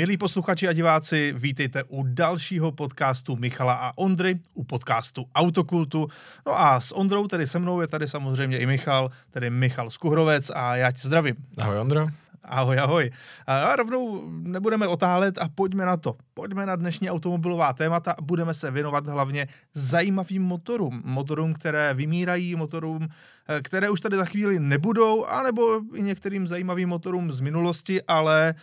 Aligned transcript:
Milí 0.00 0.16
posluchači 0.16 0.68
a 0.68 0.72
diváci, 0.72 1.34
vítejte 1.36 1.84
u 1.84 2.02
dalšího 2.02 2.72
podcastu 2.72 3.36
Michala 3.36 3.74
a 3.74 3.98
Ondry, 3.98 4.40
u 4.54 4.64
podcastu 4.64 5.26
Autokultu. 5.34 6.08
No 6.46 6.60
a 6.60 6.80
s 6.80 6.96
Ondrou, 6.96 7.26
tedy 7.26 7.46
se 7.46 7.58
mnou, 7.58 7.80
je 7.80 7.86
tady 7.86 8.08
samozřejmě 8.08 8.58
i 8.58 8.66
Michal, 8.66 9.10
tedy 9.30 9.50
Michal 9.50 9.90
Skuhrovec 9.90 10.50
a 10.54 10.76
já 10.76 10.92
tě 10.92 11.00
zdravím. 11.04 11.34
Ahoj 11.58 11.78
Ondro. 11.78 12.06
Ahoj, 12.44 12.78
ahoj. 12.78 13.10
A 13.46 13.76
rovnou 13.76 14.30
nebudeme 14.30 14.88
otálet 14.88 15.38
a 15.38 15.48
pojďme 15.54 15.84
na 15.84 15.96
to. 15.96 16.16
Pojďme 16.34 16.66
na 16.66 16.76
dnešní 16.76 17.10
automobilová 17.10 17.72
témata 17.72 18.12
a 18.12 18.22
budeme 18.22 18.54
se 18.54 18.70
věnovat 18.70 19.06
hlavně 19.06 19.46
zajímavým 19.74 20.42
motorům. 20.42 21.02
Motorům, 21.04 21.54
které 21.54 21.94
vymírají, 21.94 22.56
motorům, 22.56 23.08
eh, 23.48 23.60
které 23.62 23.90
už 23.90 24.00
tady 24.00 24.16
za 24.16 24.24
chvíli 24.24 24.60
nebudou, 24.60 25.24
anebo 25.24 25.80
i 25.94 26.02
některým 26.02 26.46
zajímavým 26.46 26.88
motorům 26.88 27.32
z 27.32 27.40
minulosti, 27.40 28.02
ale 28.02 28.54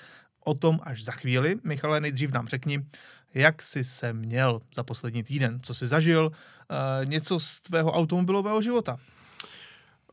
o 0.48 0.54
tom 0.54 0.80
až 0.84 1.04
za 1.04 1.12
chvíli. 1.12 1.56
Michale, 1.64 2.02
nejdřív 2.02 2.32
nám 2.32 2.48
řekni, 2.48 2.86
jak 3.34 3.62
jsi 3.62 3.84
se 3.84 4.14
měl 4.14 4.62
za 4.76 4.84
poslední 4.84 5.24
týden, 5.24 5.60
co 5.64 5.74
jsi 5.74 5.88
zažil, 5.88 6.32
uh, 6.32 7.10
něco 7.10 7.40
z 7.40 7.60
tvého 7.60 7.92
automobilového 7.92 8.62
života. 8.62 8.98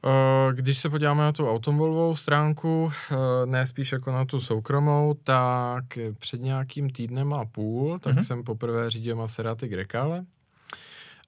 Eh, 0.06 0.52
když 0.52 0.78
se 0.78 0.91
podíváme 0.91 1.23
na 1.23 1.33
tu 1.33 1.51
automobilovou 1.51 2.16
stránku, 2.16 2.92
eh, 2.92 3.16
ne 3.47 3.66
spíš 3.66 3.92
jako 3.92 4.12
na 4.12 4.25
tu 4.25 4.41
soukromou, 4.41 5.15
tak 5.15 5.84
před 6.19 6.41
nějakým 6.41 6.91
týdnem 6.91 7.34
a 7.34 7.45
půl, 7.45 7.98
tak 7.98 8.16
mm-hmm. 8.16 8.23
jsem 8.23 8.45
poprvé 8.45 8.91
řídil 8.91 9.16
Maserati 9.16 9.69
Grecale. 9.69 10.25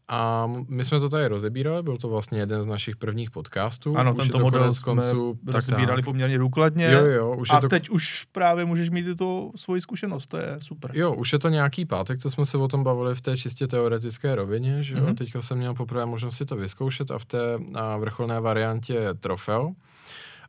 A 0.09 0.49
my 0.69 0.85
jsme 0.85 1.01
to 1.01 1.09
tady 1.09 1.27
rozebírali, 1.27 1.83
byl 1.83 1.97
to 1.97 2.09
vlastně 2.09 2.39
jeden 2.39 2.63
z 2.63 2.67
našich 2.67 2.97
prvních 2.97 3.31
podcastů. 3.31 3.97
Ano, 3.97 4.15
už 4.15 4.19
tento 4.19 4.39
model 4.39 4.75
jsme 4.75 4.85
konců, 4.85 5.39
rozebírali 5.47 6.03
tak, 6.03 6.05
poměrně 6.05 6.39
důkladně. 6.39 6.91
Jo, 6.93 7.05
jo, 7.05 7.37
už 7.37 7.51
a 7.51 7.55
je 7.55 7.61
to... 7.61 7.69
teď 7.69 7.91
už 7.91 8.27
právě 8.33 8.65
můžeš 8.65 8.91
mít 8.91 9.19
tu 9.19 9.53
svoji 9.57 9.81
zkušenost, 9.81 10.27
to 10.27 10.37
je 10.37 10.57
super. 10.59 10.91
Jo, 10.95 11.15
už 11.15 11.33
je 11.33 11.39
to 11.39 11.49
nějaký 11.49 11.85
pátek, 11.85 12.19
co 12.19 12.31
jsme 12.31 12.47
se 12.47 12.59
o 12.59 12.69
tom 12.69 12.85
bavili 12.85 13.15
v 13.15 13.21
té 13.21 13.37
čistě 13.37 13.67
teoretické 13.67 14.35
rovině, 14.35 14.83
že 14.83 14.95
jo? 14.95 15.01
Mm-hmm. 15.01 15.15
Teďka 15.15 15.43
jsem 15.43 15.59
měl 15.59 15.75
poprvé 15.75 16.07
možnost 16.07 16.37
si 16.37 16.45
to 16.45 16.57
vyzkoušet 16.57 17.11
a 17.11 17.19
v 17.19 17.25
té 17.25 17.59
a 17.75 17.97
vrcholné 17.97 18.41
variantě 18.41 19.15
trofeo. 19.21 19.73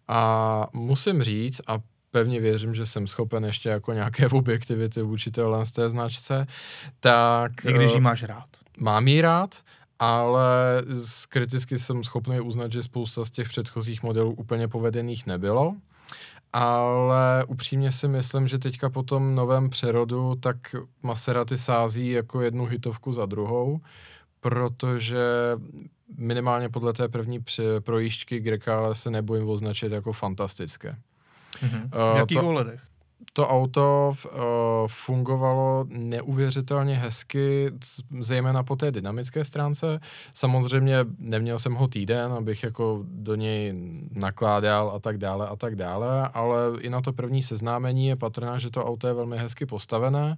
A 0.08 0.68
musím 0.74 1.24
říct, 1.24 1.62
a 1.68 1.78
pevně 2.12 2.40
věřím, 2.40 2.76
že 2.76 2.86
jsem 2.86 3.08
schopen 3.08 3.46
ještě 3.46 3.70
jako 3.70 3.94
nějaké 3.94 4.28
objektivity 4.32 5.02
vůči 5.02 5.32
téhle 5.32 5.66
z 5.66 5.72
té 5.72 5.90
značce, 5.90 6.48
tak... 7.00 7.52
I 7.66 7.74
když 7.74 7.92
ji 7.92 7.98
eh, 7.98 8.02
máš 8.02 8.24
rád 8.24 8.48
mám 8.80 9.08
ji 9.08 9.22
rád, 9.22 9.56
ale 10.00 10.82
kriticky 11.30 11.80
jsem 11.80 12.04
schopný 12.04 12.40
uznat, 12.40 12.72
že 12.72 12.84
spousta 12.84 13.26
z 13.26 13.32
těch 13.32 13.50
předchozích 13.50 14.04
modelů 14.04 14.34
úplně 14.34 14.68
povedených 14.68 15.28
nebylo. 15.28 15.76
Ale 16.54 17.46
upřímně 17.48 17.92
si 17.92 18.08
myslím, 18.08 18.48
že 18.48 18.60
teďka 18.60 18.90
po 18.90 19.04
tom 19.04 19.36
novém 19.36 19.70
přerodu 19.70 20.36
tak 20.36 20.58
Maserati 21.04 21.58
sází 21.58 22.10
jako 22.10 22.42
jednu 22.42 22.66
hitovku 22.66 23.14
za 23.14 23.26
druhou, 23.26 23.82
protože 24.40 25.26
minimálně 26.18 26.70
podle 26.70 26.94
té 26.94 27.08
první 27.08 27.40
projížďky 27.80 28.40
Grecale 28.40 28.96
se 28.96 29.12
nebojím 29.12 29.50
označit 29.50 29.92
jako 29.92 30.14
fantastické. 30.14 30.96
Mm-hmm. 31.62 31.84
Uh, 31.84 32.16
v 32.16 32.18
jakých 32.18 32.38
to, 32.38 32.48
ohledech? 32.48 32.82
To 33.34 33.48
auto 33.48 34.14
uh, 34.26 34.42
fungovalo 34.88 35.86
neuvěřitelně 35.90 36.96
hezky, 36.96 37.72
zejména 38.22 38.64
po 38.64 38.76
té 38.76 38.92
dynamické 38.92 39.46
stránce. 39.46 40.00
Samozřejmě 40.34 40.98
neměl 41.20 41.60
jsem 41.60 41.74
ho 41.74 41.88
týden, 41.88 42.34
abych 42.34 42.64
jako 42.64 43.04
do 43.08 43.36
něj 43.36 43.74
nakládal 44.12 44.92
a 44.96 45.00
tak 45.00 45.18
dále 45.18 45.48
a 45.48 45.56
tak 45.56 45.76
dále, 45.76 46.30
ale 46.34 46.58
i 46.80 46.90
na 46.90 47.02
to 47.02 47.14
první 47.14 47.42
seznámení 47.42 48.08
je 48.08 48.16
patrné, 48.16 48.60
že 48.60 48.72
to 48.72 48.86
auto 48.86 49.08
je 49.08 49.14
velmi 49.14 49.38
hezky 49.38 49.66
postavené. 49.66 50.38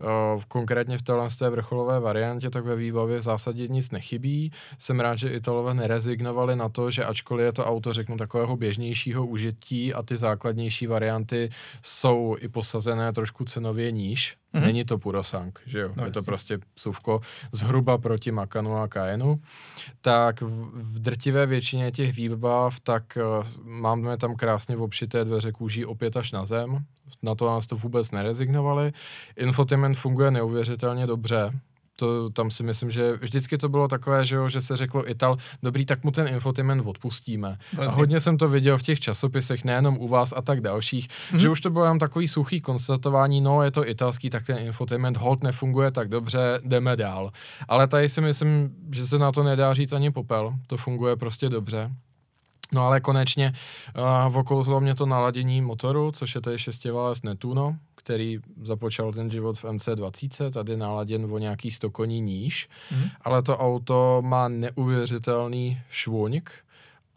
Uh, 0.00 0.42
konkrétně 0.48 0.98
v 0.98 1.02
téhle 1.02 1.28
té 1.38 1.50
vrcholové 1.50 2.00
variantě 2.00 2.50
tak 2.50 2.64
ve 2.64 2.76
výbavě 2.76 3.18
v 3.18 3.22
zásadě 3.22 3.68
nic 3.68 3.90
nechybí. 3.90 4.52
Jsem 4.78 5.00
rád, 5.00 5.16
že 5.16 5.30
Italové 5.30 5.74
nerezignovali 5.74 6.56
na 6.56 6.68
to, 6.68 6.90
že 6.90 7.04
ačkoliv 7.04 7.44
je 7.44 7.52
to 7.52 7.64
auto, 7.64 7.92
řeknu, 7.92 8.16
takového 8.16 8.56
běžnějšího 8.56 9.26
užití 9.26 9.94
a 9.94 10.02
ty 10.02 10.16
základnější 10.16 10.86
varianty 10.86 11.48
jsou 11.82 12.17
i 12.38 12.48
posazené 12.48 13.12
trošku 13.12 13.44
cenově 13.44 13.92
níž. 13.92 14.36
Mm-hmm. 14.54 14.60
Není 14.60 14.84
to 14.84 14.98
Purosang, 14.98 15.60
že 15.66 15.78
jo? 15.78 15.92
No, 15.96 16.04
je 16.04 16.10
to 16.10 16.22
prostě 16.22 16.58
suvko 16.76 17.20
zhruba 17.52 17.98
proti 17.98 18.30
Makanu 18.30 18.76
a 18.76 18.88
Cayenu. 18.88 19.40
Tak 20.00 20.40
v, 20.40 20.70
v 20.74 20.98
drtivé 20.98 21.46
většině 21.46 21.92
těch 21.92 22.16
výbav, 22.16 22.80
tak 22.80 23.18
uh, 23.40 23.46
máme 23.64 24.16
tam 24.16 24.36
krásně 24.36 24.76
obšité 24.76 25.24
dveře 25.24 25.52
kůží 25.52 25.84
opět 25.84 26.16
až 26.16 26.32
na 26.32 26.44
zem. 26.44 26.84
Na 27.22 27.34
to 27.34 27.46
nás 27.46 27.66
to 27.66 27.76
vůbec 27.76 28.10
nerezignovali. 28.10 28.92
Infotainment 29.36 29.96
funguje 29.96 30.30
neuvěřitelně 30.30 31.06
dobře 31.06 31.50
to 32.00 32.30
tam 32.30 32.50
si 32.50 32.62
myslím, 32.62 32.90
že 32.90 33.12
vždycky 33.16 33.58
to 33.58 33.68
bylo 33.68 33.88
takové, 33.88 34.26
že, 34.26 34.36
jo, 34.36 34.48
že 34.48 34.60
se 34.60 34.76
řeklo 34.76 35.10
Ital, 35.10 35.36
dobrý, 35.62 35.86
tak 35.86 36.04
mu 36.04 36.10
ten 36.10 36.28
infotainment 36.28 36.86
odpustíme. 36.86 37.58
Vlastně. 37.76 37.94
A 37.94 37.96
hodně 37.96 38.20
jsem 38.20 38.38
to 38.38 38.48
viděl 38.48 38.78
v 38.78 38.82
těch 38.82 39.00
časopisech, 39.00 39.64
nejenom 39.64 39.96
u 40.00 40.08
vás 40.08 40.34
a 40.36 40.42
tak 40.42 40.60
dalších, 40.60 41.08
mm-hmm. 41.08 41.36
že 41.36 41.48
už 41.48 41.60
to 41.60 41.70
bylo 41.70 41.84
jen 41.84 41.98
takový 41.98 42.28
suchý 42.28 42.60
konstatování, 42.60 43.40
no 43.40 43.62
je 43.62 43.70
to 43.70 43.88
italský, 43.88 44.30
tak 44.30 44.46
ten 44.46 44.58
infotainment 44.58 45.16
hold 45.16 45.42
nefunguje 45.42 45.90
tak 45.90 46.08
dobře, 46.08 46.60
jdeme 46.64 46.96
dál. 46.96 47.30
Ale 47.68 47.86
tady 47.86 48.08
si 48.08 48.20
myslím, 48.20 48.70
že 48.92 49.06
se 49.06 49.18
na 49.18 49.32
to 49.32 49.42
nedá 49.42 49.74
říct 49.74 49.92
ani 49.92 50.10
popel, 50.10 50.54
to 50.66 50.76
funguje 50.76 51.16
prostě 51.16 51.48
dobře. 51.48 51.90
No 52.72 52.86
ale 52.86 53.00
konečně 53.00 53.52
uh, 54.28 54.36
okouzlo 54.36 54.80
mě 54.80 54.94
to 54.94 55.06
naladění 55.06 55.62
motoru, 55.62 56.12
což 56.12 56.34
je 56.34 56.40
tady 56.40 56.58
šestiválec 56.58 57.22
Netuno, 57.22 57.76
který 57.94 58.38
započal 58.62 59.12
ten 59.12 59.30
život 59.30 59.58
v 59.58 59.64
MC20, 59.64 60.50
tady 60.50 60.76
naladěn 60.76 61.32
o 61.32 61.38
nějaký 61.38 61.70
100 61.70 61.90
koní 61.90 62.20
níž, 62.20 62.68
mm. 62.90 63.08
ale 63.22 63.42
to 63.42 63.58
auto 63.58 64.22
má 64.24 64.48
neuvěřitelný 64.48 65.80
švůňk, 65.90 66.50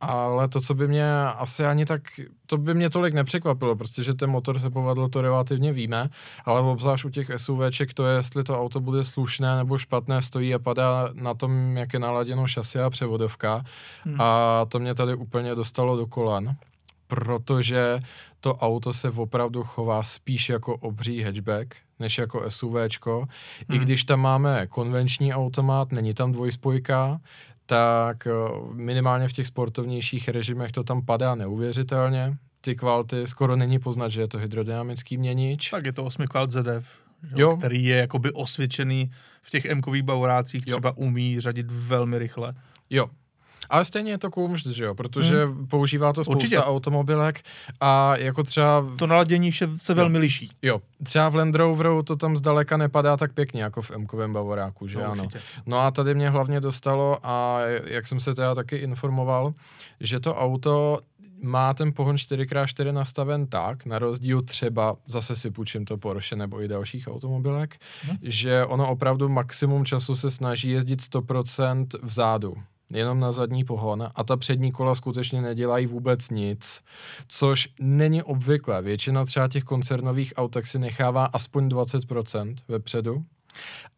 ale 0.02 0.48
to, 0.48 0.62
co 0.62 0.74
by 0.74 0.88
mě 0.88 1.14
asi 1.24 1.66
ani 1.66 1.86
tak, 1.86 2.02
to 2.46 2.58
by 2.58 2.74
mě 2.74 2.90
tolik 2.90 3.14
nepřekvapilo, 3.14 3.76
protože 3.76 4.14
ten 4.14 4.30
motor 4.30 4.60
se 4.60 4.70
povedl, 4.70 5.08
to 5.10 5.22
relativně 5.22 5.74
víme, 5.74 6.10
ale 6.46 6.62
obzvlášť 6.62 7.06
u 7.06 7.10
těch 7.10 7.32
SUVček 7.36 7.94
to 7.94 8.06
je, 8.06 8.16
jestli 8.16 8.44
to 8.44 8.62
auto 8.62 8.80
bude 8.80 9.04
slušné 9.04 9.56
nebo 9.56 9.78
špatné, 9.78 10.22
stojí 10.22 10.54
a 10.54 10.60
padá 10.60 11.10
na 11.14 11.34
tom, 11.34 11.78
jak 11.78 11.94
je 11.94 12.00
naladěno 12.00 12.48
šasi 12.48 12.80
a 12.80 12.90
převodovka 12.90 13.64
hmm. 14.04 14.22
a 14.22 14.66
to 14.66 14.80
mě 14.80 14.96
tady 14.96 15.16
úplně 15.16 15.56
dostalo 15.56 15.98
do 15.98 16.08
kolen 16.08 16.56
protože 17.08 18.00
to 18.40 18.56
auto 18.56 18.94
se 18.94 19.10
opravdu 19.10 19.64
chová 19.64 20.04
spíš 20.04 20.50
jako 20.50 20.78
obří 20.78 21.22
hatchback, 21.22 21.76
než 22.00 22.18
jako 22.18 22.52
SUVčko. 22.52 23.28
Hmm. 23.70 23.78
I 23.78 23.80
když 23.80 24.04
tam 24.04 24.20
máme 24.20 24.68
konvenční 24.68 25.34
automat, 25.34 25.92
není 25.92 26.14
tam 26.14 26.32
dvojspojka, 26.32 27.20
tak 27.72 28.28
eh, 28.28 28.32
minimálně 28.74 29.28
v 29.28 29.34
těch 29.34 29.48
sportovnějších 29.48 30.30
režimech 30.30 30.72
to 30.72 30.84
tam 30.84 31.06
padá 31.06 31.36
neuvěřitelně. 31.36 32.38
Ty 32.62 32.76
kvality 32.76 33.28
skoro 33.28 33.56
není 33.56 33.80
poznat, 33.80 34.10
že 34.10 34.22
je 34.22 34.28
to 34.28 34.38
hydrodynamický 34.38 35.18
měnič. 35.18 35.70
Tak 35.70 35.86
je 35.86 35.94
to 35.94 36.04
8 36.04 36.28
kvalt 36.28 36.52
ZF, 36.52 36.88
jo? 37.36 37.58
který 37.58 37.86
je 37.86 37.98
jakoby 37.98 38.32
osvědčený 38.32 39.12
v 39.42 39.50
těch 39.50 39.66
M-kových 39.66 40.04
bavorácích, 40.04 40.66
třeba 40.66 40.98
umí 40.98 41.40
řadit 41.40 41.66
velmi 41.70 42.20
rychle. 42.20 42.54
Jo, 42.90 43.08
ale 43.72 43.86
stejně 43.86 44.12
je 44.12 44.18
to 44.18 44.32
kumšt, 44.32 44.68
že 44.68 44.84
jo, 44.84 44.96
protože 44.96 45.46
hmm. 45.46 45.68
používá 45.68 46.14
to 46.14 46.24
spousta 46.24 46.36
Určitě. 46.36 46.58
automobilek 46.58 47.42
a 47.80 48.18
jako 48.18 48.44
třeba... 48.44 48.86
To 48.98 49.08
naladění 49.08 49.52
se, 49.52 49.70
se 49.78 49.94
velmi 49.94 50.18
jo. 50.18 50.22
liší. 50.22 50.50
Jo, 50.62 50.82
třeba 51.04 51.30
v 51.30 51.36
Land 51.36 51.56
Roveru 51.56 52.04
to 52.04 52.16
tam 52.16 52.38
zdaleka 52.38 52.78
nepadá 52.78 53.18
tak 53.18 53.34
pěkně 53.34 53.64
jako 53.64 53.82
v 53.82 53.92
M-kovém 53.92 54.34
Bavoráku, 54.34 54.88
že 54.88 54.98
no, 54.98 55.12
ano. 55.12 55.24
Určitě. 55.24 55.40
No 55.66 55.80
a 55.80 55.92
tady 55.92 56.16
mě 56.16 56.30
hlavně 56.30 56.60
dostalo 56.60 57.18
a 57.24 57.60
jak 57.86 58.08
jsem 58.08 58.20
se 58.20 58.34
teda 58.34 58.56
taky 58.56 58.76
informoval, 58.76 59.54
že 60.00 60.20
to 60.20 60.36
auto 60.36 61.00
má 61.44 61.74
ten 61.74 61.94
pohon 61.94 62.16
4x4 62.16 62.94
nastaven 62.94 63.48
tak, 63.48 63.86
na 63.86 64.00
rozdíl 64.00 64.42
třeba, 64.42 64.96
zase 65.06 65.36
si 65.36 65.52
půjčím 65.52 65.86
to 65.86 65.98
Porsche 65.98 66.36
nebo 66.36 66.62
i 66.62 66.68
dalších 66.68 67.08
automobilek, 67.08 67.78
hmm. 68.04 68.18
že 68.22 68.66
ono 68.66 68.90
opravdu 68.90 69.30
maximum 69.30 69.86
času 69.86 70.16
se 70.16 70.32
snaží 70.32 70.70
jezdit 70.70 71.00
100% 71.00 71.88
vzadu 72.04 72.56
jenom 72.94 73.20
na 73.20 73.32
zadní 73.32 73.64
pohon 73.64 74.10
a 74.16 74.24
ta 74.24 74.38
přední 74.38 74.72
kola 74.72 74.96
skutečně 74.96 75.42
nedělají 75.42 75.86
vůbec 75.86 76.30
nic, 76.30 76.82
což 77.28 77.70
není 77.80 78.24
obvyklé. 78.24 78.82
Většina 78.82 79.26
třeba 79.26 79.48
těch 79.48 79.64
koncernových 79.64 80.34
aut 80.38 80.52
tak 80.52 80.68
si 80.68 80.80
nechává 80.80 81.26
aspoň 81.26 81.68
20% 81.68 82.56
vepředu. 82.68 83.24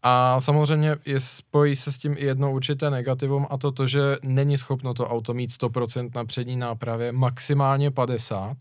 A 0.03 0.41
samozřejmě 0.41 0.95
je, 1.05 1.19
spojí 1.19 1.75
se 1.75 1.91
s 1.91 1.97
tím 1.97 2.15
i 2.17 2.25
jedno 2.25 2.51
určité 2.51 2.89
negativum 2.89 3.47
a 3.49 3.57
to 3.57 3.71
to, 3.71 3.87
že 3.87 4.17
není 4.23 4.57
schopno 4.57 4.93
to 4.93 5.07
auto 5.07 5.33
mít 5.33 5.49
100% 5.49 6.09
na 6.15 6.25
přední 6.25 6.55
nápravě, 6.55 7.11
maximálně 7.11 7.89
50% 7.89 8.55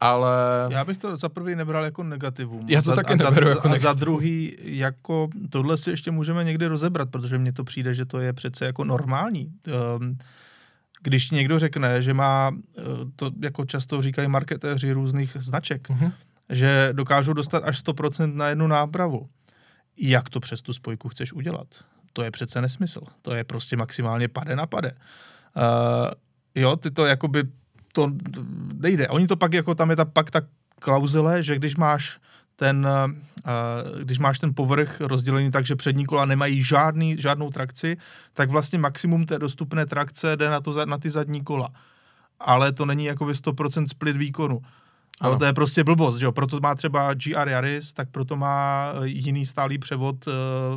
ale... 0.00 0.30
Já 0.70 0.84
bych 0.84 0.98
to 0.98 1.16
za 1.16 1.28
prvý 1.28 1.56
nebral 1.56 1.84
jako 1.84 2.02
negativum. 2.02 2.64
Já 2.68 2.82
to 2.82 2.90
za, 2.90 2.94
taky 2.94 3.16
neberu 3.16 3.46
za, 3.46 3.50
jako 3.50 3.68
negativum. 3.68 3.90
A 3.90 3.94
za 3.94 4.00
druhý, 4.00 4.56
jako 4.62 5.28
tohle 5.50 5.76
si 5.76 5.90
ještě 5.90 6.10
můžeme 6.10 6.44
někdy 6.44 6.66
rozebrat, 6.66 7.10
protože 7.10 7.38
mně 7.38 7.52
to 7.52 7.64
přijde, 7.64 7.94
že 7.94 8.04
to 8.04 8.18
je 8.18 8.32
přece 8.32 8.64
jako 8.64 8.84
normální. 8.84 9.52
Um, 9.98 10.18
když 11.02 11.30
někdo 11.30 11.58
řekne, 11.58 12.02
že 12.02 12.14
má, 12.14 12.50
eh, 12.78 12.82
to 13.16 13.30
jako 13.42 13.64
často 13.64 14.02
říkají 14.02 14.28
marketéři 14.28 14.92
různých 14.92 15.36
značek, 15.40 15.88
uh-huh. 15.88 16.12
že 16.48 16.88
dokážou 16.92 17.32
dostat 17.32 17.62
až 17.64 17.84
100% 17.84 18.34
na 18.34 18.48
jednu 18.48 18.66
nápravu. 18.66 19.28
Jak 19.96 20.28
to 20.30 20.40
přes 20.40 20.62
tu 20.62 20.72
spojku 20.72 21.08
chceš 21.08 21.32
udělat? 21.32 21.66
To 22.12 22.22
je 22.22 22.30
přece 22.30 22.60
nesmysl. 22.60 23.00
To 23.22 23.34
je 23.34 23.44
prostě 23.44 23.76
maximálně 23.76 24.28
pade 24.28 24.56
na 24.56 24.66
pade. 24.66 24.92
Uh, 24.92 26.10
jo, 26.54 26.76
ty 26.76 26.90
to 26.90 27.06
jakoby, 27.06 27.42
to 27.92 28.12
nejde. 28.74 29.08
Oni 29.08 29.26
to 29.26 29.36
pak, 29.36 29.52
jako 29.52 29.74
tam 29.74 29.90
je 29.90 29.96
ta, 29.96 30.04
pak 30.04 30.30
ta 30.30 30.40
klauzule, 30.78 31.42
že 31.42 31.56
když 31.56 31.76
máš 31.76 32.18
ten, 32.56 32.86
uh, 32.86 34.02
když 34.02 34.18
máš 34.18 34.38
ten 34.38 34.54
povrch 34.54 35.00
rozdělený 35.00 35.50
tak, 35.50 35.66
že 35.66 35.76
přední 35.76 36.06
kola 36.06 36.24
nemají 36.24 36.62
žádný, 36.62 37.16
žádnou 37.18 37.50
trakci, 37.50 37.96
tak 38.34 38.50
vlastně 38.50 38.78
maximum 38.78 39.26
té 39.26 39.38
dostupné 39.38 39.86
trakce 39.86 40.36
jde 40.36 40.50
na, 40.50 40.60
to, 40.60 40.86
na 40.86 40.98
ty 40.98 41.10
zadní 41.10 41.44
kola. 41.44 41.68
Ale 42.40 42.72
to 42.72 42.86
není 42.86 43.04
jako 43.04 43.24
100% 43.26 43.86
split 43.86 44.16
výkonu. 44.16 44.62
Ale 45.20 45.38
to 45.38 45.44
je 45.44 45.52
prostě 45.52 45.84
blbost, 45.84 46.16
že 46.16 46.24
jo? 46.24 46.32
Proto 46.32 46.60
má 46.60 46.74
třeba 46.74 47.14
GR 47.14 47.48
Yaris, 47.48 47.92
tak 47.92 48.08
proto 48.10 48.36
má 48.36 48.86
jiný 49.02 49.46
stálý 49.46 49.78
převod 49.78 50.26
uh, 50.26 50.32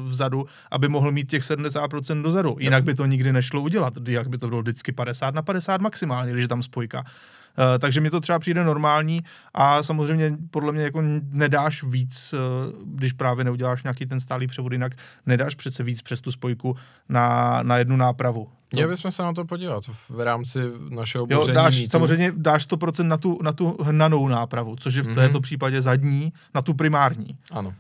vzadu, 0.10 0.46
aby 0.72 0.88
mohl 0.88 1.12
mít 1.12 1.30
těch 1.30 1.44
70% 1.44 2.22
dozadu. 2.22 2.56
Jinak 2.60 2.84
by 2.84 2.94
to 2.94 3.06
nikdy 3.06 3.34
nešlo 3.34 3.62
udělat, 3.62 3.94
jak 4.08 4.28
by 4.28 4.38
to 4.38 4.48
bylo 4.48 4.62
vždycky 4.62 4.92
50 4.92 5.36
na 5.36 5.42
50 5.42 5.82
maximálně, 5.82 6.32
když 6.32 6.42
je 6.42 6.48
tam 6.48 6.64
spojka. 6.64 7.00
Uh, 7.00 7.80
takže 7.80 8.02
mi 8.02 8.10
to 8.10 8.20
třeba 8.20 8.40
přijde 8.40 8.64
normální 8.64 9.22
a 9.54 9.84
samozřejmě 9.84 10.38
podle 10.52 10.72
mě 10.72 10.84
jako 10.84 11.02
nedáš 11.32 11.84
víc, 11.84 12.34
uh, 12.34 12.40
když 12.86 13.14
právě 13.14 13.44
neuděláš 13.44 13.84
nějaký 13.84 14.06
ten 14.06 14.20
stálý 14.20 14.48
převod, 14.48 14.72
jinak 14.72 14.92
nedáš 15.26 15.56
přece 15.56 15.84
víc 15.84 16.02
přes 16.02 16.22
tu 16.22 16.32
spojku 16.32 16.76
na, 17.10 17.60
na 17.64 17.78
jednu 17.78 17.96
nápravu. 17.96 18.48
Měli 18.74 18.90
bychom 18.90 19.12
se 19.12 19.24
na 19.24 19.34
to 19.34 19.46
podívat 19.46 19.84
v 20.10 20.20
rámci 20.20 20.60
našeho 20.90 21.28
jo, 21.30 21.48
dáš, 21.54 21.78
mýtu. 21.78 21.90
Samozřejmě 21.90 22.34
dáš 22.36 22.68
100% 22.68 23.04
na 23.04 23.18
tu, 23.18 23.40
na 23.42 23.54
tu 23.54 23.78
hnanou 23.82 24.28
nápravu, 24.28 24.76
což 24.76 24.94
je 24.94 25.04
v 25.04 25.08
mm-hmm. 25.08 25.16
této 25.16 25.40
případě 25.40 25.82
zadní, 25.82 26.34
na 26.56 26.62
tu 26.62 26.74
primární. 26.74 27.38
Ano. 27.52 27.74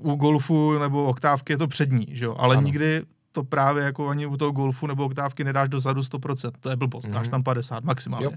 Uh, 0.00 0.12
u 0.12 0.16
golfu 0.16 0.78
nebo 0.78 1.04
oktávky 1.04 1.52
je 1.52 1.56
to 1.56 1.68
přední, 1.68 2.06
že 2.10 2.24
jo? 2.24 2.36
ale 2.38 2.56
ano. 2.56 2.64
nikdy 2.64 3.02
to 3.38 3.44
právě 3.44 3.84
jako 3.84 4.08
ani 4.08 4.26
u 4.26 4.36
toho 4.36 4.52
golfu 4.52 4.86
nebo 4.86 5.04
oktávky 5.04 5.44
nedáš 5.44 5.68
dozadu 5.68 6.00
100%. 6.00 6.50
To 6.60 6.70
je 6.70 6.76
blbost, 6.76 7.08
mm-hmm. 7.08 7.12
dáš 7.12 7.22
mhm. 7.22 7.30
tam 7.30 7.42
50 7.42 7.84
maximálně. 7.84 8.24
Jo. 8.24 8.32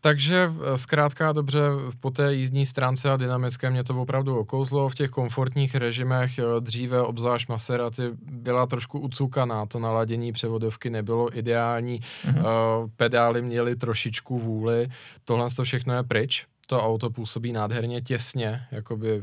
Takže 0.00 0.50
zkrátka 0.74 1.32
dobře, 1.32 1.60
po 2.00 2.10
té 2.10 2.34
jízdní 2.34 2.66
stránce 2.66 3.10
a 3.10 3.16
dynamické 3.16 3.70
mě 3.70 3.84
to 3.84 4.02
opravdu 4.02 4.38
okouzlo. 4.38 4.88
V 4.88 4.94
těch 4.94 5.10
komfortních 5.10 5.74
režimech 5.74 6.30
dříve, 6.60 7.02
obzvlášť 7.02 7.48
Maserati, 7.48 8.02
byla 8.22 8.66
trošku 8.66 8.98
ucukaná. 8.98 9.66
To 9.66 9.78
naladění 9.78 10.32
převodovky 10.32 10.90
nebylo 10.90 11.38
ideální. 11.38 12.00
Mm-hmm. 12.00 12.90
Pedály 12.96 13.42
měly 13.42 13.76
trošičku 13.76 14.38
vůli. 14.38 14.88
Tohle 15.24 15.50
to 15.56 15.64
všechno 15.64 15.94
je 15.94 16.02
pryč 16.02 16.46
to 16.66 16.82
auto 16.84 17.10
působí 17.10 17.52
nádherně 17.52 18.00
těsně, 18.00 18.60
jakoby 18.70 19.22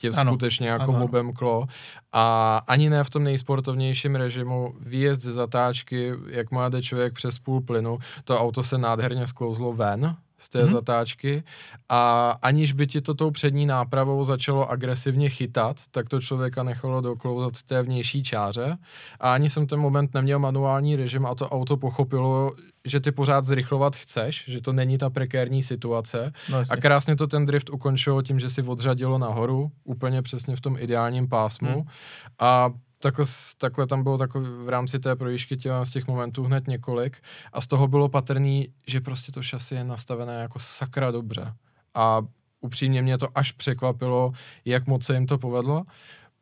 tě 0.00 0.10
ano, 0.10 0.32
skutečně 0.32 0.68
jako 0.68 0.94
ano. 0.94 1.04
obemklo 1.04 1.66
a 2.12 2.56
ani 2.66 2.90
ne 2.90 3.04
v 3.04 3.10
tom 3.10 3.24
nejsportovnějším 3.24 4.16
režimu, 4.16 4.72
výjezd 4.80 5.22
ze 5.22 5.32
zatáčky, 5.32 6.12
jak 6.26 6.50
má 6.50 6.68
jde 6.68 6.82
člověk 6.82 7.12
přes 7.12 7.38
půl 7.38 7.60
plynu, 7.60 7.98
to 8.24 8.38
auto 8.38 8.62
se 8.62 8.78
nádherně 8.78 9.26
sklouzlo 9.26 9.72
ven, 9.72 10.16
z 10.40 10.48
té 10.48 10.62
hmm. 10.62 10.72
zatáčky 10.72 11.42
a 11.88 12.30
aniž 12.42 12.72
by 12.72 12.86
ti 12.86 13.00
to 13.00 13.14
tou 13.14 13.30
přední 13.30 13.66
nápravou 13.66 14.24
začalo 14.24 14.70
agresivně 14.70 15.28
chytat, 15.28 15.76
tak 15.90 16.08
to 16.08 16.20
člověka 16.20 16.62
nechalo 16.62 17.00
doklouzat 17.00 17.56
z 17.56 17.62
té 17.62 17.82
vnější 17.82 18.22
čáře 18.22 18.78
a 19.20 19.34
ani 19.34 19.50
jsem 19.50 19.66
ten 19.66 19.80
moment 19.80 20.14
neměl 20.14 20.38
manuální 20.38 20.96
režim 20.96 21.26
a 21.26 21.34
to 21.34 21.48
auto 21.48 21.76
pochopilo, 21.76 22.52
že 22.84 23.00
ty 23.00 23.12
pořád 23.12 23.44
zrychlovat 23.44 23.96
chceš, 23.96 24.44
že 24.48 24.60
to 24.60 24.72
není 24.72 24.98
ta 24.98 25.10
prekérní 25.10 25.62
situace. 25.62 26.32
No, 26.50 26.62
a 26.70 26.76
krásně 26.76 27.16
to 27.16 27.26
ten 27.26 27.46
drift 27.46 27.70
ukončilo 27.70 28.22
tím, 28.22 28.40
že 28.40 28.50
si 28.50 28.62
odřadilo 28.62 29.18
nahoru, 29.18 29.70
úplně 29.84 30.22
přesně 30.22 30.56
v 30.56 30.60
tom 30.60 30.76
ideálním 30.78 31.28
pásmu. 31.28 31.72
Hmm. 31.72 31.88
a 32.38 32.70
takhle, 33.02 33.24
takhle 33.58 33.86
tam 33.86 34.02
bylo 34.02 34.18
takový, 34.18 34.46
v 34.64 34.68
rámci 34.68 34.98
té 34.98 35.16
projížďky 35.16 35.56
těla 35.56 35.84
z 35.84 35.90
těch 35.90 36.06
momentů 36.06 36.44
hned 36.44 36.66
několik. 36.68 37.18
A 37.52 37.60
z 37.60 37.66
toho 37.66 37.88
bylo 37.88 38.08
patrný, 38.08 38.68
že 38.86 39.00
prostě 39.00 39.32
to 39.32 39.42
šasy 39.42 39.74
je 39.74 39.84
nastavené 39.84 40.34
jako 40.40 40.58
sakra 40.58 41.10
dobře. 41.10 41.52
A 41.94 42.22
upřímně 42.60 43.02
mě 43.02 43.18
to 43.18 43.28
až 43.34 43.52
překvapilo, 43.52 44.32
jak 44.64 44.86
moc 44.86 45.04
se 45.04 45.14
jim 45.14 45.26
to 45.26 45.38
povedlo, 45.38 45.82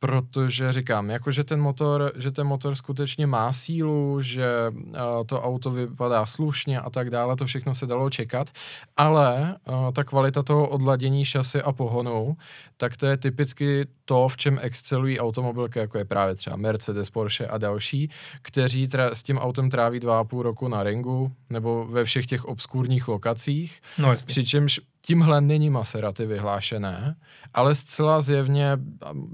protože 0.01 0.73
říkám, 0.73 1.11
jako 1.11 1.31
že 1.31 1.45
ten 1.45 1.61
motor, 1.61 2.13
že 2.17 2.31
ten 2.31 2.47
motor 2.47 2.75
skutečně 2.75 3.27
má 3.27 3.53
sílu, 3.53 4.23
že 4.23 4.47
uh, 4.71 4.95
to 5.27 5.43
auto 5.43 5.71
vypadá 5.71 6.27
slušně 6.27 6.81
a 6.81 6.91
tak 6.91 7.11
dále, 7.11 7.37
to 7.37 7.47
všechno 7.47 7.75
se 7.75 7.87
dalo 7.87 8.11
čekat, 8.11 8.51
ale 8.97 9.57
uh, 9.69 9.93
ta 9.93 10.05
kvalita 10.05 10.43
toho 10.43 10.69
odladění 10.69 11.25
šasy 11.25 11.63
a 11.63 11.73
pohonu, 11.73 12.37
tak 12.77 12.97
to 12.97 13.07
je 13.07 13.17
typicky 13.17 13.87
to, 14.05 14.29
v 14.29 14.37
čem 14.37 14.59
excelují 14.63 15.21
automobilky, 15.21 15.79
jako 15.79 15.99
je 15.99 16.05
právě 16.05 16.35
třeba 16.35 16.57
Mercedes, 16.57 17.11
Porsche 17.11 17.47
a 17.47 17.59
další, 17.59 18.11
kteří 18.43 18.89
tra- 18.89 19.11
s 19.11 19.23
tím 19.23 19.39
autem 19.39 19.71
tráví 19.71 20.01
dva 20.01 20.19
a 20.19 20.25
půl 20.25 20.43
roku 20.43 20.69
na 20.69 20.83
ringu 20.83 21.33
nebo 21.51 21.85
ve 21.85 22.05
všech 22.05 22.27
těch 22.27 22.45
obskurních 22.45 23.09
lokacích, 23.09 23.81
no, 23.99 24.15
přičemž 24.27 24.81
Tímhle 25.09 25.41
není 25.41 25.71
Maserati 25.71 26.27
vyhlášené, 26.27 27.17
ale 27.55 27.75
zcela 27.75 28.21
zjevně, 28.21 28.79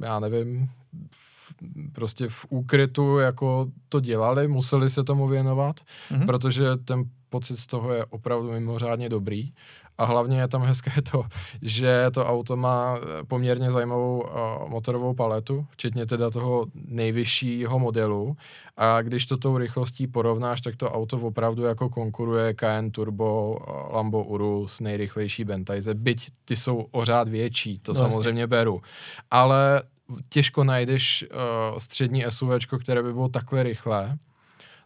já 0.03 0.21
nevím, 0.21 0.71
v, 1.15 1.55
prostě 1.93 2.29
v 2.29 2.47
úkrytu 2.49 3.19
jako 3.19 3.67
to 3.89 4.01
dělali, 4.01 4.49
museli 4.49 4.91
se 4.91 5.05
tomu 5.05 5.29
věnovat, 5.29 5.81
mm-hmm. 5.81 6.27
protože 6.27 6.65
ten 6.85 7.05
pocit 7.31 7.57
z 7.57 7.67
toho 7.67 7.93
je 7.93 8.05
opravdu 8.05 8.53
mimořádně 8.53 9.09
dobrý 9.09 9.53
a 9.99 10.05
hlavně 10.05 10.41
je 10.41 10.49
tam 10.49 10.63
hezké 10.63 11.03
to, 11.11 11.25
že 11.63 12.07
to 12.15 12.27
auto 12.27 12.57
má 12.57 12.99
poměrně 13.29 13.71
zajímavou 13.71 14.21
uh, 14.21 14.71
motorovou 14.71 15.15
paletu, 15.15 15.67
včetně 15.71 16.07
teda 16.07 16.31
toho 16.31 16.67
nejvyššího 16.75 17.79
modelu. 17.79 18.37
A 18.77 19.03
když 19.03 19.27
to 19.27 19.37
tou 19.37 19.59
rychlostí 19.59 20.07
porovnáš, 20.07 20.61
tak 20.61 20.77
to 20.77 20.91
auto 20.91 21.19
opravdu 21.19 21.63
jako 21.63 21.89
konkuruje 21.89 22.55
Cayenne 22.55 22.91
Turbo, 22.91 23.51
uh, 23.51 23.95
Lambo 23.95 24.25
Urus, 24.25 24.81
nejrychlejší 24.81 25.45
Bentayze, 25.45 25.95
byť 25.95 26.29
ty 26.45 26.57
jsou 26.57 26.87
o 26.91 27.05
řád 27.05 27.29
větší, 27.29 27.79
to 27.79 27.93
no, 27.93 27.99
samozřejmě 27.99 28.43
jasně. 28.43 28.47
beru. 28.47 28.83
Ale 29.31 29.83
těžko 30.29 30.65
najdeš 30.65 31.25
uh, 31.31 31.79
střední 31.79 32.25
SUV, 32.29 32.51
které 32.83 33.03
by 33.03 33.13
bylo 33.13 33.29
takhle 33.29 33.63
rychlé. 33.63 34.19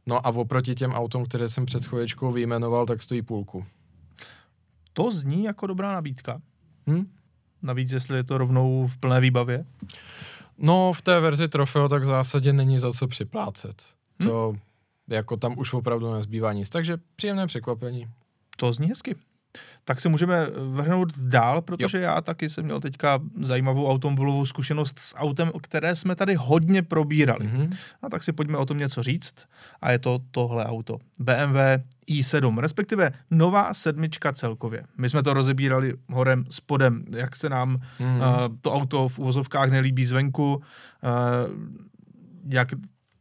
No 0.06 0.26
a 0.26 0.30
oproti 0.30 0.74
těm 0.74 0.92
autům, 0.92 1.24
které 1.24 1.48
jsem 1.48 1.66
před 1.66 1.86
chvíličkou 1.86 2.32
vyjmenoval, 2.32 2.86
tak 2.86 3.02
stojí 3.02 3.22
půlku. 3.22 3.64
To 4.98 5.10
zní 5.10 5.44
jako 5.44 5.66
dobrá 5.66 5.92
nabídka. 5.92 6.42
Hm? 6.86 7.12
Navíc, 7.62 7.92
jestli 7.92 8.16
je 8.16 8.24
to 8.24 8.38
rovnou 8.38 8.86
v 8.86 8.98
plné 8.98 9.20
výbavě. 9.20 9.64
No, 10.58 10.92
v 10.92 11.02
té 11.02 11.20
verzi 11.20 11.48
Trofeo 11.48 11.88
tak 11.88 12.02
v 12.02 12.04
zásadě 12.04 12.52
není 12.52 12.78
za 12.78 12.92
co 12.92 13.08
připlácet. 13.08 13.86
Hm? 14.22 14.26
To 14.26 14.54
jako 15.08 15.36
tam 15.36 15.58
už 15.58 15.72
opravdu 15.72 16.12
nezbývá 16.12 16.52
nic. 16.52 16.68
Takže 16.68 16.98
příjemné 17.16 17.46
překvapení. 17.46 18.08
To 18.56 18.72
zní 18.72 18.88
hezky 18.88 19.16
tak 19.84 20.00
se 20.00 20.08
můžeme 20.08 20.46
vrhnout 20.72 21.18
dál, 21.18 21.62
protože 21.62 21.98
jo. 21.98 22.04
já 22.04 22.20
taky 22.20 22.48
jsem 22.48 22.64
měl 22.64 22.80
teďka 22.80 23.18
zajímavou 23.40 23.90
automobilovou 23.90 24.46
zkušenost 24.46 24.98
s 24.98 25.16
autem, 25.16 25.50
které 25.62 25.96
jsme 25.96 26.16
tady 26.16 26.34
hodně 26.34 26.82
probírali. 26.82 27.46
Mm-hmm. 27.46 27.76
A 28.02 28.08
tak 28.08 28.22
si 28.22 28.32
pojďme 28.32 28.58
o 28.58 28.66
tom 28.66 28.78
něco 28.78 29.02
říct. 29.02 29.34
A 29.80 29.90
je 29.90 29.98
to 29.98 30.18
tohle 30.30 30.66
auto. 30.66 30.98
BMW 31.18 31.56
i7, 32.10 32.58
respektive 32.58 33.12
nová 33.30 33.74
sedmička 33.74 34.32
celkově. 34.32 34.84
My 34.98 35.08
jsme 35.08 35.22
to 35.22 35.34
rozebírali 35.34 35.94
horem, 36.08 36.44
spodem, 36.50 37.04
jak 37.16 37.36
se 37.36 37.48
nám 37.48 37.76
mm-hmm. 38.00 38.16
uh, 38.16 38.56
to 38.60 38.72
auto 38.72 39.08
v 39.08 39.18
uvozovkách 39.18 39.70
nelíbí 39.70 40.04
zvenku, 40.04 40.54
uh, 40.54 40.62
jak 42.48 42.68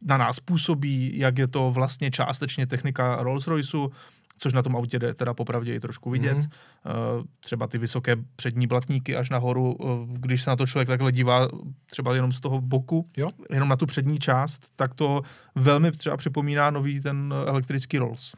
na 0.02 0.16
nás 0.16 0.40
působí, 0.40 1.18
jak 1.18 1.38
je 1.38 1.48
to 1.48 1.70
vlastně 1.70 2.10
částečně 2.10 2.66
technika 2.66 3.22
Rolls-Royceu, 3.22 3.90
což 4.38 4.52
na 4.52 4.62
tom 4.62 4.76
autě 4.76 4.98
jde 4.98 5.14
teda 5.14 5.34
popravdě 5.34 5.74
i 5.74 5.80
trošku 5.80 6.10
vidět. 6.10 6.38
Mm-hmm. 6.38 7.24
Třeba 7.40 7.66
ty 7.66 7.78
vysoké 7.78 8.16
přední 8.36 8.66
blatníky 8.66 9.16
až 9.16 9.30
nahoru, 9.30 9.76
eh, 9.80 9.84
když 10.06 10.42
se 10.42 10.50
na 10.50 10.56
to 10.56 10.66
člověk 10.66 10.88
takhle 10.88 11.12
dívá 11.12 11.48
třeba 11.90 12.14
jenom 12.14 12.32
z 12.32 12.40
toho 12.40 12.60
boku, 12.60 13.08
jo. 13.16 13.28
jenom 13.50 13.68
na 13.68 13.76
tu 13.76 13.86
přední 13.86 14.18
část, 14.18 14.62
tak 14.76 14.94
to 14.94 15.22
velmi 15.54 15.92
třeba 15.92 16.16
připomíná 16.16 16.70
nový 16.70 17.00
ten 17.00 17.34
elektrický 17.46 17.98
Rolls. 17.98 18.34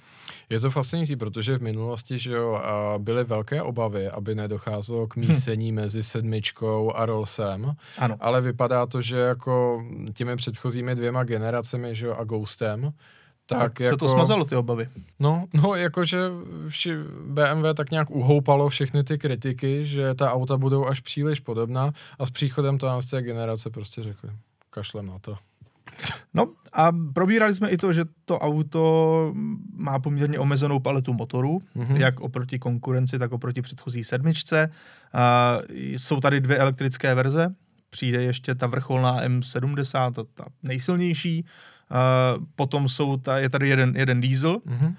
Je 0.50 0.60
to 0.60 0.70
fascinující, 0.70 1.16
protože 1.16 1.58
v 1.58 1.62
minulosti 1.62 2.18
že 2.18 2.32
jo, 2.32 2.62
byly 2.98 3.24
velké 3.24 3.62
obavy, 3.62 4.08
aby 4.08 4.34
nedocházelo 4.34 5.06
k 5.06 5.16
hm. 5.16 5.20
mísení 5.20 5.72
hm. 5.72 5.74
mezi 5.74 6.02
sedmičkou 6.02 6.92
a 6.92 7.06
Rollsem, 7.06 7.72
ano. 7.98 8.16
ale 8.20 8.40
vypadá 8.40 8.86
to, 8.86 9.02
že 9.02 9.16
jako 9.16 9.84
těmi 10.14 10.36
předchozími 10.36 10.94
dvěma 10.94 11.24
generacemi 11.24 11.94
že 11.94 12.06
jo, 12.06 12.16
a 12.18 12.24
Ghostem, 12.24 12.92
tak, 13.50 13.72
tak 13.72 13.80
jako, 13.80 13.94
se 13.94 13.98
to 13.98 14.08
smazalo, 14.08 14.44
ty 14.44 14.56
obavy. 14.56 14.88
No, 15.18 15.46
no 15.54 15.74
jakože 15.74 16.18
BMW 17.26 17.74
tak 17.74 17.90
nějak 17.90 18.10
uhoupalo 18.10 18.68
všechny 18.68 19.04
ty 19.04 19.18
kritiky, 19.18 19.86
že 19.86 20.14
ta 20.14 20.32
auta 20.32 20.56
budou 20.56 20.86
až 20.86 21.00
příliš 21.00 21.40
podobná 21.40 21.92
a 22.18 22.26
s 22.26 22.30
příchodem 22.30 22.78
té 23.10 23.22
generace 23.22 23.70
prostě 23.70 24.02
řekli, 24.02 24.30
kašlem 24.70 25.06
na 25.06 25.18
to. 25.18 25.36
No 26.34 26.48
a 26.72 26.92
probírali 27.12 27.54
jsme 27.54 27.70
i 27.70 27.76
to, 27.76 27.92
že 27.92 28.04
to 28.24 28.38
auto 28.38 29.32
má 29.76 29.98
poměrně 29.98 30.38
omezenou 30.38 30.80
paletu 30.80 31.12
motorů, 31.12 31.60
mm-hmm. 31.76 31.96
jak 31.96 32.20
oproti 32.20 32.58
konkurenci, 32.58 33.18
tak 33.18 33.32
oproti 33.32 33.62
předchozí 33.62 34.04
sedmičce. 34.04 34.70
Uh, 35.14 35.76
jsou 35.76 36.20
tady 36.20 36.40
dvě 36.40 36.58
elektrické 36.58 37.14
verze, 37.14 37.54
přijde 37.90 38.22
ještě 38.22 38.54
ta 38.54 38.66
vrcholná 38.66 39.24
M70, 39.24 40.12
ta, 40.12 40.24
ta 40.34 40.44
nejsilnější. 40.62 41.44
Uh, 41.90 42.44
potom 42.54 42.88
jsou 42.88 43.16
ta, 43.16 43.38
je 43.38 43.48
tady 43.50 43.68
jeden, 43.68 43.96
jeden 43.96 44.20
diesel, 44.20 44.56
mm-hmm. 44.56 44.94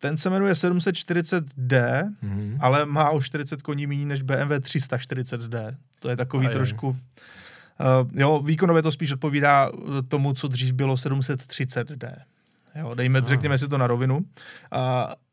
Ten 0.00 0.16
se 0.16 0.30
jmenuje 0.30 0.52
740D, 0.52 2.08
mm-hmm. 2.22 2.56
ale 2.60 2.86
má 2.86 3.10
o 3.10 3.20
40 3.20 3.62
koní 3.62 3.86
méně 3.86 4.06
než 4.06 4.22
BMW 4.22 4.52
340D. 4.52 5.76
To 6.00 6.08
je 6.08 6.16
takový 6.16 6.46
Ajaj. 6.46 6.56
trošku... 6.56 6.88
Uh, 6.88 6.96
jo, 8.12 8.42
výkonově 8.44 8.82
to 8.82 8.92
spíš 8.92 9.12
odpovídá 9.12 9.70
tomu, 10.08 10.32
co 10.32 10.48
dřív 10.48 10.72
bylo 10.72 10.94
730D. 10.94 12.12
Jo, 12.74 12.94
dejme, 12.94 13.18
Aha. 13.18 13.28
řekněme 13.28 13.58
si 13.58 13.68
to 13.68 13.78
na 13.78 13.86
rovinu. 13.86 14.16
Uh, 14.16 14.22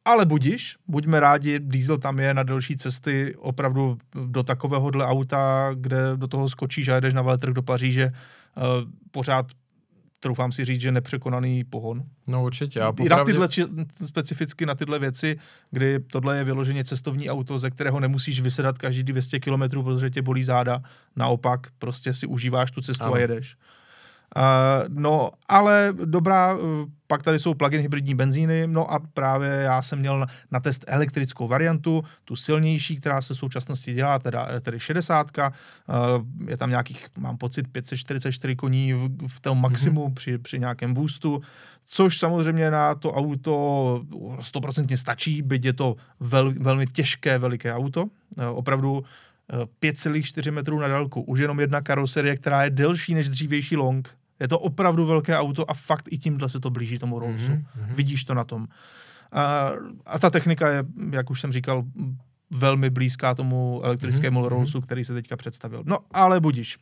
ale 0.05 0.25
budiš, 0.25 0.75
buďme 0.87 1.19
rádi, 1.19 1.59
diesel 1.59 1.97
tam 1.97 2.19
je 2.19 2.33
na 2.33 2.43
delší 2.43 2.77
cesty 2.77 3.35
opravdu 3.35 3.97
do 4.25 4.43
takovéhohle 4.43 5.05
auta, 5.05 5.71
kde 5.73 5.97
do 6.15 6.27
toho 6.27 6.49
skočíš 6.49 6.87
a 6.87 6.95
jedeš 6.95 7.13
na 7.13 7.21
veletrh 7.21 7.53
do 7.53 7.63
Paříže, 7.63 8.11
uh, 8.11 8.63
pořád 9.11 9.45
troufám 10.19 10.51
si 10.51 10.65
říct, 10.65 10.81
že 10.81 10.91
nepřekonaný 10.91 11.63
pohon. 11.63 12.03
No 12.27 12.43
určitě. 12.43 12.81
A 12.81 12.91
popravdě... 12.91 13.33
I 13.33 13.39
na 13.39 13.47
tyhle, 13.47 13.85
specificky 14.05 14.65
na 14.65 14.75
tyhle 14.75 14.99
věci, 14.99 15.39
kdy 15.71 15.99
tohle 15.99 16.37
je 16.37 16.43
vyloženě 16.43 16.83
cestovní 16.83 17.29
auto, 17.29 17.59
ze 17.59 17.69
kterého 17.69 17.99
nemusíš 17.99 18.41
vysedat 18.41 18.77
každý 18.77 19.03
200 19.03 19.39
km, 19.39 19.83
protože 19.83 20.09
tě 20.09 20.21
bolí 20.21 20.43
záda. 20.43 20.81
Naopak, 21.15 21.67
prostě 21.77 22.13
si 22.13 22.27
užíváš 22.27 22.71
tu 22.71 22.81
cestu 22.81 23.03
ano. 23.03 23.13
a 23.13 23.19
jedeš. 23.19 23.57
No, 24.87 25.31
ale 25.47 25.93
dobrá, 26.05 26.53
uh, 26.53 26.61
pak 27.07 27.23
tady 27.23 27.39
jsou 27.39 27.53
plug-in 27.53 27.81
hybridní 27.81 28.15
benzíny, 28.15 28.67
no 28.67 28.91
a 28.91 28.99
právě 28.99 29.49
já 29.49 29.81
jsem 29.81 29.99
měl 29.99 30.25
na, 30.51 30.59
test 30.59 30.83
elektrickou 30.87 31.47
variantu, 31.47 32.03
tu 32.25 32.35
silnější, 32.35 32.95
která 32.95 33.21
se 33.21 33.33
v 33.33 33.37
současnosti 33.37 33.93
dělá, 33.93 34.19
teda, 34.19 34.59
tedy 34.61 34.79
60. 34.79 35.31
Uh, 35.37 35.45
je 36.49 36.57
tam 36.57 36.69
nějakých, 36.69 37.07
mám 37.17 37.37
pocit, 37.37 37.67
544 37.67 38.55
koní 38.55 38.93
v, 38.93 39.27
v 39.27 39.39
tom 39.39 39.61
maximu 39.61 40.07
mm-hmm. 40.07 40.13
při, 40.13 40.37
při 40.37 40.59
nějakém 40.59 40.93
boostu, 40.93 41.41
což 41.85 42.19
samozřejmě 42.19 42.71
na 42.71 42.95
to 42.95 43.13
auto 43.13 43.51
100% 44.37 44.95
stačí, 44.95 45.41
byť 45.41 45.65
je 45.65 45.73
to 45.73 45.95
vel, 46.19 46.53
velmi 46.59 46.87
těžké, 46.87 47.37
veliké 47.37 47.73
auto. 47.73 48.05
Opravdu 48.53 49.03
5,4 49.81 50.51
metrů 50.51 50.79
na 50.79 50.87
délku. 50.87 51.21
Už 51.21 51.39
jenom 51.39 51.59
jedna 51.59 51.81
karoserie, 51.81 52.37
která 52.37 52.63
je 52.63 52.69
delší 52.69 53.13
než 53.13 53.29
dřívější 53.29 53.75
long. 53.75 54.16
Je 54.39 54.47
to 54.47 54.59
opravdu 54.59 55.05
velké 55.05 55.37
auto 55.37 55.71
a 55.71 55.73
fakt 55.73 56.07
i 56.11 56.17
tímhle 56.17 56.49
se 56.49 56.59
to 56.59 56.69
blíží 56.69 56.99
tomu 56.99 57.19
Rollsu. 57.19 57.51
Mm-hmm. 57.51 57.95
Vidíš 57.95 58.23
to 58.23 58.33
na 58.33 58.43
tom. 58.43 58.67
A, 59.31 59.71
a 60.05 60.19
ta 60.19 60.29
technika 60.29 60.69
je, 60.69 60.85
jak 61.11 61.29
už 61.29 61.41
jsem 61.41 61.51
říkal, 61.51 61.83
velmi 62.51 62.89
blízká 62.89 63.35
tomu 63.35 63.81
elektrickému 63.83 64.41
mm-hmm. 64.41 64.47
Rollsu, 64.47 64.81
který 64.81 65.05
se 65.05 65.13
teďka 65.13 65.37
představil. 65.37 65.83
No, 65.85 65.97
ale 66.11 66.39
budíš. 66.39 66.77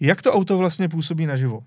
Jak 0.00 0.22
to 0.22 0.32
auto 0.32 0.58
vlastně 0.58 0.88
působí 0.88 1.26
naživo? 1.26 1.64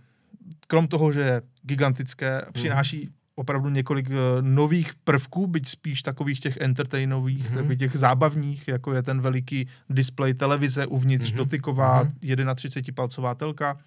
Krom 0.67 0.87
toho, 0.87 1.11
že 1.11 1.21
je 1.21 1.41
gigantické, 1.61 2.41
přináší 2.53 3.09
opravdu 3.35 3.69
několik 3.69 4.09
uh, 4.09 4.15
nových 4.41 4.95
prvků, 5.03 5.47
byť 5.47 5.69
spíš 5.69 6.01
takových 6.01 6.39
těch 6.39 6.57
entertainových, 6.57 7.51
mm-hmm. 7.51 7.55
takových 7.55 7.79
těch 7.79 7.95
zábavních, 7.95 8.67
jako 8.67 8.93
je 8.93 9.03
ten 9.03 9.21
veliký 9.21 9.67
displej 9.89 10.33
televize, 10.33 10.85
uvnitř 10.85 11.31
mm-hmm. 11.31 11.37
dotyková 11.37 12.05
mm-hmm. 12.05 12.53
31-palcová 12.53 13.35
telka. 13.35 13.77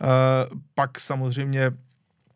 Uh, 0.00 0.58
pak 0.74 1.00
samozřejmě 1.00 1.72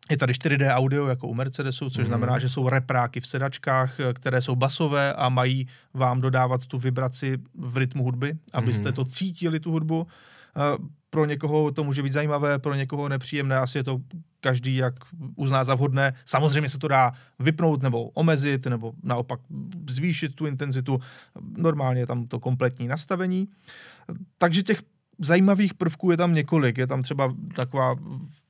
je 0.09 0.17
tady 0.17 0.33
4D 0.33 0.75
audio 0.75 1.07
jako 1.07 1.27
u 1.27 1.33
Mercedesu, 1.33 1.89
což 1.89 2.03
mm. 2.03 2.07
znamená, 2.07 2.39
že 2.39 2.49
jsou 2.49 2.69
repráky 2.69 3.19
v 3.21 3.27
sedačkách, 3.27 3.99
eh, 3.99 4.13
které 4.13 4.41
jsou 4.41 4.55
basové 4.55 5.13
a 5.13 5.29
mají 5.29 5.67
vám 5.93 6.21
dodávat 6.21 6.65
tu 6.65 6.79
vibraci 6.79 7.37
v 7.55 7.77
rytmu 7.77 8.03
hudby, 8.03 8.33
abyste 8.53 8.89
mm. 8.89 8.95
to 8.95 9.05
cítili, 9.05 9.59
tu 9.59 9.71
hudbu. 9.71 10.01
Uh, 10.01 10.85
pro 11.09 11.25
někoho 11.25 11.71
to 11.71 11.83
může 11.83 12.03
být 12.03 12.13
zajímavé, 12.13 12.59
pro 12.59 12.75
někoho 12.75 13.09
nepříjemné, 13.09 13.57
asi 13.57 13.77
je 13.77 13.83
to 13.83 13.99
každý, 14.39 14.75
jak 14.75 14.93
uzná 15.35 15.63
za 15.63 15.75
vhodné. 15.75 16.13
Samozřejmě 16.25 16.69
se 16.69 16.77
to 16.77 16.87
dá 16.87 17.13
vypnout 17.39 17.83
nebo 17.83 18.09
omezit, 18.09 18.65
nebo 18.65 18.93
naopak 19.03 19.39
zvýšit 19.89 20.35
tu 20.35 20.45
intenzitu. 20.45 20.99
Normálně 21.57 22.01
je 22.01 22.07
tam 22.07 22.27
to 22.27 22.39
kompletní 22.39 22.87
nastavení. 22.87 23.47
Takže 24.37 24.63
těch 24.63 24.81
zajímavých 25.19 25.73
prvků 25.73 26.11
je 26.11 26.17
tam 26.17 26.33
několik. 26.33 26.77
Je 26.77 26.87
tam 26.87 27.03
třeba 27.03 27.33
taková 27.55 27.95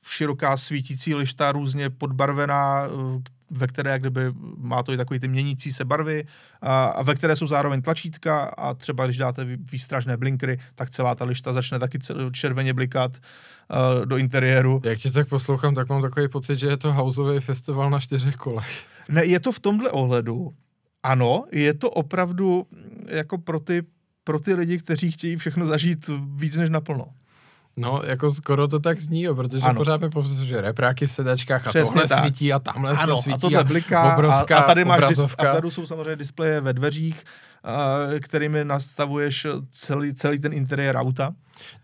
široká 0.06 0.56
svítící 0.56 1.14
lišta, 1.14 1.52
různě 1.52 1.90
podbarvená, 1.90 2.88
ve 3.50 3.66
které 3.66 3.90
jak 3.90 4.00
kdyby 4.00 4.20
má 4.56 4.82
to 4.82 4.92
i 4.92 4.96
takový 4.96 5.20
ty 5.20 5.28
měnící 5.28 5.72
se 5.72 5.84
barvy 5.84 6.24
a, 6.62 6.84
a 6.84 7.02
ve 7.02 7.14
které 7.14 7.36
jsou 7.36 7.46
zároveň 7.46 7.82
tlačítka 7.82 8.44
a 8.44 8.74
třeba 8.74 9.04
když 9.04 9.16
dáte 9.16 9.44
výstražné 9.72 10.16
blinkry, 10.16 10.58
tak 10.74 10.90
celá 10.90 11.14
ta 11.14 11.24
lišta 11.24 11.52
začne 11.52 11.78
taky 11.78 11.98
červeně 12.32 12.74
blikat 12.74 13.16
uh, 13.16 14.06
do 14.06 14.16
interiéru. 14.16 14.80
Jak 14.84 14.98
tě 14.98 15.10
tak 15.10 15.28
poslouchám, 15.28 15.74
tak 15.74 15.88
mám 15.88 16.02
takový 16.02 16.28
pocit, 16.28 16.58
že 16.58 16.66
je 16.66 16.76
to 16.76 16.92
houseový 16.92 17.40
festival 17.40 17.90
na 17.90 18.00
čtyřech 18.00 18.36
kolech. 18.36 18.86
Ne, 19.08 19.24
je 19.24 19.40
to 19.40 19.52
v 19.52 19.60
tomhle 19.60 19.90
ohledu. 19.90 20.54
Ano, 21.02 21.44
je 21.52 21.74
to 21.74 21.90
opravdu 21.90 22.66
jako 23.06 23.38
pro 23.38 23.60
ty, 23.60 23.82
pro 24.26 24.40
ty 24.40 24.54
lidi, 24.54 24.78
kteří 24.78 25.10
chtějí 25.10 25.36
všechno 25.36 25.66
zažít 25.66 26.10
víc 26.34 26.56
než 26.56 26.70
naplno. 26.70 27.06
No, 27.76 28.02
jako 28.04 28.30
skoro 28.30 28.68
to 28.68 28.80
tak 28.80 29.00
zní, 29.00 29.22
jo, 29.22 29.34
protože 29.34 29.62
ano. 29.62 29.80
pořád 29.80 30.00
mi 30.00 30.10
popisuju, 30.10 30.46
že 30.46 30.60
repráky 30.60 31.06
v 31.06 31.12
sedačkách 31.12 31.66
a 31.66 31.70
Přesně 31.70 31.92
tohle 31.92 32.08
tak. 32.08 32.18
svítí 32.24 32.52
a 32.52 32.58
tamhle 32.58 32.90
ano, 32.90 33.14
to 33.14 33.22
svítí 33.22 33.34
a 33.34 33.38
tohle 33.38 33.64
bliká 33.64 34.14
obrovská 34.16 34.58
a, 34.58 34.60
a 34.60 34.66
tady 34.66 34.84
máš 34.84 34.98
obrazovka. 34.98 35.42
Dis, 35.42 35.48
a 35.48 35.52
vzadu 35.52 35.70
jsou 35.70 35.86
samozřejmě 35.86 36.16
displeje 36.16 36.60
ve 36.60 36.72
dveřích, 36.72 37.24
kterými 38.20 38.64
nastavuješ 38.64 39.46
celý, 39.70 40.14
celý 40.14 40.38
ten 40.38 40.52
interiér 40.52 40.96
auta. 40.96 41.34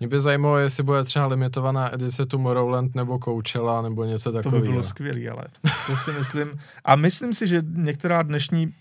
Mě 0.01 0.09
by 0.09 0.21
zajímalo, 0.21 0.59
jestli 0.59 0.83
bude 0.83 1.05
třeba 1.05 1.27
limitovaná 1.27 1.95
edice 1.95 2.27
Tomorrowland 2.27 2.95
nebo 2.95 3.19
Coachella 3.19 3.83
nebo 3.83 4.05
něco 4.05 4.33
takového. 4.33 4.61
To 4.61 4.67
by 4.67 4.73
bylo 4.73 4.85
skvělé, 4.85 5.31
ale 5.31 5.45
to 5.87 5.97
si 5.97 6.13
myslím. 6.19 6.59
A 6.85 6.97
myslím 6.97 7.35
si, 7.35 7.49
že 7.49 7.63
některá 7.75 8.23
dnešní 8.23 8.67
uh, 8.67 8.73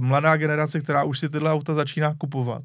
mladá 0.00 0.36
generace, 0.36 0.80
která 0.80 1.04
už 1.04 1.18
si 1.18 1.28
tyhle 1.28 1.52
auta 1.52 1.74
začíná 1.74 2.14
kupovat, 2.18 2.62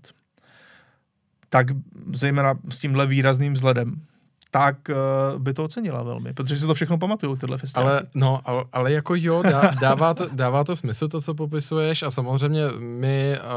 tak 1.55 1.67
zejména 2.13 2.53
s 2.69 2.79
tímhle 2.79 3.07
výrazným 3.07 3.53
vzhledem, 3.53 4.01
tak 4.51 4.75
uh, 4.89 5.41
by 5.41 5.53
to 5.53 5.63
ocenila 5.63 6.03
velmi, 6.03 6.33
protože 6.33 6.57
si 6.57 6.65
to 6.65 6.73
všechno 6.73 6.97
pamatují, 6.97 7.37
tyhle 7.37 7.57
festivaly. 7.57 7.91
Ale, 7.91 8.01
no, 8.15 8.41
ale, 8.45 8.63
ale 8.73 8.91
jako 8.91 9.15
jo, 9.15 9.43
dá, 9.43 9.71
dává, 9.81 10.13
to, 10.13 10.27
dává 10.33 10.63
to 10.63 10.75
smysl, 10.75 11.07
to, 11.07 11.21
co 11.21 11.33
popisuješ 11.33 12.03
a 12.03 12.11
samozřejmě 12.11 12.63
my 12.79 13.37
uh, 13.39 13.47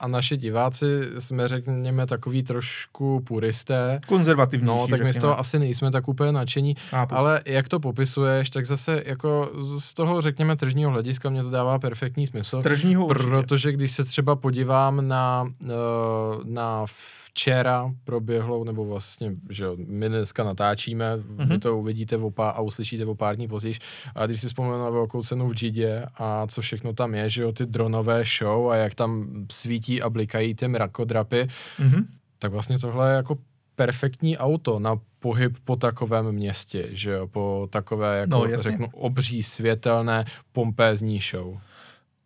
a 0.00 0.08
naši 0.08 0.36
diváci 0.36 0.86
jsme, 1.18 1.48
řekněme, 1.48 2.06
takový 2.06 2.42
trošku 2.42 3.20
puristé. 3.20 4.00
Konzervativní. 4.06 4.66
No, 4.66 4.86
tak 4.90 5.02
my 5.02 5.12
z 5.12 5.18
toho 5.18 5.38
asi 5.38 5.58
nejsme 5.58 5.90
tak 5.90 6.08
úplně 6.08 6.32
nadšení, 6.32 6.76
Chápu. 6.90 7.14
ale 7.14 7.40
jak 7.46 7.68
to 7.68 7.80
popisuješ, 7.80 8.50
tak 8.50 8.66
zase 8.66 9.02
jako 9.06 9.50
z 9.78 9.94
toho, 9.94 10.20
řekněme, 10.20 10.56
tržního 10.56 10.90
hlediska 10.90 11.30
mě 11.30 11.42
to 11.42 11.50
dává 11.50 11.78
perfektní 11.78 12.26
smysl. 12.26 12.60
Z 12.60 12.62
tržního 12.62 13.06
určitě. 13.06 13.30
Protože 13.30 13.72
když 13.72 13.92
se 13.92 14.04
třeba 14.04 14.36
podívám 14.36 15.08
na, 15.08 15.46
uh, 15.62 15.70
na 16.44 16.86
včera 17.30 17.94
proběhlou, 18.04 18.64
nebo 18.64 18.84
vlastně, 18.84 19.32
že 19.50 19.66
my 19.86 20.08
dneska 20.08 20.44
natáčíme, 20.44 21.16
mm-hmm. 21.16 21.48
vy 21.48 21.58
to 21.58 21.78
uvidíte 21.78 22.16
v 22.16 22.24
opá- 22.24 22.50
a 22.50 22.60
uslyšíte 22.60 23.06
o 23.06 23.14
pár 23.14 23.36
dní 23.36 23.48
později, 23.48 23.74
a 24.14 24.26
když 24.26 24.40
si 24.40 24.46
vzpomenu 24.46 24.78
na 24.78 24.90
velkou 24.90 25.22
cenu 25.22 25.48
v 25.48 25.54
Gidě 25.54 26.06
a 26.14 26.46
co 26.46 26.60
všechno 26.60 26.92
tam 26.92 27.14
je, 27.14 27.30
že 27.30 27.42
jo, 27.42 27.52
ty 27.52 27.66
dronové 27.66 28.24
show 28.38 28.70
a 28.70 28.76
jak 28.76 28.94
tam 28.94 29.28
svítí 29.50 30.02
a 30.02 30.10
blikají 30.10 30.54
ty 30.54 30.68
mrakodrapy, 30.68 31.48
mm-hmm. 31.78 32.04
tak 32.38 32.52
vlastně 32.52 32.78
tohle 32.78 33.10
je 33.10 33.16
jako 33.16 33.38
perfektní 33.76 34.38
auto 34.38 34.78
na 34.78 34.96
pohyb 35.18 35.56
po 35.64 35.76
takovém 35.76 36.32
městě, 36.32 36.88
že 36.90 37.10
jo, 37.10 37.26
po 37.28 37.68
takové, 37.70 38.18
jako 38.18 38.30
no, 38.30 38.58
řeknu, 38.58 38.86
obří, 38.92 39.42
světelné, 39.42 40.24
pompézní 40.52 41.20
show. 41.20 41.58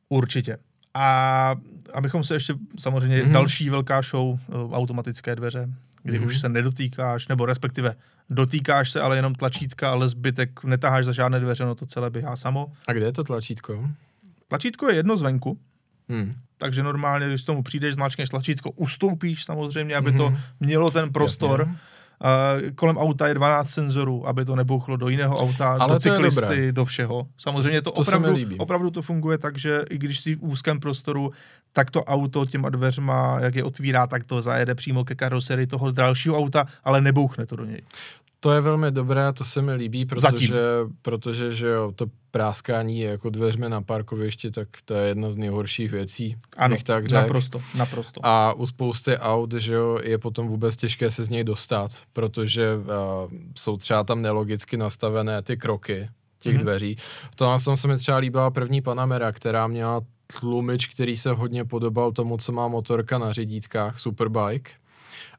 Určitě. 0.09 0.59
A 0.95 1.57
abychom 1.95 2.25
se 2.25 2.35
ještě, 2.35 2.55
samozřejmě 2.79 3.23
mm-hmm. 3.23 3.33
další 3.33 3.71
velká 3.71 4.03
show, 4.03 4.39
eh, 4.49 4.53
automatické 4.73 5.37
dveře, 5.37 5.69
kdy 6.03 6.19
mm-hmm. 6.19 6.27
už 6.27 6.41
se 6.41 6.49
nedotýkáš, 6.49 7.29
nebo 7.29 7.47
respektive 7.47 7.95
dotýkáš 8.31 8.91
se, 8.91 9.01
ale 9.01 9.17
jenom 9.17 9.35
tlačítka, 9.35 9.91
ale 9.91 10.09
zbytek 10.09 10.65
netaháš 10.65 11.05
za 11.05 11.13
žádné 11.13 11.41
dveře, 11.41 11.65
no 11.65 11.75
to 11.75 11.87
celé 11.87 12.11
běhá 12.11 12.37
samo. 12.37 12.73
A 12.87 12.93
kde 12.93 13.07
je 13.07 13.13
to 13.13 13.25
tlačítko? 13.25 13.91
Tlačítko 14.49 14.89
je 14.89 14.97
jedno 14.97 15.17
zvenku, 15.17 15.59
hmm. 16.09 16.35
takže 16.59 16.83
normálně, 16.83 17.29
když 17.29 17.43
tomu 17.43 17.63
přijdeš, 17.63 17.95
zmáčkneš 17.95 18.29
tlačítko, 18.29 18.71
ustoupíš 18.71 19.45
samozřejmě, 19.45 19.97
aby 19.97 20.11
mm-hmm. 20.11 20.17
to 20.17 20.35
mělo 20.61 20.91
ten 20.91 21.13
prostor. 21.13 21.61
Jasně 21.61 21.79
kolem 22.75 22.97
auta 22.97 23.29
je 23.29 23.35
12 23.35 23.71
senzorů, 23.71 24.29
aby 24.29 24.45
to 24.45 24.57
nebouchlo 24.57 24.97
do 24.97 25.09
jiného 25.09 25.37
auta, 25.37 25.77
Ale 25.81 25.95
do 25.95 26.01
cyklisty, 26.01 26.73
do 26.73 26.85
všeho. 26.85 27.27
Samozřejmě 27.39 27.83
to, 27.83 27.91
to, 27.91 28.05
to 28.05 28.09
opravdu, 28.09 28.37
opravdu 28.59 28.91
to 28.91 29.03
funguje 29.03 29.39
tak, 29.39 29.59
že 29.59 29.85
i 29.91 29.99
když 29.99 30.21
jsi 30.21 30.35
v 30.35 30.43
úzkém 30.43 30.81
prostoru, 30.81 31.33
tak 31.73 31.91
to 31.91 32.05
auto 32.05 32.47
těma 32.47 32.69
dveřma, 32.69 33.39
jak 33.41 33.55
je 33.55 33.65
otvírá, 33.65 34.07
tak 34.07 34.25
to 34.25 34.43
zajede 34.43 34.75
přímo 34.75 35.05
ke 35.05 35.15
karoserii 35.15 35.67
toho 35.67 35.91
dalšího 35.91 36.39
auta, 36.39 36.67
ale 36.85 37.01
nebouchne 37.01 37.47
to 37.47 37.57
do 37.57 37.65
něj. 37.65 37.83
To 38.45 38.53
je 38.53 38.61
velmi 38.61 38.91
dobré, 38.91 39.33
to 39.33 39.45
se 39.45 39.63
mi 39.63 39.75
líbí, 39.75 40.07
protože, 40.07 40.55
protože 41.03 41.53
že 41.53 41.67
jo, 41.67 41.93
to 41.97 42.07
práskání 42.31 43.01
jako 43.01 43.31
dveřmi 43.31 43.69
na 43.69 43.83
parkovišti, 43.83 44.51
tak 44.51 44.69
to 44.85 44.95
je 44.95 45.09
jedna 45.09 45.31
z 45.31 45.37
nejhorších 45.37 45.91
věcí. 45.91 46.37
Ano, 46.57 46.77
tak 46.85 47.07
řek. 47.07 47.21
naprosto, 47.21 47.63
naprosto. 47.79 48.21
A 48.23 48.53
u 48.53 48.67
spousty 48.67 49.19
aut, 49.19 49.53
že 49.53 49.75
jo, 49.75 49.99
je 50.03 50.19
potom 50.19 50.49
vůbec 50.49 50.77
těžké 50.77 51.11
se 51.11 51.25
z 51.25 51.29
něj 51.29 51.45
dostat, 51.45 51.91
protože 52.13 52.77
uh, 52.77 52.85
jsou 53.55 53.77
třeba 53.77 54.05
tam 54.05 54.23
nelogicky 54.23 54.77
nastavené 54.77 55.43
ty 55.43 55.57
kroky 55.57 56.09
těch 56.39 56.57
mm-hmm. 56.57 56.61
dveří. 56.61 56.97
V 57.31 57.37
tom 57.37 57.59
se 57.77 57.89
mi 57.89 57.97
třeba 57.97 58.19
líbila 58.19 58.51
první 58.51 58.83
Panamera, 58.83 59.33
která 59.33 59.67
měla 59.67 60.01
tlumič, 60.41 60.87
který 60.87 61.17
se 61.17 61.33
hodně 61.33 61.65
podobal 61.65 62.13
tomu, 62.13 62.37
co 62.37 62.53
má 62.53 62.69
motorka 62.69 63.19
na 63.19 63.33
řidítkách, 63.33 64.01
Superbike 64.01 64.71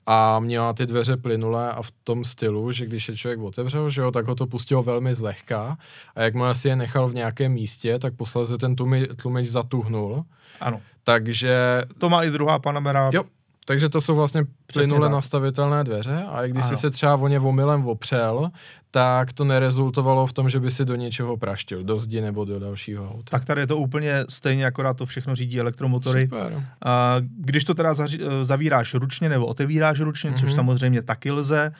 a 0.05 0.39
měla 0.39 0.73
ty 0.73 0.85
dveře 0.85 1.17
plynulé 1.17 1.71
a 1.71 1.81
v 1.81 1.91
tom 1.91 2.25
stylu, 2.25 2.71
že 2.71 2.85
když 2.85 3.09
je 3.09 3.15
člověk 3.15 3.39
otevřel, 3.39 3.89
že 3.89 4.01
jo, 4.01 4.11
tak 4.11 4.25
ho 4.25 4.35
to 4.35 4.47
pustilo 4.47 4.83
velmi 4.83 5.15
zlehka 5.15 5.77
a 6.15 6.21
jakmile 6.21 6.55
si 6.55 6.67
je 6.67 6.75
nechal 6.75 7.07
v 7.07 7.13
nějakém 7.13 7.51
místě, 7.51 7.99
tak 7.99 8.15
posledně 8.15 8.57
ten 8.57 8.75
tlumič 9.15 9.47
zatuhnul. 9.47 10.25
Ano. 10.61 10.81
Takže... 11.03 11.81
To 11.97 12.09
má 12.09 12.23
i 12.23 12.29
druhá 12.29 12.59
Panamera. 12.59 13.09
Jo, 13.13 13.23
takže 13.65 13.89
to 13.89 14.01
jsou 14.01 14.15
vlastně 14.15 14.43
plynule 14.73 15.09
nastavitelné 15.09 15.83
dveře 15.83 16.25
a 16.29 16.45
i 16.45 16.49
když 16.49 16.63
ano. 16.63 16.69
si 16.69 16.81
se 16.81 16.89
třeba 16.89 17.15
o 17.15 17.27
ně 17.27 17.39
omylem 17.39 17.87
opřel, 17.87 18.49
tak 18.91 19.33
to 19.33 19.45
nerezultovalo 19.45 20.27
v 20.27 20.33
tom, 20.33 20.49
že 20.49 20.59
by 20.59 20.71
si 20.71 20.85
do 20.85 20.95
něčeho 20.95 21.37
praštil, 21.37 21.83
do 21.83 21.99
zdi 21.99 22.21
nebo 22.21 22.45
do 22.45 22.59
dalšího 22.59 23.11
auta. 23.11 23.23
Tak 23.29 23.45
tady 23.45 23.61
je 23.61 23.67
to 23.67 23.77
úplně 23.77 24.25
stejně, 24.29 24.65
akorát 24.65 24.93
to 24.93 25.05
všechno 25.05 25.35
řídí 25.35 25.59
elektromotory. 25.59 26.23
Super. 26.23 26.63
A 26.85 27.15
když 27.37 27.63
to 27.63 27.73
teda 27.73 27.95
zavíráš 28.41 28.93
ručně 28.93 29.29
nebo 29.29 29.45
otevíráš 29.45 29.99
ručně, 29.99 30.31
mm-hmm. 30.31 30.39
což 30.39 30.49
mhm. 30.49 30.55
samozřejmě 30.55 31.01
taky 31.01 31.31
lze, 31.31 31.71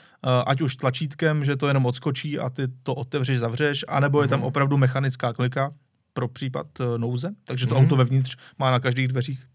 ať 0.45 0.61
už 0.61 0.75
tlačítkem, 0.75 1.45
že 1.45 1.55
to 1.55 1.67
jenom 1.67 1.85
odskočí 1.85 2.39
a 2.39 2.49
ty 2.49 2.63
to 2.83 2.95
otevřeš, 2.95 3.39
zavřeš, 3.39 3.85
anebo 3.87 4.17
mm-hmm. 4.17 4.21
je 4.21 4.27
tam 4.27 4.39
mhm. 4.39 4.47
opravdu 4.47 4.77
mechanická 4.77 5.33
klika 5.33 5.71
pro 6.13 6.27
případ 6.27 6.67
e, 6.79 6.97
nouze, 6.97 7.31
takže 7.43 7.67
to 7.67 7.75
mm-hmm. 7.75 7.83
auto 7.83 7.95
vevnitř 7.95 8.37
má 8.59 8.71
na 8.71 8.79
každých 8.79 9.07
dveřích 9.07 9.45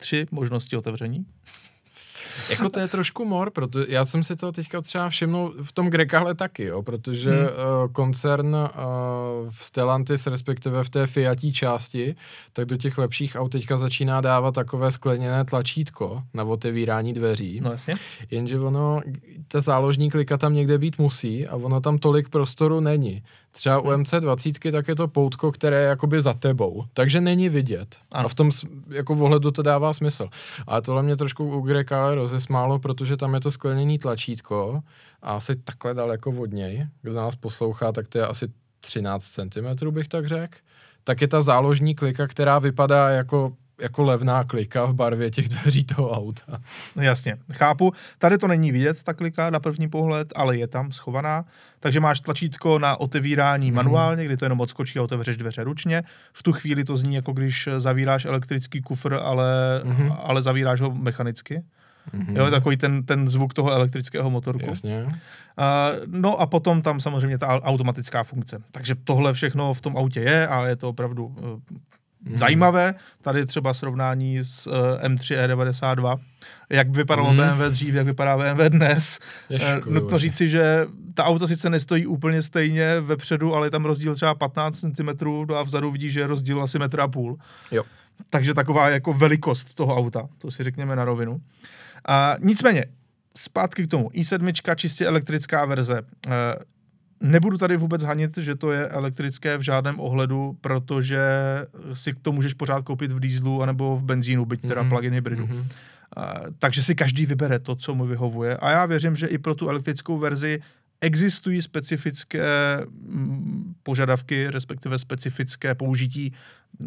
tři 0.00 0.26
možnosti 0.30 0.76
otevření. 0.76 1.26
Jako 2.50 2.68
to 2.68 2.80
je 2.80 2.88
trošku 2.88 3.24
mor, 3.24 3.50
protože 3.50 3.86
já 3.88 4.04
jsem 4.04 4.22
si 4.22 4.36
to 4.36 4.52
teďka 4.52 4.80
třeba 4.80 5.08
všimnul 5.08 5.54
v 5.62 5.72
tom 5.72 5.90
Grekale 5.90 6.34
taky, 6.34 6.64
jo, 6.64 6.82
protože 6.82 7.30
hmm. 7.30 7.40
uh, 7.44 7.92
koncern 7.92 8.54
uh, 8.54 8.60
v 9.50 9.64
Stellantis, 9.64 10.26
respektive 10.26 10.84
v 10.84 10.90
té 10.90 11.06
Fiatí 11.06 11.52
části, 11.52 12.14
tak 12.52 12.64
do 12.64 12.76
těch 12.76 12.98
lepších 12.98 13.36
aut 13.36 13.52
teďka 13.52 13.76
začíná 13.76 14.20
dávat 14.20 14.54
takové 14.54 14.90
skleněné 14.90 15.44
tlačítko 15.44 16.22
na 16.34 16.44
otevírání 16.44 17.12
dveří. 17.12 17.60
No 17.60 17.70
jasně. 17.70 17.94
Jenže 18.30 18.60
ono, 18.60 19.00
ta 19.48 19.60
záložní 19.60 20.10
klika 20.10 20.36
tam 20.36 20.54
někde 20.54 20.78
být 20.78 20.98
musí 20.98 21.46
a 21.46 21.56
ono 21.56 21.80
tam 21.80 21.98
tolik 21.98 22.28
prostoru 22.28 22.80
není. 22.80 23.22
Třeba 23.52 23.80
u 23.80 23.86
MC20 23.90 24.72
tak 24.72 24.88
je 24.88 24.94
to 24.94 25.08
poutko, 25.08 25.52
které 25.52 25.80
je 25.80 25.88
jakoby 25.88 26.22
za 26.22 26.32
tebou, 26.32 26.84
takže 26.94 27.20
není 27.20 27.48
vidět. 27.48 27.96
Ano. 28.12 28.26
A 28.26 28.28
v 28.28 28.34
tom 28.34 28.50
jako 28.88 29.12
ohledu 29.12 29.50
to 29.50 29.62
dává 29.62 29.92
smysl. 29.92 30.28
Ale 30.66 30.82
tohle 30.82 31.02
mě 31.02 31.16
trošku 31.16 31.44
u 31.44 31.62
Grekale 32.10 32.22
rozesmálo, 32.22 32.78
protože 32.78 33.16
tam 33.16 33.34
je 33.34 33.40
to 33.40 33.50
skleněný 33.50 33.98
tlačítko 33.98 34.82
a 35.22 35.34
asi 35.34 35.56
takhle 35.56 35.94
daleko 35.94 36.30
od 36.30 36.52
něj, 36.52 36.86
kdo 37.02 37.14
nás 37.14 37.36
poslouchá, 37.36 37.92
tak 37.92 38.08
to 38.08 38.18
je 38.18 38.26
asi 38.26 38.48
13 38.80 39.24
cm, 39.24 39.90
bych 39.90 40.08
tak 40.08 40.28
řekl. 40.28 40.58
Tak 41.04 41.20
je 41.20 41.28
ta 41.28 41.40
záložní 41.40 41.94
klika, 41.94 42.26
která 42.26 42.58
vypadá 42.58 43.10
jako 43.10 43.52
jako 43.80 44.02
levná 44.02 44.44
klika 44.44 44.84
v 44.84 44.94
barvě 44.94 45.30
těch 45.30 45.48
dveří 45.48 45.84
toho 45.84 46.10
auta. 46.10 46.60
No 46.96 47.02
jasně, 47.02 47.36
chápu. 47.52 47.92
Tady 48.18 48.38
to 48.38 48.48
není 48.48 48.72
vidět, 48.72 49.02
ta 49.02 49.14
klika 49.14 49.50
na 49.50 49.60
první 49.60 49.88
pohled, 49.88 50.32
ale 50.36 50.56
je 50.56 50.66
tam 50.66 50.92
schovaná. 50.92 51.44
Takže 51.80 52.00
máš 52.00 52.20
tlačítko 52.20 52.78
na 52.78 53.00
otevírání 53.00 53.70
mm. 53.70 53.76
manuálně, 53.76 54.24
kdy 54.24 54.36
to 54.36 54.44
jenom 54.44 54.60
odskočí 54.60 54.98
a 54.98 55.02
otevřeš 55.02 55.36
dveře 55.36 55.64
ručně. 55.64 56.02
V 56.32 56.42
tu 56.42 56.52
chvíli 56.52 56.84
to 56.84 56.96
zní, 56.96 57.14
jako 57.14 57.32
když 57.32 57.68
zavíráš 57.78 58.24
elektrický 58.24 58.82
kufr, 58.82 59.14
ale, 59.14 59.80
mm. 59.84 60.12
ale 60.18 60.42
zavíráš 60.42 60.80
ho 60.80 60.94
mechanicky. 60.94 61.62
Mm-hmm. 62.14 62.36
Jo, 62.36 62.50
takový 62.50 62.76
ten, 62.76 63.02
ten 63.02 63.28
zvuk 63.28 63.54
toho 63.54 63.72
elektrického 63.72 64.30
motorku. 64.30 64.66
Jasně. 64.66 65.04
Uh, 65.04 65.12
no 66.06 66.40
a 66.40 66.46
potom 66.46 66.82
tam 66.82 67.00
samozřejmě 67.00 67.38
ta 67.38 67.46
automatická 67.46 68.24
funkce. 68.24 68.62
Takže 68.70 68.94
tohle 69.04 69.32
všechno 69.32 69.74
v 69.74 69.80
tom 69.80 69.96
autě 69.96 70.20
je 70.20 70.48
a 70.48 70.66
je 70.66 70.76
to 70.76 70.88
opravdu 70.88 71.26
uh, 71.26 71.34
mm. 72.24 72.38
zajímavé. 72.38 72.94
Tady 73.22 73.46
třeba 73.46 73.74
srovnání 73.74 74.38
s 74.38 74.66
uh, 74.66 74.74
M3 75.02 75.46
E92, 75.46 76.18
jak 76.70 76.90
vypadalo 76.90 77.32
mm. 77.32 77.36
BMW 77.36 77.70
dřív, 77.70 77.94
jak 77.94 78.06
vypadá 78.06 78.36
BMW 78.36 78.68
dnes. 78.68 79.18
Uh, 79.50 79.92
nutno 79.92 80.18
říci, 80.18 80.48
že 80.48 80.86
ta 81.14 81.24
auto 81.24 81.48
sice 81.48 81.70
nestojí 81.70 82.06
úplně 82.06 82.42
stejně 82.42 83.00
vepředu, 83.00 83.54
ale 83.54 83.66
je 83.66 83.70
tam 83.70 83.84
rozdíl 83.84 84.14
třeba 84.14 84.34
15 84.34 84.80
cm 84.80 85.08
a 85.56 85.62
vzadu 85.62 85.90
vidíš, 85.90 86.12
že 86.12 86.20
je 86.20 86.26
rozdíl 86.26 86.62
asi 86.62 86.78
metr 86.78 87.00
a 87.00 87.08
půl. 87.08 87.38
Jo. 87.70 87.84
Takže 88.30 88.54
taková 88.54 88.88
jako 88.88 89.12
velikost 89.12 89.74
toho 89.74 89.96
auta, 89.96 90.28
to 90.38 90.50
si 90.50 90.64
řekněme 90.64 90.96
na 90.96 91.04
rovinu. 91.04 91.40
A 92.08 92.36
nicméně, 92.40 92.84
zpátky 93.36 93.86
k 93.86 93.90
tomu. 93.90 94.08
i7, 94.08 94.74
čistě 94.74 95.06
elektrická 95.06 95.64
verze. 95.64 96.02
E, 96.28 96.30
nebudu 97.20 97.58
tady 97.58 97.76
vůbec 97.76 98.02
hanit, 98.02 98.38
že 98.38 98.54
to 98.54 98.72
je 98.72 98.88
elektrické 98.88 99.58
v 99.58 99.62
žádném 99.62 100.00
ohledu, 100.00 100.56
protože 100.60 101.20
si 101.92 102.14
to 102.22 102.32
můžeš 102.32 102.54
pořád 102.54 102.84
koupit 102.84 103.12
v 103.12 103.20
dýzlu 103.20 103.62
anebo 103.62 103.96
v 103.96 104.04
benzínu, 104.04 104.44
byť 104.44 104.60
teda 104.60 104.82
mm-hmm. 104.82 104.88
plug-in 104.88 105.14
hybridu. 105.14 105.46
Mm-hmm. 105.46 105.64
Uh, 106.16 106.24
takže 106.58 106.82
si 106.82 106.94
každý 106.94 107.26
vybere 107.26 107.58
to, 107.58 107.76
co 107.76 107.94
mu 107.94 108.06
vyhovuje. 108.06 108.56
A 108.56 108.70
já 108.70 108.86
věřím, 108.86 109.16
že 109.16 109.26
i 109.26 109.38
pro 109.38 109.54
tu 109.54 109.68
elektrickou 109.68 110.18
verzi 110.18 110.60
existují 111.00 111.62
specifické 111.62 112.80
mm, 112.86 113.74
požadavky, 113.82 114.50
respektive 114.50 114.98
specifické 114.98 115.74
použití, 115.74 116.32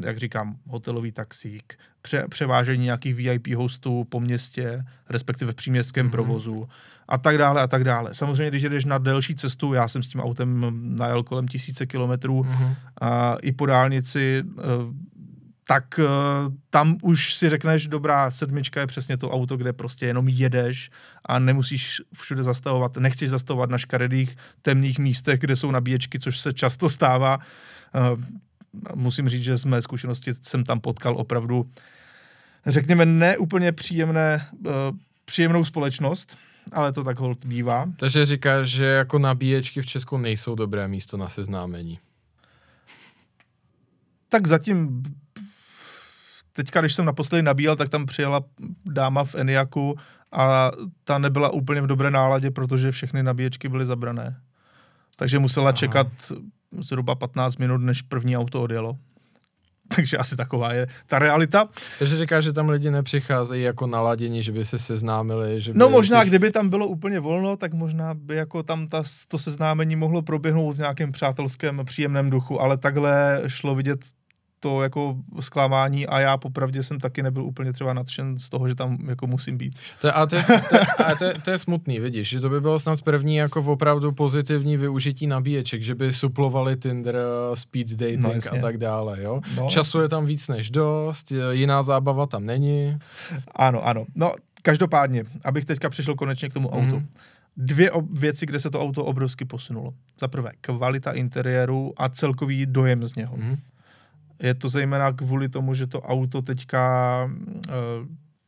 jak 0.06 0.18
říkám, 0.18 0.58
hotelový 0.68 1.12
taxík, 1.12 1.78
pře- 2.02 2.26
převážení 2.30 2.84
nějakých 2.84 3.16
VIP 3.16 3.48
hostů 3.48 4.04
po 4.10 4.20
městě, 4.20 4.86
respektive 5.10 5.52
v 5.52 5.56
příměstském 5.56 6.08
mm-hmm. 6.08 6.12
provozu 6.12 6.70
a 7.08 7.18
tak 7.18 7.38
dále 7.38 7.62
a 7.62 7.68
tak 7.68 7.84
dále. 7.84 8.14
Samozřejmě, 8.14 8.50
když 8.50 8.64
jdeš 8.64 8.86
na 8.86 8.98
delší 8.98 9.36
cestu, 9.36 9.74
já 9.74 9.88
jsem 9.88 10.04
s 10.04 10.08
tím 10.08 10.22
autem 10.22 10.74
najel 10.98 11.24
kolem 11.24 11.48
tisíce 11.48 11.86
kilometrů 11.86 12.44
mm-hmm. 12.44 12.76
a 13.02 13.36
i 13.42 13.52
po 13.52 13.66
dálnici 13.66 14.44
eh, 14.44 14.62
tak 15.68 16.00
uh, 16.00 16.06
tam 16.70 16.98
už 17.02 17.36
si 17.36 17.50
řekneš, 17.50 17.88
dobrá, 17.88 18.32
sedmička 18.32 18.82
je 18.82 18.88
přesně 18.88 19.18
to 19.18 19.30
auto, 19.30 19.58
kde 19.58 19.74
prostě 19.74 20.06
jenom 20.06 20.28
jedeš 20.28 20.90
a 21.26 21.40
nemusíš 21.40 22.02
všude 22.14 22.44
zastavovat, 22.44 22.98
nechceš 22.98 23.30
zastavovat 23.30 23.70
na 23.70 23.78
škaredých 23.78 24.38
temných 24.62 25.00
místech, 25.00 25.40
kde 25.40 25.56
jsou 25.56 25.72
nabíječky, 25.72 26.20
což 26.20 26.40
se 26.40 26.54
často 26.54 26.90
stává. 26.90 27.38
Uh, 27.38 28.24
musím 28.96 29.30
říct, 29.30 29.44
že 29.44 29.58
z 29.58 29.66
mé 29.66 29.82
zkušenosti 29.82 30.32
jsem 30.42 30.64
tam 30.64 30.80
potkal 30.80 31.18
opravdu, 31.18 31.70
řekněme, 32.66 33.06
neúplně 33.06 33.72
příjemné, 33.72 34.48
uh, 34.66 34.72
příjemnou 35.26 35.66
společnost, 35.66 36.38
ale 36.72 36.94
to 36.94 37.04
tak 37.04 37.20
hold 37.20 37.46
bývá. 37.46 37.86
Takže 37.98 38.26
říkáš, 38.26 38.68
že 38.68 38.86
jako 38.86 39.20
nabíječky 39.20 39.82
v 39.82 39.86
Česku 39.86 40.18
nejsou 40.18 40.56
dobré 40.56 40.88
místo 40.88 41.18
na 41.18 41.30
seznámení. 41.30 42.00
Tak 44.30 44.48
zatím 44.48 45.04
teďka, 46.54 46.82
když 46.82 46.94
jsem 46.96 47.06
naposledy 47.06 47.42
nabíjel, 47.42 47.76
tak 47.76 47.90
tam 47.90 48.06
přijela 48.06 48.42
dáma 48.86 49.24
v 49.24 49.36
Eniaku 49.36 49.96
a 50.32 50.72
ta 51.04 51.18
nebyla 51.18 51.50
úplně 51.50 51.82
v 51.82 51.88
dobré 51.88 52.12
náladě, 52.12 52.52
protože 52.52 52.92
všechny 52.92 53.24
nabíječky 53.24 53.70
byly 53.70 53.86
zabrané. 53.86 54.38
Takže 55.16 55.40
musela 55.40 55.70
Aha. 55.70 55.78
čekat 55.78 56.08
zhruba 56.80 57.16
15 57.16 57.58
minut, 57.58 57.78
než 57.78 58.02
první 58.02 58.38
auto 58.38 58.62
odjelo. 58.62 58.98
Takže 59.96 60.18
asi 60.18 60.36
taková 60.36 60.74
je 60.74 60.88
ta 61.08 61.20
realita. 61.20 61.68
Takže 62.00 62.18
říká, 62.18 62.42
že 62.42 62.54
tam 62.54 62.70
lidi 62.70 62.92
nepřicházejí 62.92 63.64
jako 63.64 63.88
naladění, 63.88 64.44
že 64.44 64.52
by 64.52 64.66
se 64.66 64.80
seznámili. 64.80 65.62
Že 65.62 65.74
by 65.74 65.80
no 65.80 65.90
možná, 65.90 66.20
těch... 66.20 66.30
kdyby 66.30 66.52
tam 66.52 66.70
bylo 66.70 66.88
úplně 66.88 67.20
volno, 67.20 67.58
tak 67.58 67.74
možná 67.74 68.14
by 68.14 68.36
jako 68.36 68.64
tam 68.64 68.88
ta, 68.88 69.04
to 69.28 69.40
seznámení 69.40 69.96
mohlo 69.96 70.22
proběhnout 70.22 70.76
v 70.76 70.80
nějakém 70.80 71.12
přátelském, 71.12 71.82
příjemném 71.86 72.30
duchu, 72.30 72.62
ale 72.62 72.78
takhle 72.78 73.42
šlo 73.48 73.76
vidět 73.76 74.00
to 74.64 74.84
jako 74.84 75.16
zklamání 75.40 76.08
a 76.08 76.20
já 76.20 76.38
popravdě 76.38 76.84
jsem 76.84 77.00
taky 77.00 77.24
nebyl 77.24 77.44
úplně 77.44 77.74
třeba 77.74 77.94
nadšen 77.94 78.40
z 78.40 78.50
toho, 78.50 78.68
že 78.68 78.76
tam 78.76 78.98
jako 79.10 79.28
musím 79.28 79.58
být. 79.58 79.80
To, 80.02 80.18
a 80.18 80.26
to 80.26 80.36
je, 80.36 80.44
to, 80.44 80.78
a 81.06 81.16
to, 81.16 81.26
je, 81.26 81.34
to 81.46 81.52
je 81.52 81.60
smutný, 81.60 82.00
vidíš, 82.00 82.30
že 82.30 82.40
to 82.40 82.50
by 82.50 82.62
bylo 82.62 82.80
snad 82.80 83.02
první 83.02 83.36
jako 83.36 83.60
opravdu 83.60 84.12
pozitivní 84.12 84.78
využití 84.78 85.28
nabíječek, 85.28 85.82
že 85.82 85.96
by 85.96 86.14
suplovali 86.14 86.78
Tinder, 86.78 87.16
speed 87.54 87.90
dating 87.90 88.24
no, 88.46 88.58
a 88.58 88.62
tak 88.62 88.78
dále, 88.78 89.24
jo. 89.24 89.42
No. 89.58 89.68
Času 89.70 90.02
je 90.02 90.10
tam 90.10 90.26
víc 90.26 90.48
než 90.48 90.70
dost, 90.70 91.32
jiná 91.52 91.84
zábava 91.84 92.26
tam 92.26 92.46
není. 92.46 92.98
Ano, 93.56 93.88
ano. 93.88 94.06
No, 94.16 94.34
každopádně, 94.62 95.24
abych 95.46 95.66
teďka 95.66 95.90
přišel 95.90 96.16
konečně 96.16 96.50
k 96.50 96.54
tomu 96.54 96.70
mm-hmm. 96.70 96.94
autu 96.94 97.04
dvě 97.58 97.92
věci, 98.12 98.46
kde 98.46 98.60
se 98.60 98.72
to 98.72 98.82
auto 98.82 99.06
obrovsky 99.06 99.46
posunulo. 99.46 99.94
Za 100.20 100.28
prvé, 100.28 100.52
kvalita 100.62 101.12
interiéru 101.12 101.94
a 101.98 102.10
celkový 102.10 102.66
dojem 102.66 103.04
z 103.04 103.16
něho. 103.16 103.38
Mm-hmm. 103.38 103.58
Je 104.40 104.54
to 104.54 104.70
zejména 104.70 105.12
kvůli 105.12 105.50
tomu, 105.50 105.74
že 105.74 105.88
to 105.88 106.02
auto 106.02 106.42
teďka 106.42 107.24
uh, 107.26 107.74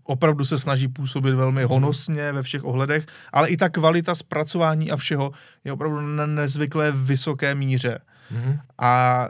opravdu 0.03 0.45
se 0.45 0.59
snaží 0.59 0.87
působit 0.87 1.33
velmi 1.33 1.63
honosně 1.63 2.31
ve 2.31 2.41
všech 2.41 2.63
ohledech, 2.63 3.05
ale 3.33 3.49
i 3.49 3.57
ta 3.57 3.69
kvalita 3.69 4.15
zpracování 4.15 4.91
a 4.91 4.97
všeho 4.97 5.31
je 5.63 5.73
opravdu 5.73 6.01
na 6.01 6.25
nezvyklé 6.25 6.91
vysoké 6.91 7.55
míře. 7.55 7.99
Mhm. 8.31 8.59
A 8.77 9.27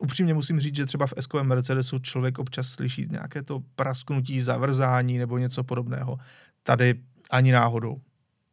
upřímně 0.00 0.34
musím 0.34 0.60
říct, 0.60 0.76
že 0.76 0.86
třeba 0.86 1.06
v 1.06 1.12
s 1.18 1.42
Mercedesu 1.42 1.98
člověk 1.98 2.38
občas 2.38 2.68
slyší 2.68 3.06
nějaké 3.10 3.42
to 3.42 3.62
prasknutí, 3.76 4.40
zavrzání 4.40 5.18
nebo 5.18 5.38
něco 5.38 5.64
podobného. 5.64 6.18
Tady 6.62 6.94
ani 7.30 7.52
náhodou. 7.52 8.00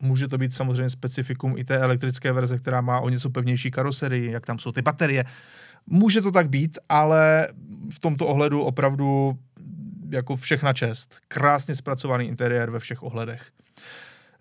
Může 0.02 0.28
to 0.28 0.38
být 0.38 0.54
samozřejmě 0.54 0.90
specifikum 0.90 1.58
i 1.58 1.64
té 1.64 1.78
elektrické 1.78 2.32
verze, 2.32 2.60
která 2.60 2.82
má 2.82 3.00
o 3.00 3.10
něco 3.10 3.30
pevnější 3.30 3.72
karoserii, 3.72 4.32
jak 4.32 4.46
tam 4.46 4.60
jsou 4.60 4.72
ty 4.72 4.82
baterie. 4.82 5.26
Může 5.88 6.22
to 6.22 6.32
tak 6.32 6.50
být, 6.50 6.78
ale 6.90 7.48
v 7.94 8.00
tomto 8.00 8.28
ohledu 8.28 8.62
opravdu 8.62 9.38
jako 10.10 10.36
všechna 10.36 10.74
čest. 10.74 11.20
Krásně 11.28 11.76
zpracovaný 11.76 12.26
interiér 12.28 12.70
ve 12.72 12.80
všech 12.80 13.04
ohledech. 13.04 13.52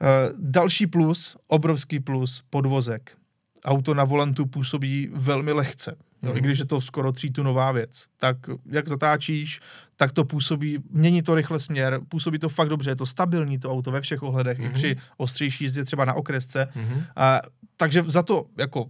E, 0.02 0.30
další 0.38 0.86
plus, 0.86 1.36
obrovský 1.46 2.00
plus, 2.00 2.42
podvozek. 2.50 3.16
Auto 3.64 3.94
na 3.94 4.04
volantu 4.04 4.46
působí 4.46 5.10
velmi 5.14 5.52
lehce. 5.52 5.96
Jo, 6.22 6.28
Mhm. 6.28 6.38
I 6.38 6.40
když 6.40 6.58
je 6.58 6.64
to 6.64 6.80
skoro 6.80 7.12
třítunová 7.12 7.72
věc. 7.72 8.06
Tak 8.18 8.36
jak 8.66 8.88
zatáčíš, 8.88 9.60
tak 9.96 10.12
to 10.12 10.24
působí, 10.24 10.78
mění 10.90 11.22
to 11.22 11.34
rychle 11.34 11.60
směr, 11.60 12.00
působí 12.08 12.38
to 12.38 12.48
fakt 12.48 12.68
dobře, 12.68 12.90
je 12.90 12.96
to 12.96 13.06
stabilní 13.06 13.58
to 13.58 13.72
auto 13.72 13.90
ve 13.90 14.00
všech 14.00 14.22
ohledech, 14.22 14.58
i 14.58 14.62
Mhm. 14.62 14.72
při 14.72 14.96
ostřejší 15.16 15.64
jízdě 15.64 15.84
třeba 15.84 16.04
na 16.04 16.14
okresce. 16.14 16.68
Mhm. 16.74 17.02
A, 17.16 17.40
takže 17.76 18.04
za 18.06 18.22
to 18.22 18.46
jako 18.58 18.86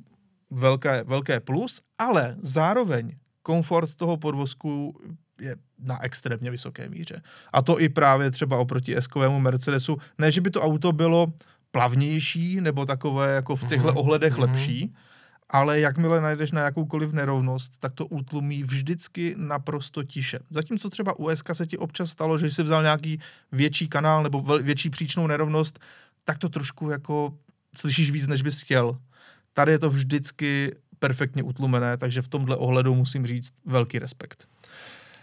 velké, 0.53 1.05
velké 1.05 1.41
plus, 1.41 1.81
ale 1.99 2.37
zároveň 2.41 3.13
komfort 3.43 3.95
toho 3.95 4.17
podvozku 4.17 5.01
je 5.41 5.57
na 5.79 6.03
extrémně 6.03 6.51
vysoké 6.51 6.89
míře. 6.89 7.23
A 7.53 7.63
to 7.63 7.81
i 7.81 7.89
právě 7.89 8.31
třeba 8.31 8.59
oproti 8.59 8.97
S-kovému 8.97 9.41
Mercedesu. 9.41 9.97
Ne, 10.19 10.33
že 10.33 10.41
by 10.41 10.51
to 10.51 10.63
auto 10.63 10.93
bylo 10.93 11.33
plavnější 11.71 12.61
nebo 12.61 12.87
takové 12.87 13.35
jako 13.35 13.57
v 13.57 13.65
těchto 13.65 13.89
Mhm, 13.89 13.97
ohledech 13.97 14.33
mhm. 14.33 14.41
lepší, 14.41 14.95
ale 15.51 15.81
jakmile 15.81 16.21
najdeš 16.21 16.53
na 16.53 16.61
jakoukoliv 16.61 17.13
nerovnost, 17.13 17.79
tak 17.79 17.93
to 17.93 18.07
utlumí 18.07 18.63
vždycky 18.63 19.35
naprosto 19.39 20.05
tiše. 20.05 20.39
Zatímco 20.51 20.91
třeba 20.91 21.19
u 21.19 21.29
SK 21.37 21.51
se 21.53 21.67
ti 21.67 21.79
občas 21.79 22.11
stalo, 22.11 22.39
že 22.39 22.51
jsi 22.51 22.63
vzal 22.63 22.83
nějaký 22.83 23.21
větší 23.53 23.89
kanál 23.89 24.23
nebo 24.23 24.41
větší 24.63 24.91
příčnou 24.91 25.27
nerovnost, 25.27 25.79
tak 26.25 26.39
to 26.39 26.49
trošku 26.49 26.91
jako 26.91 27.35
slyšíš 27.77 28.11
víc, 28.11 28.27
než 28.27 28.43
bys 28.43 28.63
chtěl. 28.63 28.97
Tady 29.55 29.73
je 29.73 29.79
to 29.79 29.91
vždycky 29.91 30.77
perfektně 30.99 31.43
utlumené, 31.43 31.97
takže 31.97 32.23
v 32.23 32.29
tomhle 32.29 32.57
ohledu 32.57 32.95
musím 32.95 33.27
říct 33.27 33.53
velký 33.67 33.99
respekt. 33.99 34.49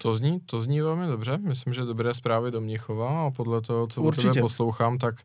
To 0.01 0.15
zní, 0.15 0.39
to 0.45 0.61
zní 0.61 0.81
velmi 0.81 1.07
dobře. 1.07 1.37
Myslím, 1.37 1.73
že 1.73 1.81
dobré 1.81 2.13
zprávy 2.13 2.51
do 2.51 2.61
Mnichova 2.61 3.27
a 3.27 3.31
podle 3.31 3.61
toho, 3.61 3.87
co 3.87 4.01
Určitě. 4.01 4.29
o 4.29 4.33
tebe 4.33 4.41
poslouchám, 4.41 4.97
tak 4.97 5.15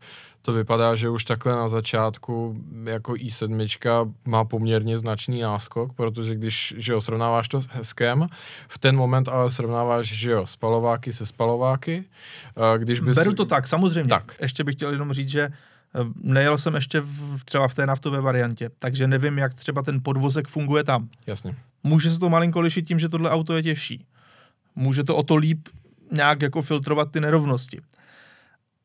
to 0.43 0.53
vypadá, 0.53 0.95
že 0.95 1.09
už 1.09 1.25
takhle 1.25 1.53
na 1.53 1.69
začátku 1.69 2.55
jako 2.85 3.13
i7 3.13 4.15
má 4.27 4.45
poměrně 4.45 4.99
značný 4.99 5.41
náskok, 5.41 5.93
protože 5.93 6.35
když 6.35 6.75
že 6.77 6.93
jo, 6.93 7.01
srovnáváš 7.01 7.49
to 7.49 7.63
s 7.63 7.67
hezkem, 7.67 8.27
v 8.69 8.79
ten 8.79 8.97
moment 8.97 9.29
ale 9.29 9.51
srovnáváš 9.51 10.07
že 10.07 10.31
jo, 10.31 10.47
spalováky 10.47 11.13
se 11.13 11.27
spalováky. 11.27 12.05
Když 12.79 13.01
bys... 13.01 13.17
Beru 13.17 13.35
to 13.35 13.45
tak, 13.45 13.69
samozřejmě. 13.69 14.09
Tak. 14.09 14.37
Ještě 14.41 14.65
bych 14.65 14.75
chtěl 14.75 14.93
jenom 14.93 15.13
říct, 15.13 15.29
že 15.29 15.49
nejel 16.23 16.59
jsem 16.59 16.75
ještě 16.75 17.01
v, 17.01 17.45
třeba 17.45 17.69
v 17.69 17.75
té 17.75 17.87
naftové 17.87 18.21
variantě, 18.21 18.71
takže 18.79 19.07
nevím, 19.07 19.39
jak 19.39 19.55
třeba 19.55 19.83
ten 19.83 20.01
podvozek 20.03 20.49
funguje 20.49 20.85
tam. 20.85 21.09
Jasně. 21.27 21.55
Může 21.83 22.11
se 22.11 22.21
to 22.21 22.31
malinko 22.31 22.61
lišit 22.61 22.89
tím, 22.89 23.01
že 23.01 23.09
tohle 23.09 23.31
auto 23.31 23.57
je 23.57 23.63
těžší. 23.63 24.07
Může 24.77 25.05
to 25.05 25.17
o 25.17 25.23
to 25.23 25.37
líp 25.37 25.69
nějak 26.13 26.43
jako 26.43 26.63
filtrovat 26.63 27.11
ty 27.11 27.21
nerovnosti. 27.21 27.81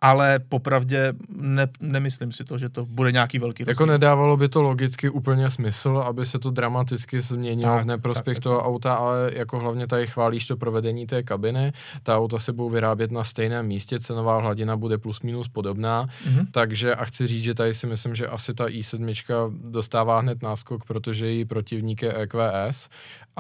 Ale 0.02 0.40
popravdě 0.50 1.14
ne, 1.30 1.68
nemyslím 1.80 2.32
si 2.32 2.44
to, 2.44 2.58
že 2.58 2.70
to 2.70 2.86
bude 2.86 3.12
nějaký 3.12 3.40
velký 3.40 3.64
Jako 3.68 3.84
rozdíl. 3.84 3.94
nedávalo 3.94 4.38
by 4.38 4.50
to 4.50 4.62
logicky 4.62 5.10
úplně 5.10 5.50
smysl, 5.50 5.98
aby 5.98 6.26
se 6.26 6.40
to 6.40 6.52
dramaticky 6.52 7.22
změnilo 7.22 7.76
Tak, 7.76 7.84
v 7.84 7.88
neprospěch 7.88 8.38
tak, 8.38 8.44
toho 8.44 8.58
tak. 8.58 8.66
auta, 8.68 8.94
ale 8.96 9.32
jako 9.34 9.60
hlavně 9.60 9.88
tady 9.88 10.08
chválíš 10.08 10.48
to 10.48 10.58
provedení 10.58 11.08
té 11.08 11.24
kabiny. 11.24 11.72
Ta 12.04 12.18
auta 12.18 12.40
se 12.40 12.54
budou 12.54 12.70
vyrábět 12.70 13.12
na 13.12 13.24
stejném 13.24 13.66
místě, 13.68 14.00
cenová 14.00 14.40
hladina 14.42 14.78
bude 14.78 14.98
plus 14.98 15.22
minus 15.22 15.48
podobná, 15.48 16.08
Mhm. 16.28 16.46
takže 16.52 16.96
a 16.96 17.06
chci 17.06 17.28
říct, 17.28 17.44
že 17.44 17.54
tady 17.54 17.74
si 17.74 17.88
myslím, 17.88 18.16
že 18.16 18.28
asi 18.28 18.54
ta 18.54 18.66
i7 18.68 19.52
dostává 19.72 20.20
hned 20.20 20.42
náskok, 20.44 20.86
protože 20.86 21.26
její 21.28 21.46
protivník 21.46 22.02
je 22.02 22.14
EQS 22.18 22.90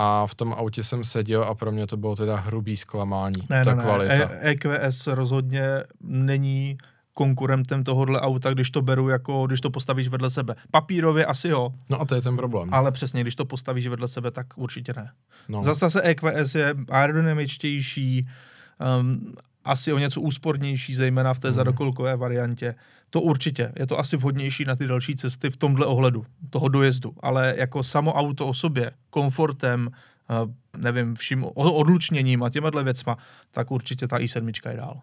a 0.02 0.28
v 0.28 0.36
tom 0.36 0.54
autě 0.54 0.84
jsem 0.84 1.04
seděl 1.04 1.44
a 1.44 1.56
pro 1.56 1.72
mě 1.72 1.88
to 1.88 1.98
bylo 1.98 2.16
teda 2.16 2.36
hrubý 2.36 2.78
zklamání, 2.78 3.44
Ne, 3.50 3.64
ta 3.66 3.70
ne, 3.72 3.76
ne. 3.78 3.84
kvalita. 3.84 4.14
E- 4.14 4.40
EQS 4.50 5.08
rozhodně 5.08 5.64
není 6.02 6.78
konkurentem 7.14 7.84
tohohle 7.84 8.22
auta, 8.22 8.54
když 8.54 8.72
to 8.72 8.82
beru 8.82 9.10
jako, 9.10 9.48
když 9.48 9.62
to 9.62 9.70
postavíš 9.70 10.08
vedle 10.08 10.30
sebe. 10.30 10.56
Papírově 10.72 11.26
asi 11.26 11.48
jo, 11.50 11.70
No 11.90 12.02
a 12.02 12.06
to 12.06 12.16
je 12.16 12.22
ten 12.22 12.36
problém. 12.38 12.74
ale 12.74 12.92
přesně, 12.92 13.22
když 13.22 13.36
to 13.36 13.46
postavíš 13.46 13.88
vedle 13.88 14.08
sebe, 14.08 14.32
tak 14.32 14.48
určitě 14.56 14.94
ne. 14.98 15.12
No. 15.50 15.64
Zase 15.64 15.80
zase 15.80 16.02
EQS 16.02 16.56
je 16.56 16.76
aerodynamičtější, 16.90 18.28
um, 19.02 19.34
asi 19.70 19.94
o 19.94 19.98
něco 19.98 20.22
úspornější, 20.22 20.96
zejména 20.96 21.34
v 21.34 21.40
té 21.40 21.48
Mhm. 21.48 21.54
zadokolkové 21.56 22.16
variantě. 22.18 22.76
To 23.10 23.22
určitě. 23.22 23.72
Je 23.80 23.88
to 23.88 24.00
asi 24.00 24.18
vhodnější 24.18 24.66
na 24.66 24.76
ty 24.76 24.88
další 24.88 25.16
cesty 25.16 25.50
v 25.50 25.58
tomhle 25.58 25.86
ohledu, 25.86 26.26
toho 26.50 26.68
dojezdu. 26.68 27.14
Ale 27.20 27.54
jako 27.58 27.84
samo 27.84 28.14
auto 28.14 28.48
o 28.48 28.54
sobě, 28.54 28.92
komfortem, 29.10 29.90
uh, 30.46 30.52
nevím, 30.82 31.16
vším 31.16 31.46
odlučněním 31.56 32.44
a 32.44 32.50
těma 32.50 32.70
věcma, 32.84 33.18
tak 33.52 33.72
určitě 33.72 34.08
ta 34.08 34.18
i7 34.18 34.70
je 34.70 34.78
dál. 34.78 35.02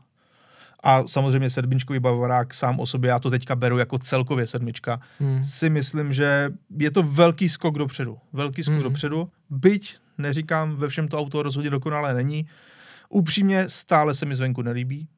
A 0.82 1.02
samozřejmě 1.06 1.50
sedmičkový 1.50 1.98
bavorák 2.00 2.54
sám 2.54 2.80
o 2.80 2.86
sobě, 2.86 3.08
já 3.10 3.18
to 3.18 3.30
teďka 3.30 3.56
beru 3.56 3.78
jako 3.78 3.98
celkově 3.98 4.46
sedmička, 4.46 5.00
Hmm. 5.20 5.44
si 5.44 5.70
myslím, 5.70 6.12
že 6.12 6.50
je 6.78 6.90
to 6.90 7.02
velký 7.02 7.48
skok 7.48 7.78
dopředu. 7.78 8.18
Velký 8.32 8.62
skok 8.62 8.74
Mhm. 8.74 8.82
dopředu. 8.82 9.28
Byť, 9.50 9.96
neříkám, 10.18 10.76
ve 10.76 10.88
všem 10.88 11.08
to 11.08 11.18
auto 11.18 11.42
rozhodně 11.42 11.70
dokonalé 11.70 12.14
není. 12.14 12.46
Upřímně 13.08 13.68
stále 13.68 14.14
se 14.14 14.26
mi 14.26 14.34
zvenku 14.34 14.62
nelíbí. 14.62 15.08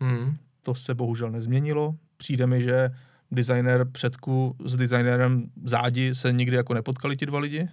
Hmm. 0.00 0.36
To 0.60 0.74
se 0.74 0.94
bohužel 0.94 1.30
nezměnilo. 1.30 1.94
Přijde 2.16 2.46
mi, 2.46 2.62
že 2.62 2.90
designér 3.30 3.84
předku 3.92 4.56
s 4.64 4.76
designérem 4.76 5.46
zádi 5.64 6.14
se 6.14 6.32
nikdy 6.32 6.56
jako 6.56 6.74
nepotkali 6.74 7.16
ti 7.16 7.26
dva 7.26 7.38
lidi. 7.38 7.68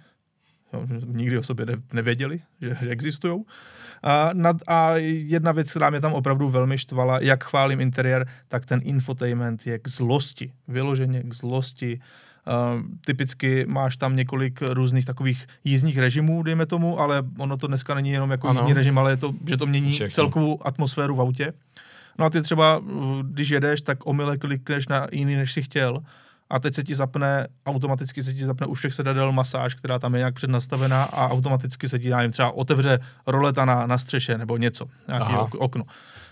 Jo, 0.72 0.86
nikdy 1.06 1.38
o 1.38 1.42
sobě 1.42 1.66
ne, 1.66 1.76
nevěděli, 1.92 2.40
že, 2.60 2.76
že 2.80 2.88
existují. 2.88 3.44
A, 4.02 4.30
nad, 4.32 4.56
a 4.66 4.96
jedna 4.96 5.52
věc, 5.52 5.70
která 5.70 5.90
mě 5.90 6.00
tam 6.00 6.12
opravdu 6.12 6.50
velmi 6.50 6.78
štvala, 6.78 7.18
jak 7.22 7.44
chválím 7.44 7.80
interiér, 7.80 8.26
tak 8.48 8.66
ten 8.66 8.80
infotainment 8.84 9.66
je 9.66 9.78
k 9.78 9.88
zlosti. 9.88 10.52
Vyloženě 10.68 11.22
k 11.22 11.34
zlosti. 11.34 12.00
Uh, 12.46 12.82
typicky 13.04 13.66
máš 13.68 13.96
tam 13.96 14.16
několik 14.16 14.62
různých 14.62 15.04
takových 15.06 15.46
jízdních 15.64 15.98
režimů, 15.98 16.42
dejme 16.42 16.66
tomu, 16.66 17.00
ale 17.00 17.22
ono 17.38 17.56
to 17.56 17.66
dneska 17.66 17.94
není 17.94 18.10
jenom 18.10 18.30
jako 18.30 18.48
Ano. 18.48 18.60
jízdní 18.60 18.72
režim, 18.72 18.98
ale 18.98 19.12
je 19.12 19.16
to, 19.16 19.34
že 19.48 19.56
to 19.56 19.66
mění 19.66 19.92
Všechno. 19.92 20.10
celkovou 20.14 20.66
atmosféru 20.66 21.16
v 21.16 21.20
autě. 21.20 21.52
No 22.18 22.24
a 22.24 22.30
ty 22.30 22.42
třeba, 22.42 22.78
uh, 22.78 23.22
když 23.22 23.48
jedeš, 23.48 23.80
tak 23.80 24.06
omyle 24.06 24.38
klikneš 24.38 24.88
na 24.88 25.06
jiný, 25.12 25.34
než 25.36 25.52
si 25.52 25.62
chtěl. 25.62 26.00
A 26.50 26.58
teď 26.58 26.74
se 26.74 26.84
ti 26.84 26.94
zapne, 26.94 27.46
automaticky 27.66 28.22
se 28.22 28.34
ti 28.34 28.46
zapne 28.46 28.66
u 28.66 28.74
všech 28.74 28.94
sedadel 28.94 29.32
masáž, 29.32 29.74
která 29.74 29.98
tam 29.98 30.14
je 30.14 30.18
nějak 30.18 30.34
přednastavená 30.34 31.02
a 31.04 31.28
automaticky 31.28 31.88
se 31.88 31.98
ti, 31.98 32.08
já 32.08 32.16
nevím, 32.16 32.32
třeba 32.32 32.50
otevře 32.50 32.98
roleta 33.26 33.64
na, 33.64 33.86
na 33.86 33.98
střeše 33.98 34.38
nebo 34.38 34.56
něco, 34.56 34.86
nějaké 35.08 35.36
ok, 35.38 35.54
okno. 35.54 35.84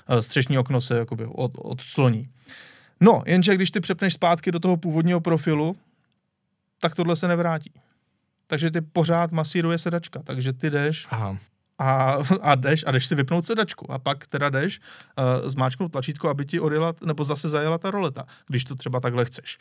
Eh, 0.08 0.22
Střešní 0.22 0.58
okno 0.58 0.80
se 0.80 0.98
jakoby 0.98 1.26
od, 1.26 1.52
odskloní. 1.58 2.28
No, 3.00 3.22
jenže 3.26 3.54
když 3.54 3.70
ty 3.70 3.80
přepneš 3.80 4.14
zpátky 4.14 4.52
do 4.52 4.60
toho 4.60 4.76
původního 4.76 5.20
profilu, 5.20 5.76
tak 6.82 6.94
tohle 6.94 7.16
se 7.16 7.28
nevrátí. 7.28 7.72
Takže 8.46 8.70
ty 8.70 8.80
pořád 8.80 9.32
masíruje 9.32 9.78
sedačka, 9.78 10.22
takže 10.22 10.52
ty 10.52 10.70
jdeš 10.70 11.06
Aha. 11.10 11.38
a, 11.78 12.18
a 12.40 12.54
jdeš 12.54 12.84
a 12.86 12.90
jdeš 12.90 13.06
si 13.06 13.14
vypnout 13.14 13.46
sedačku 13.46 13.92
a 13.92 13.98
pak 13.98 14.26
teda 14.26 14.50
jdeš 14.50 14.80
uh, 14.80 15.48
zmáčknout 15.48 15.92
tlačítko, 15.92 16.28
aby 16.28 16.44
ti 16.44 16.60
odjela, 16.60 16.94
nebo 17.06 17.24
zase 17.24 17.48
zajela 17.48 17.78
ta 17.78 17.90
roleta, 17.90 18.24
když 18.48 18.64
to 18.64 18.74
třeba 18.74 19.00
takhle 19.00 19.24
chceš. 19.24 19.58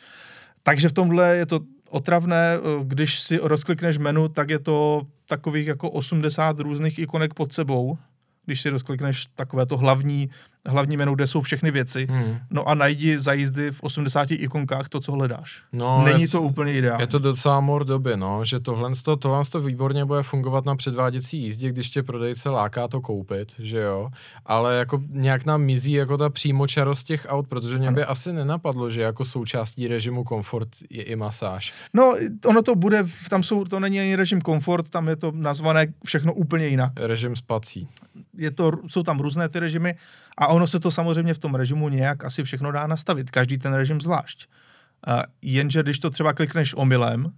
Takže 0.62 0.88
v 0.88 0.92
tomhle 0.92 1.36
je 1.36 1.46
to 1.46 1.60
otravné, 1.90 2.54
eh, 2.56 2.84
když 2.84 3.20
si 3.20 3.38
rozklikneš 3.42 3.98
menu, 3.98 4.28
tak 4.28 4.50
je 4.50 4.58
to 4.58 5.02
takových 5.26 5.66
jako 5.66 5.90
80 5.90 6.60
různých 6.60 6.98
ikonek 6.98 7.34
pod 7.34 7.52
sebou, 7.52 7.98
když 8.44 8.60
si 8.60 8.68
rozklikneš 8.70 9.26
takové 9.26 9.66
to 9.66 9.76
hlavní, 9.76 10.30
hlavní 10.66 10.96
menu, 10.96 11.14
kde 11.14 11.26
jsou 11.26 11.40
všechny 11.40 11.70
věci, 11.70 12.06
Hmm. 12.10 12.36
no 12.50 12.68
a 12.68 12.74
najdi 12.74 13.18
za 13.18 13.32
jízdy 13.32 13.70
v 13.70 13.80
80 13.82 14.30
ikonkách 14.30 14.88
to, 14.88 15.00
co 15.00 15.12
hledáš. 15.12 15.62
No, 15.72 16.02
Není 16.04 16.22
je- 16.22 16.28
to 16.28 16.42
úplně 16.42 16.74
ideální. 16.74 17.02
Je 17.02 17.06
to 17.06 17.18
docela 17.18 17.60
mor 17.60 17.84
doby, 17.84 18.16
no, 18.16 18.44
že 18.44 18.60
tohle, 18.60 18.90
to, 19.04 19.16
tohle 19.16 19.42
to 19.52 19.60
výborně 19.60 20.04
bude 20.04 20.22
fungovat 20.22 20.64
na 20.64 20.76
předváděcí 20.76 21.42
jízdě, 21.42 21.68
když 21.68 21.90
tě 21.90 22.02
prodejce 22.02 22.50
láká 22.50 22.88
to 22.88 23.00
koupit, 23.00 23.54
že 23.58 23.78
jo, 23.78 24.10
ale 24.46 24.76
jako 24.76 25.02
nějak 25.08 25.44
nám 25.46 25.62
mizí 25.62 25.92
jako 25.92 26.16
ta 26.16 26.30
přímočarost 26.30 27.06
těch 27.06 27.26
aut, 27.28 27.48
protože 27.48 27.78
mě 27.78 27.90
by 27.90 28.04
asi 28.04 28.32
nenapadlo, 28.32 28.90
že 28.90 29.02
jako 29.02 29.24
součástí 29.24 29.88
režimu 29.88 30.24
komfort 30.24 30.68
je 30.90 31.02
i 31.02 31.16
masáž. 31.16 31.72
No, 31.94 32.14
ono 32.46 32.62
to 32.62 32.74
bude, 32.74 33.04
tam 33.30 33.42
jsou, 33.42 33.64
to 33.64 33.80
není 33.80 34.00
ani 34.00 34.16
režim 34.16 34.40
komfort, 34.40 34.88
tam 34.88 35.08
je 35.08 35.16
to 35.16 35.32
nazvané 35.34 35.86
všechno 36.06 36.32
úplně 36.34 36.66
jinak. 36.66 36.92
Režim 36.96 37.36
spací. 37.36 37.88
je 38.36 38.50
to, 38.50 38.72
jsou 38.86 39.02
tam 39.02 39.20
různé 39.20 39.48
ty 39.48 39.58
režimy 39.58 39.94
a 40.38 40.46
ono 40.52 40.66
se 40.66 40.80
to 40.80 40.90
samozřejmě 40.90 41.34
v 41.34 41.38
tom 41.38 41.54
režimu 41.54 41.88
nějak 41.88 42.24
asi 42.24 42.44
všechno 42.44 42.72
dá 42.72 42.86
nastavit, 42.86 43.30
každý 43.30 43.58
ten 43.58 43.74
režim 43.74 44.00
zvlášť. 44.00 44.48
Uh, 45.08 45.22
jenže 45.42 45.82
když 45.82 45.98
to 45.98 46.10
třeba 46.10 46.32
klikneš 46.32 46.74
omylem, 46.74 47.32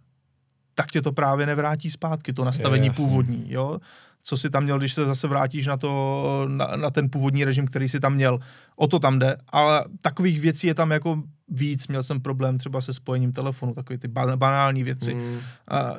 tak 0.74 0.90
tě 0.90 1.02
to 1.02 1.12
právě 1.12 1.46
nevrátí 1.46 1.90
zpátky, 1.90 2.32
to 2.32 2.44
nastavení 2.44 2.86
je, 2.86 2.92
původní, 2.92 3.44
jo 3.48 3.78
co 4.24 4.36
si 4.36 4.50
tam 4.50 4.64
měl, 4.64 4.78
když 4.78 4.94
se 4.94 5.06
zase 5.06 5.28
vrátíš 5.28 5.66
na, 5.66 5.76
to, 5.76 6.46
na, 6.48 6.66
na 6.76 6.90
ten 6.90 7.10
původní 7.10 7.44
režim, 7.44 7.66
který 7.66 7.88
si 7.88 8.00
tam 8.00 8.14
měl. 8.14 8.38
O 8.76 8.86
to 8.86 8.98
tam 8.98 9.18
jde, 9.18 9.36
ale 9.48 9.84
takových 10.02 10.40
věcí 10.40 10.66
je 10.66 10.74
tam 10.74 10.90
jako 10.90 11.22
víc. 11.48 11.88
Měl 11.88 12.02
jsem 12.02 12.20
problém 12.20 12.58
třeba 12.58 12.80
se 12.80 12.94
spojením 12.94 13.32
telefonu, 13.32 13.74
takové 13.74 13.98
ty 13.98 14.08
banální 14.08 14.84
věci. 14.84 15.14
Mm. 15.14 15.38
A, 15.68 15.94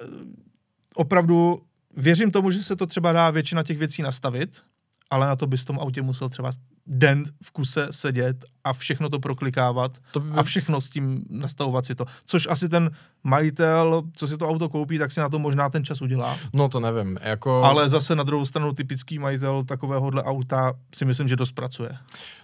opravdu 0.95 1.61
věřím 1.97 2.31
tomu, 2.31 2.51
že 2.51 2.63
se 2.63 2.75
to 2.75 2.85
třeba 2.85 3.11
dá 3.11 3.31
většina 3.31 3.63
těch 3.63 3.77
věcí 3.77 4.01
nastavit, 4.01 4.61
ale 5.09 5.27
na 5.27 5.35
to 5.35 5.47
bys 5.47 5.61
v 5.61 5.65
tom 5.65 5.79
autě 5.79 6.01
musel 6.01 6.29
třeba 6.29 6.51
den 6.87 7.23
v 7.43 7.51
kuse 7.51 7.87
sedět 7.91 8.45
a 8.63 8.73
všechno 8.73 9.09
to 9.09 9.19
proklikávat 9.19 9.97
to 10.11 10.19
by... 10.19 10.31
a 10.31 10.43
všechno 10.43 10.81
s 10.81 10.89
tím 10.89 11.23
nastavovat 11.29 11.85
si 11.85 11.95
to. 11.95 12.05
Což 12.25 12.47
asi 12.49 12.69
ten 12.69 12.91
majitel, 13.23 14.03
co 14.15 14.27
si 14.27 14.37
to 14.37 14.49
auto 14.49 14.69
koupí, 14.69 14.97
tak 14.97 15.11
si 15.11 15.19
na 15.19 15.29
to 15.29 15.39
možná 15.39 15.69
ten 15.69 15.85
čas 15.85 16.01
udělá. 16.01 16.37
No 16.53 16.69
to 16.69 16.79
nevím. 16.79 17.17
Jako... 17.21 17.63
Ale 17.63 17.89
zase 17.89 18.15
na 18.15 18.23
druhou 18.23 18.45
stranu 18.45 18.73
typický 18.73 19.19
majitel 19.19 19.63
takovéhohle 19.63 20.23
auta 20.23 20.73
si 20.95 21.05
myslím, 21.05 21.27
že 21.27 21.35
dost 21.35 21.51
pracuje. 21.51 21.89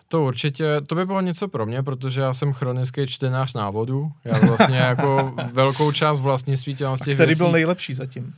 To 0.08 0.24
určitě, 0.24 0.82
to 0.88 0.95
by 0.95 1.06
bylo 1.06 1.21
něco 1.21 1.47
pro 1.47 1.65
mě, 1.65 1.84
protože 1.84 2.21
já 2.21 2.34
jsem 2.34 2.54
chronický 2.54 3.08
čtenář 3.08 3.54
návodu. 3.54 4.12
Já 4.24 4.39
vlastně 4.39 4.78
jako 4.78 5.36
velkou 5.54 5.91
část 5.91 6.19
vlastnictví 6.19 6.76
těch 6.76 6.88
Který 7.02 7.15
věcí... 7.17 7.39
byl 7.39 7.52
nejlepší 7.52 7.93
zatím? 7.93 8.34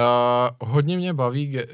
Uh, 0.00 0.68
hodně 0.68 0.96
mě 0.96 1.14
baví 1.14 1.58
uh, 1.58 1.64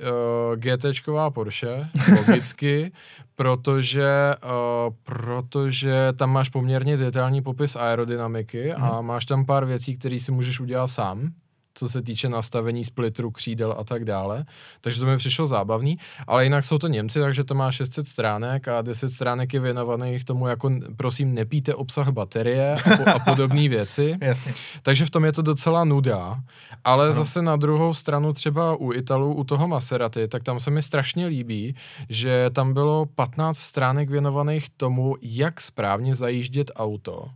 GTčková 0.56 1.30
Porsche, 1.30 1.88
logicky, 2.16 2.92
protože, 3.36 4.34
uh, 4.44 4.94
protože 5.04 6.12
tam 6.16 6.30
máš 6.30 6.48
poměrně 6.48 6.96
detailní 6.96 7.42
popis 7.42 7.76
aerodynamiky 7.76 8.74
mm. 8.76 8.84
a 8.84 8.96
mhm. 8.96 9.06
máš 9.06 9.24
tam 9.24 9.46
pár 9.46 9.64
věcí, 9.64 9.98
které 9.98 10.20
si 10.20 10.32
můžeš 10.32 10.60
udělat 10.60 10.86
sám 10.86 11.32
co 11.78 11.88
se 11.88 12.02
týče 12.02 12.28
nastavení 12.28 12.84
splitru, 12.84 13.30
křídel 13.30 13.74
a 13.78 13.84
tak 13.84 14.04
dále. 14.04 14.44
Takže 14.80 15.00
to 15.00 15.06
mi 15.06 15.16
přišlo 15.16 15.46
zábavný, 15.46 15.98
ale 16.26 16.44
jinak 16.44 16.64
jsou 16.64 16.78
to 16.78 16.88
Němci, 16.88 17.20
takže 17.20 17.44
to 17.44 17.54
má 17.54 17.72
600 17.72 18.08
stránek 18.08 18.68
a 18.68 18.82
10 18.82 19.08
stránek 19.08 19.54
je 19.54 19.60
věnovaných 19.60 20.24
tomu, 20.24 20.46
jako 20.46 20.70
prosím, 20.96 21.34
nepíte 21.34 21.74
obsah 21.74 22.08
baterie 22.08 22.74
a, 22.74 22.96
po, 22.96 23.10
a 23.10 23.18
podobné 23.18 23.68
věci. 23.68 24.18
Jasně. 24.20 24.52
Takže 24.82 25.06
v 25.06 25.10
tom 25.10 25.24
je 25.24 25.32
to 25.32 25.42
docela 25.42 25.84
nuda, 25.84 26.40
ale 26.84 27.04
ano. 27.04 27.12
zase 27.12 27.42
na 27.42 27.56
druhou 27.56 27.94
stranu 27.94 28.32
třeba 28.32 28.76
u 28.76 28.92
Italů, 28.92 29.34
u 29.34 29.44
toho 29.44 29.68
Maserati, 29.68 30.28
tak 30.28 30.42
tam 30.42 30.60
se 30.60 30.70
mi 30.70 30.82
strašně 30.82 31.26
líbí, 31.26 31.74
že 32.08 32.50
tam 32.52 32.74
bylo 32.74 33.06
15 33.06 33.58
stránek 33.58 34.10
věnovaných 34.10 34.70
tomu, 34.76 35.16
jak 35.22 35.60
správně 35.60 36.14
zajíždět 36.14 36.70
auto 36.76 37.28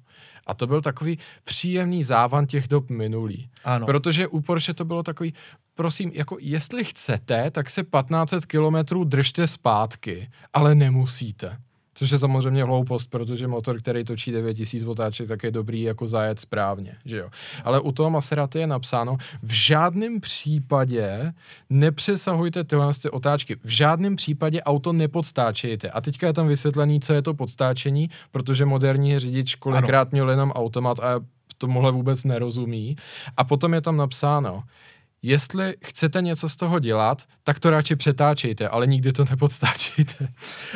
a 0.51 0.55
to 0.55 0.67
byl 0.67 0.81
takový 0.81 1.19
příjemný 1.45 2.05
závan 2.05 2.47
těch 2.47 2.69
dob 2.69 2.91
minulý. 2.91 3.51
Ano. 3.65 3.87
Protože 3.87 4.29
u 4.29 4.41
Porsche 4.41 4.75
to 4.75 4.85
bylo 4.85 5.03
takový, 5.03 5.35
prosím, 5.75 6.11
jako 6.15 6.37
jestli 6.41 6.85
chcete, 6.85 7.51
tak 7.51 7.71
se 7.71 7.83
1500 7.83 8.47
kilometrů 8.47 9.05
držte 9.05 9.47
zpátky, 9.47 10.31
ale 10.53 10.75
nemusíte. 10.75 11.59
Což 12.01 12.11
je 12.11 12.19
samozřejmě 12.19 12.65
hloupost, 12.65 13.11
protože 13.11 13.49
motor, 13.49 13.79
který 13.79 14.05
točí 14.05 14.33
9000 14.33 14.87
otáček, 14.87 15.29
tak 15.29 15.43
je 15.43 15.51
dobrý 15.51 15.83
jako 15.83 16.07
zajet 16.07 16.41
správně, 16.41 16.97
že 17.05 17.19
jo. 17.19 17.31
Ale 17.65 17.81
u 17.81 17.93
toho 17.93 18.11
Maserati 18.11 18.59
je 18.59 18.67
napsáno, 18.67 19.17
v 19.43 19.53
žádném 19.53 20.21
případě 20.21 21.33
nepřesahujte 21.71 22.65
tyhle 22.65 22.93
otáčky, 23.11 23.57
v 23.65 23.69
žádném 23.69 24.17
případě 24.17 24.63
auto 24.63 24.93
nepodstáčejte. 24.93 25.91
A 25.91 26.01
teďka 26.01 26.27
je 26.27 26.33
tam 26.33 26.49
vysvětlený, 26.49 27.01
co 27.01 27.13
je 27.13 27.23
to 27.23 27.35
podstáčení, 27.35 28.11
protože 28.33 28.65
moderní 28.65 29.19
řidič 29.19 29.55
kolikrát 29.55 30.01
ano. 30.01 30.11
měl 30.13 30.31
jenom 30.31 30.51
automat 30.51 30.99
a 30.99 31.21
tomuhle 31.59 31.93
vůbec 31.93 32.25
nerozumí. 32.25 32.97
A 33.37 33.45
potom 33.45 33.75
je 33.75 33.81
tam 33.81 33.97
napsáno, 33.97 34.63
jestli 35.23 35.75
chcete 35.85 36.23
něco 36.23 36.49
z 36.49 36.57
toho 36.57 36.79
dělat, 36.79 37.23
tak 37.45 37.59
to 37.59 37.71
radši 37.71 37.97
přetáčejte, 37.97 38.69
ale 38.69 38.87
nikdy 38.87 39.13
to 39.13 39.25
nepodtáčejte. 39.31 40.29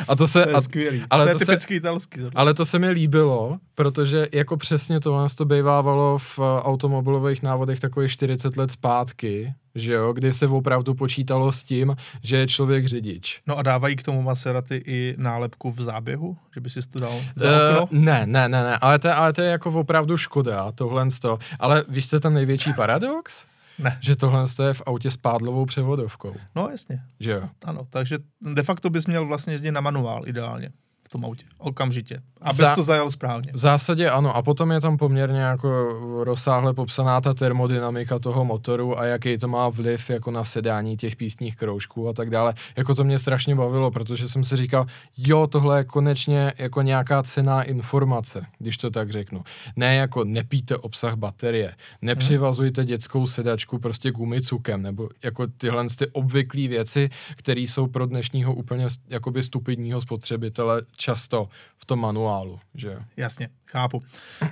A 0.07 0.15
to 0.15 0.27
se, 0.27 0.43
to 0.43 0.49
je 0.49 0.55
a, 0.55 0.61
skvělý. 0.61 1.03
Ale 1.09 1.25
to, 1.25 1.29
je 1.29 1.33
to 1.33 1.39
typický 1.39 1.73
se, 1.73 1.77
italský. 1.77 2.21
Ale 2.35 2.53
to 2.53 2.65
se 2.65 2.79
mi 2.79 2.89
líbilo, 2.89 3.57
protože 3.75 4.27
jako 4.31 4.57
přesně 4.57 4.99
tohle 4.99 5.27
to 5.37 5.45
bývávalo 5.45 6.17
v 6.17 6.39
automobilových 6.39 7.43
návodech 7.43 7.79
takových 7.79 8.11
40 8.11 8.57
let 8.57 8.71
zpátky, 8.71 9.53
že 9.75 9.93
jo, 9.93 10.13
kdy 10.13 10.33
se 10.33 10.47
opravdu 10.47 10.93
počítalo 10.93 11.51
s 11.51 11.63
tím, 11.63 11.95
že 12.23 12.37
je 12.37 12.47
člověk 12.47 12.85
řidič. 12.85 13.41
No 13.47 13.57
a 13.57 13.61
dávají 13.61 13.95
k 13.95 14.03
tomu 14.03 14.21
Maserati 14.21 14.75
i 14.85 15.15
nálepku 15.17 15.71
v 15.71 15.81
záběhu, 15.81 16.37
že 16.55 16.61
by 16.61 16.69
si 16.69 16.89
to 16.89 16.99
dal 16.99 17.15
uh, 17.15 17.87
Ne, 17.91 18.25
ne, 18.25 18.49
ne, 18.49 18.63
ne, 18.63 18.77
ale 18.77 18.99
to, 18.99 19.17
ale 19.17 19.33
to 19.33 19.41
je 19.41 19.51
jako 19.51 19.71
opravdu 19.71 20.17
škoda, 20.17 20.71
tohle 20.71 21.07
to. 21.21 21.39
Ale 21.59 21.83
víš, 21.87 22.09
co 22.09 22.15
je 22.15 22.19
tam 22.19 22.33
největší 22.33 22.73
paradox? 22.73 23.45
Ne. 23.79 23.97
Že 24.01 24.15
tohle 24.15 24.45
je 24.67 24.73
v 24.73 24.81
autě 24.85 25.11
s 25.11 25.17
pádlovou 25.17 25.65
převodovkou. 25.65 26.35
No 26.55 26.69
jasně. 26.71 27.01
Že 27.19 27.31
jo. 27.31 27.49
Ano, 27.65 27.87
takže 27.89 28.17
de 28.41 28.63
facto 28.63 28.89
bys 28.89 29.07
měl 29.07 29.25
vlastně 29.27 29.53
jezdit 29.53 29.71
na 29.71 29.81
manuál 29.81 30.27
ideálně 30.27 30.71
v 31.05 31.09
tom 31.09 31.25
autě. 31.25 31.43
Okamžitě. 31.57 32.21
Abys 32.41 32.57
Zá... 32.57 32.75
to 32.75 32.83
zajel 32.83 33.11
správně. 33.11 33.51
V 33.53 33.57
zásadě 33.57 34.09
ano. 34.09 34.35
A 34.35 34.41
potom 34.41 34.71
je 34.71 34.81
tam 34.81 34.97
poměrně 34.97 35.39
jako 35.39 35.99
rozsáhle 36.23 36.73
popsaná 36.73 37.21
ta 37.21 37.33
termodynamika 37.33 38.19
toho 38.19 38.45
motoru 38.45 38.99
a 38.99 39.05
jaký 39.05 39.37
to 39.37 39.47
má 39.47 39.69
vliv 39.69 40.09
jako 40.09 40.31
na 40.31 40.43
sedání 40.43 40.97
těch 40.97 41.15
písních 41.15 41.55
kroužků 41.55 42.09
a 42.09 42.13
tak 42.13 42.29
dále. 42.29 42.53
Jako 42.77 42.95
to 42.95 43.03
mě 43.03 43.19
strašně 43.19 43.55
bavilo, 43.55 43.91
protože 43.91 44.29
jsem 44.29 44.43
si 44.43 44.55
říkal, 44.55 44.85
jo, 45.17 45.47
tohle 45.47 45.77
je 45.77 45.83
konečně 45.83 46.53
jako 46.57 46.81
nějaká 46.81 47.23
cená 47.23 47.63
informace, 47.63 48.45
když 48.59 48.77
to 48.77 48.89
tak 48.89 49.11
řeknu. 49.11 49.41
Ne 49.75 49.95
jako 49.95 50.23
nepíte 50.23 50.77
obsah 50.77 51.15
baterie, 51.15 51.73
nepřivazujte 52.01 52.81
hmm. 52.81 52.87
dětskou 52.87 53.27
sedačku 53.27 53.79
prostě 53.79 54.11
gumicukem, 54.11 54.81
nebo 54.81 55.09
jako 55.23 55.47
tyhle 55.47 55.85
ty 55.97 56.07
obvyklé 56.07 56.67
věci, 56.67 57.09
které 57.35 57.61
jsou 57.61 57.87
pro 57.87 58.05
dnešního 58.05 58.53
úplně 58.53 58.87
jakoby 59.09 59.43
stupidního 59.43 60.01
spotřebitele 60.01 60.81
často 60.97 61.49
v 61.77 61.85
tom 61.85 61.99
manuálu, 61.99 62.59
že 62.75 62.97
Jasně, 63.17 63.49
chápu. 63.65 64.03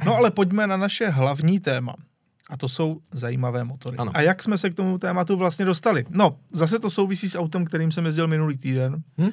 No 0.05 0.15
ale 0.15 0.31
pojďme 0.31 0.67
na 0.67 0.77
naše 0.77 1.09
hlavní 1.09 1.59
téma. 1.59 1.95
A 2.49 2.57
to 2.57 2.69
jsou 2.69 3.01
zajímavé 3.11 3.63
motory. 3.63 3.97
Ano. 3.97 4.11
A 4.15 4.21
jak 4.21 4.43
jsme 4.43 4.57
se 4.57 4.69
k 4.69 4.73
tomu 4.73 4.97
tématu 4.97 5.37
vlastně 5.37 5.65
dostali? 5.65 6.05
No, 6.09 6.37
zase 6.51 6.79
to 6.79 6.89
souvisí 6.89 7.29
s 7.29 7.37
autem, 7.37 7.65
kterým 7.65 7.91
jsem 7.91 8.05
jezdil 8.05 8.27
minulý 8.27 8.57
týden, 8.57 9.03
hm? 9.17 9.29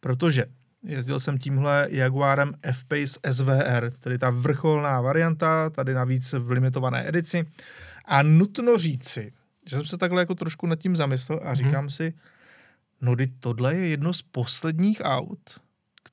protože 0.00 0.44
jezdil 0.82 1.20
jsem 1.20 1.38
tímhle 1.38 1.86
Jaguarem 1.90 2.54
F-Pace 2.62 3.20
SVR, 3.32 3.92
tedy 4.00 4.18
ta 4.18 4.30
vrcholná 4.30 5.00
varianta, 5.00 5.70
tady 5.70 5.94
navíc 5.94 6.32
v 6.32 6.50
limitované 6.50 7.08
edici. 7.08 7.46
A 8.04 8.22
nutno 8.22 8.78
říci, 8.78 9.32
že 9.66 9.76
jsem 9.76 9.86
se 9.86 9.98
takhle 9.98 10.22
jako 10.22 10.34
trošku 10.34 10.66
nad 10.66 10.78
tím 10.78 10.96
zamyslel 10.96 11.40
a 11.44 11.54
říkám 11.54 11.86
hm. 11.86 11.90
si, 11.90 12.14
no 13.00 13.16
tohle 13.40 13.74
je 13.74 13.88
jedno 13.88 14.12
z 14.12 14.22
posledních 14.22 15.00
aut, 15.04 15.60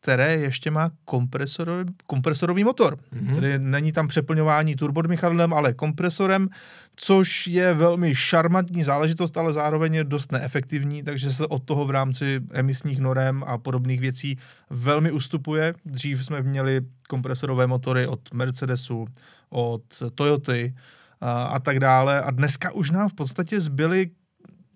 které 0.06 0.38
ještě 0.38 0.72
má 0.72 0.92
kompresorový, 1.06 1.94
kompresorový 2.08 2.64
motor. 2.64 2.98
Mm-hmm. 2.98 3.36
Tedy 3.36 3.60
není 3.60 3.92
tam 3.92 4.08
přeplňování 4.08 4.76
turbodmychadlem, 4.76 5.54
ale 5.54 5.74
kompresorem, 5.74 6.50
což 6.96 7.48
je 7.48 7.74
velmi 7.74 8.16
šarmantní 8.16 8.84
záležitost, 8.84 9.38
ale 9.38 9.54
zároveň 9.54 9.94
je 9.94 10.04
dost 10.04 10.32
neefektivní, 10.32 11.04
takže 11.04 11.34
se 11.34 11.48
od 11.48 11.64
toho 11.64 11.86
v 11.86 11.92
rámci 11.92 12.42
emisních 12.54 13.00
norem 13.00 13.44
a 13.48 13.58
podobných 13.58 14.00
věcí 14.00 14.38
velmi 14.70 15.12
ustupuje. 15.12 15.74
Dřív 15.86 16.26
jsme 16.26 16.42
měli 16.42 16.82
kompresorové 17.10 17.68
motory 17.68 18.08
od 18.08 18.34
Mercedesu, 18.34 19.08
od 19.50 19.84
Toyoty 20.16 20.76
a, 21.22 21.44
a 21.44 21.60
tak 21.60 21.80
dále 21.80 22.22
a 22.22 22.32
dneska 22.32 22.72
už 22.72 22.92
nám 22.92 23.10
v 23.10 23.14
podstatě 23.14 23.60
zbyly 23.60 24.10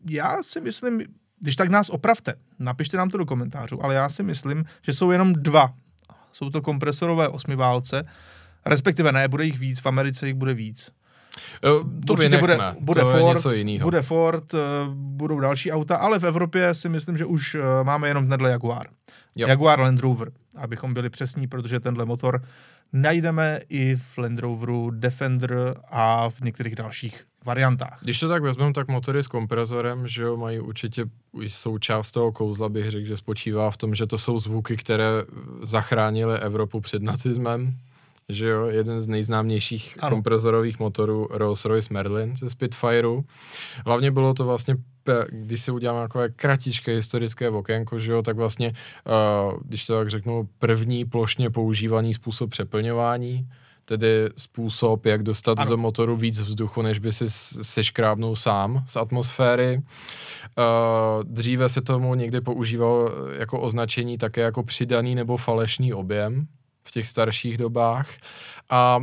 já 0.10 0.44
si 0.44 0.62
myslím, 0.62 1.02
když 1.40 1.56
tak 1.56 1.70
nás 1.70 1.90
opravte, 1.90 2.34
napište 2.60 2.98
nám 2.98 3.10
to 3.10 3.18
do 3.18 3.26
komentářů, 3.26 3.84
ale 3.84 3.96
já 3.96 4.10
si 4.10 4.24
myslím, 4.24 4.66
že 4.82 4.94
jsou 4.94 5.12
jenom 5.12 5.34
dva. 5.34 5.74
Jsou 6.32 6.50
to 6.50 6.62
kompresorové 6.62 7.28
osmiválce, 7.28 8.04
respektive 8.66 9.12
ne, 9.12 9.28
bude 9.28 9.46
jich 9.46 9.60
víc, 9.60 9.80
v 9.80 9.86
Americe 9.86 10.28
jich 10.28 10.36
bude 10.36 10.54
víc. 10.54 10.92
To 12.08 12.14
Určitě 12.14 12.38
bude, 12.38 12.58
bude, 12.80 13.02
to 13.02 13.12
Ford, 13.12 13.46
bude 13.82 14.02
Ford, 14.02 14.54
eh, 14.54 14.58
budou 14.94 15.40
další 15.40 15.72
auta, 15.72 15.96
ale 15.96 16.20
v 16.20 16.24
Evropě 16.24 16.76
si 16.76 16.90
myslím, 16.90 17.18
že 17.18 17.26
už 17.26 17.56
eh, 17.56 17.84
máme 17.84 18.08
jenom 18.08 18.28
tenhle 18.28 18.50
Jaguar. 18.50 18.88
Jo. 19.36 19.48
Jaguar 19.48 19.80
Land 19.80 20.00
Rover, 20.00 20.32
abychom 20.58 20.94
byli 20.94 21.10
přesní, 21.10 21.48
protože 21.48 21.80
tenhle 21.80 22.06
motor 22.06 22.42
najdeme 22.94 23.62
i 23.70 23.96
v 23.96 24.18
Land 24.18 24.40
Roveru 24.40 24.92
Defender 24.92 25.76
a 25.90 26.30
v 26.30 26.42
některých 26.42 26.76
dalších 26.76 27.24
variantách. 27.46 28.00
Když 28.02 28.20
to 28.20 28.28
tak 28.28 28.44
vezmeme, 28.44 28.74
tak 28.74 28.88
motory 28.88 29.24
s 29.24 29.28
kompresorem, 29.28 30.08
že 30.08 30.24
jo, 30.24 30.38
mají 30.38 30.60
určitě 30.60 31.06
součást 31.48 32.12
toho 32.12 32.32
kouzla, 32.32 32.70
bych 32.70 32.92
řekl, 32.92 33.08
že 33.08 33.18
spočívá 33.18 33.72
v 33.72 33.78
tom, 33.78 33.96
že 33.96 34.08
to 34.08 34.18
jsou 34.18 34.40
zvuky, 34.40 34.78
které 34.78 35.10
zachránily 35.64 36.40
Evropu 36.40 36.82
před 36.82 37.04
nacismem, 37.04 37.74
že 38.30 38.48
jo, 38.48 38.66
jeden 38.66 39.00
z 39.00 39.08
nejznámějších 39.08 39.98
ano. 40.00 40.16
kompresorových 40.16 40.80
motorů 40.80 41.28
Rolls-Royce 41.32 41.94
Merlin 41.94 42.36
ze 42.36 42.50
Spitfireu. 42.50 43.24
Hlavně 43.86 44.12
bylo 44.12 44.34
to 44.34 44.46
vlastně 44.46 44.76
když 45.30 45.62
si 45.62 45.72
uděláme 45.72 46.00
takové 46.00 46.30
kratičké 46.30 46.96
historické 46.96 47.50
okénko, 47.50 48.00
že 48.00 48.12
jo, 48.12 48.22
tak 48.22 48.36
vlastně, 48.36 48.74
uh, 49.48 49.60
když 49.66 49.86
to 49.86 49.98
tak 49.98 50.10
řeknu, 50.10 50.50
první 50.60 51.06
plošně 51.06 51.50
používaný 51.50 52.14
způsob 52.14 52.50
přeplňování, 52.50 53.48
tedy 53.86 54.30
způsob, 54.38 55.06
jak 55.06 55.24
dostat 55.24 55.60
ano. 55.60 55.70
do 55.70 55.78
motoru 55.78 56.16
víc 56.16 56.40
vzduchu, 56.40 56.82
než 56.82 57.00
by 57.00 57.14
si 57.14 57.30
seškrábnul 57.62 58.36
sám 58.36 58.84
z 58.88 58.96
atmosféry. 58.96 59.78
Uh, 59.78 61.24
dříve 61.24 61.70
se 61.70 61.82
tomu 61.82 62.16
někdy 62.16 62.42
používalo 62.42 63.12
jako 63.32 63.60
označení 63.62 64.18
také 64.18 64.42
jako 64.42 64.64
přidaný 64.64 65.16
nebo 65.16 65.38
falešný 65.38 65.94
objem 65.94 66.48
v 66.84 66.92
těch 66.92 67.08
starších 67.08 67.58
dobách. 67.58 68.18
A 68.70 69.00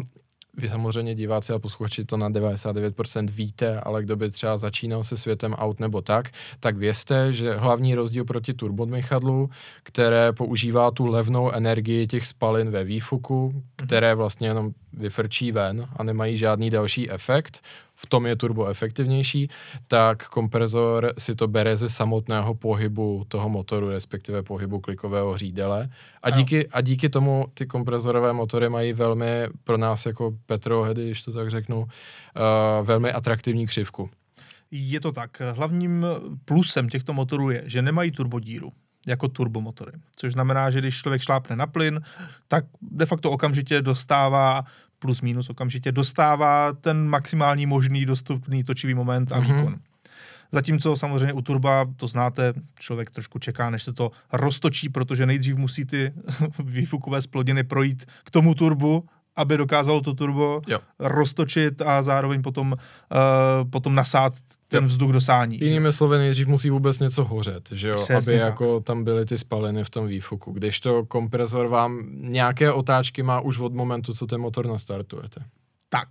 vy 0.56 0.68
samozřejmě 0.68 1.14
diváci 1.14 1.52
a 1.52 1.58
posluchači 1.58 2.04
to 2.04 2.16
na 2.16 2.30
99% 2.30 3.30
víte, 3.30 3.80
ale 3.80 4.02
kdo 4.02 4.16
by 4.16 4.30
třeba 4.30 4.56
začínal 4.56 5.04
se 5.04 5.16
světem 5.16 5.54
aut 5.54 5.80
nebo 5.80 6.02
tak, 6.02 6.30
tak 6.60 6.76
vězte, 6.76 7.32
že 7.32 7.54
hlavní 7.54 7.94
rozdíl 7.94 8.24
proti 8.24 8.54
turbomechadlu, 8.54 9.50
které 9.82 10.32
používá 10.32 10.90
tu 10.90 11.06
levnou 11.06 11.50
energii 11.50 12.06
těch 12.06 12.26
spalin 12.26 12.70
ve 12.70 12.84
výfuku, 12.84 13.50
mhm. 13.52 13.62
které 13.76 14.14
vlastně 14.14 14.48
jenom 14.48 14.72
vyfrčí 14.92 15.52
ven 15.52 15.88
a 15.96 16.02
nemají 16.02 16.36
žádný 16.36 16.70
další 16.70 17.10
efekt, 17.10 17.60
v 17.96 18.06
tom 18.06 18.26
je 18.26 18.36
turbo 18.36 18.66
efektivnější, 18.66 19.48
tak 19.88 20.28
kompresor 20.28 21.12
si 21.18 21.34
to 21.34 21.48
bere 21.48 21.76
ze 21.76 21.88
samotného 21.88 22.54
pohybu 22.54 23.24
toho 23.28 23.48
motoru, 23.48 23.88
respektive 23.88 24.42
pohybu 24.42 24.80
klikového 24.80 25.38
řídele. 25.38 25.88
A 26.22 26.30
díky, 26.30 26.68
a 26.68 26.80
díky 26.80 27.08
tomu 27.08 27.46
ty 27.54 27.66
kompresorové 27.66 28.32
motory 28.32 28.68
mají 28.68 28.92
velmi 28.92 29.46
pro 29.64 29.76
nás 29.76 30.06
jako 30.06 30.34
petrohedy, 30.46 31.06
když 31.06 31.22
to 31.22 31.32
tak 31.32 31.50
řeknu, 31.50 31.78
uh, 31.78 31.86
velmi 32.82 33.12
atraktivní 33.12 33.66
křivku. 33.66 34.10
Je 34.70 35.00
to 35.00 35.12
tak. 35.12 35.42
Hlavním 35.52 36.06
plusem 36.44 36.88
těchto 36.88 37.12
motorů 37.12 37.50
je, 37.50 37.62
že 37.66 37.82
nemají 37.82 38.10
turbodíru 38.10 38.72
jako 39.06 39.28
turbomotory. 39.28 39.92
Což 40.16 40.32
znamená, 40.32 40.70
že 40.70 40.78
když 40.78 40.98
člověk 40.98 41.22
šlápne 41.22 41.56
na 41.56 41.66
plyn, 41.66 42.00
tak 42.48 42.64
de 42.82 43.06
facto 43.06 43.30
okamžitě 43.30 43.82
dostává 43.82 44.64
plus 45.06 45.22
minus 45.22 45.50
okamžitě 45.50 45.92
dostává 45.92 46.72
ten 46.72 47.08
maximální 47.08 47.66
možný 47.66 48.06
dostupný 48.06 48.64
točivý 48.64 48.94
moment 48.94 49.32
a 49.32 49.40
mm-hmm. 49.40 49.56
výkon. 49.56 49.76
Zatímco 50.52 50.96
samozřejmě 50.96 51.32
u 51.32 51.42
turba, 51.42 51.86
to 51.96 52.06
znáte, 52.06 52.52
člověk 52.78 53.10
trošku 53.10 53.38
čeká, 53.38 53.70
než 53.70 53.82
se 53.82 53.92
to 53.92 54.10
roztočí, 54.32 54.88
protože 54.88 55.26
nejdřív 55.26 55.56
musí 55.56 55.84
ty 55.84 56.12
výfukové 56.64 57.22
splodiny 57.22 57.64
projít 57.64 58.06
k 58.24 58.30
tomu 58.30 58.54
turbu, 58.54 59.04
aby 59.36 59.56
dokázalo 59.56 60.00
to 60.00 60.14
turbo 60.14 60.60
jo. 60.66 60.78
roztočit 60.98 61.82
a 61.82 62.02
zároveň 62.02 62.42
potom, 62.42 62.72
uh, 62.72 63.70
potom 63.70 63.94
nasát 63.94 64.34
ten 64.68 64.86
vzduch 64.86 65.12
do 65.12 65.20
sání. 65.20 65.58
Jinými 65.62 65.92
slovy, 65.92 66.18
nejdřív 66.18 66.46
musí 66.46 66.70
vůbec 66.70 66.98
něco 66.98 67.24
hořet, 67.24 67.68
že 67.72 67.88
jo? 67.88 67.94
Přesně 67.94 68.14
aby 68.14 68.40
tak. 68.40 68.48
jako 68.48 68.80
tam 68.80 69.04
byly 69.04 69.26
ty 69.26 69.38
spaliny 69.38 69.84
v 69.84 69.90
tom 69.90 70.06
výfuku. 70.06 70.52
Když 70.52 70.80
to 70.80 71.04
kompresor 71.04 71.66
vám 71.66 72.06
nějaké 72.12 72.72
otáčky 72.72 73.22
má 73.22 73.40
už 73.40 73.58
od 73.58 73.74
momentu, 73.74 74.14
co 74.14 74.26
ten 74.26 74.40
motor 74.40 74.66
nastartujete. 74.66 75.40
Tak. 75.88 76.08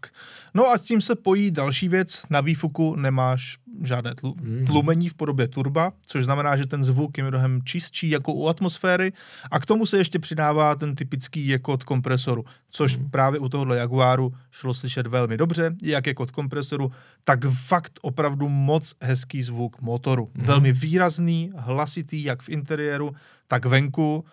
No 0.53 0.67
a 0.67 0.77
tím 0.77 1.01
se 1.01 1.15
pojí 1.15 1.51
další 1.51 1.89
věc. 1.89 2.21
Na 2.29 2.41
výfuku 2.41 2.95
nemáš 2.95 3.57
žádné 3.83 4.15
tlu, 4.15 4.35
mm. 4.41 4.65
tlumení 4.65 5.09
v 5.09 5.13
podobě 5.13 5.47
turba, 5.47 5.91
což 6.05 6.25
znamená, 6.25 6.57
že 6.57 6.67
ten 6.67 6.83
zvuk 6.83 7.17
je 7.17 7.23
mnohem 7.23 7.61
čistší 7.63 8.09
jako 8.09 8.33
u 8.33 8.47
atmosféry 8.47 9.13
a 9.51 9.59
k 9.59 9.65
tomu 9.65 9.85
se 9.85 9.97
ještě 9.97 10.19
přidává 10.19 10.75
ten 10.75 10.95
typický 10.95 11.47
jako 11.47 11.73
od 11.73 11.83
kompresoru, 11.83 12.45
což 12.71 12.97
mm. 12.97 13.09
právě 13.09 13.39
u 13.39 13.49
tohohle 13.49 13.77
Jaguaru 13.77 14.33
šlo 14.51 14.73
slyšet 14.73 15.07
velmi 15.07 15.37
dobře, 15.37 15.75
jak 15.81 16.07
jako 16.07 16.23
od 16.23 16.31
kompresoru, 16.31 16.91
tak 17.23 17.39
fakt 17.65 17.99
opravdu 18.01 18.49
moc 18.49 18.93
hezký 19.01 19.43
zvuk 19.43 19.81
motoru. 19.81 20.31
Mm. 20.33 20.45
Velmi 20.45 20.71
výrazný, 20.71 21.51
hlasitý, 21.55 22.23
jak 22.23 22.41
v 22.41 22.49
interiéru, 22.49 23.15
tak 23.47 23.65
venku 23.65 24.25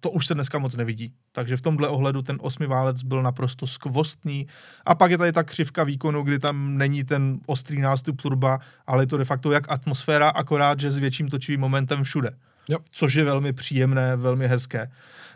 to 0.00 0.10
už 0.10 0.26
se 0.26 0.34
dneska 0.34 0.58
moc 0.58 0.76
nevidí. 0.76 1.12
Takže 1.32 1.56
v 1.56 1.62
tomhle 1.62 1.88
ohledu 1.88 2.22
ten 2.22 2.38
osmiválec 2.40 3.02
byl 3.02 3.22
naprosto 3.22 3.66
skvostný. 3.66 4.46
A 4.84 4.94
pak 4.94 5.10
je 5.10 5.18
tady 5.18 5.32
ta 5.32 5.42
křivka 5.42 5.84
výkonu, 5.84 6.22
kdy 6.22 6.38
tam 6.38 6.78
není 6.78 7.04
ten 7.04 7.40
ostrý 7.46 7.80
nástup 7.80 8.22
turba, 8.22 8.58
ale 8.86 9.02
je 9.02 9.06
to 9.06 9.16
de 9.16 9.24
facto 9.24 9.52
jak 9.52 9.70
atmosféra, 9.70 10.28
akorát, 10.28 10.80
že 10.80 10.90
s 10.90 10.98
větším 10.98 11.28
točivým 11.28 11.60
momentem 11.60 12.04
všude. 12.04 12.30
Jo. 12.68 12.78
Což 12.92 13.14
je 13.14 13.24
velmi 13.24 13.52
příjemné, 13.52 14.16
velmi 14.16 14.48
hezké. 14.48 14.90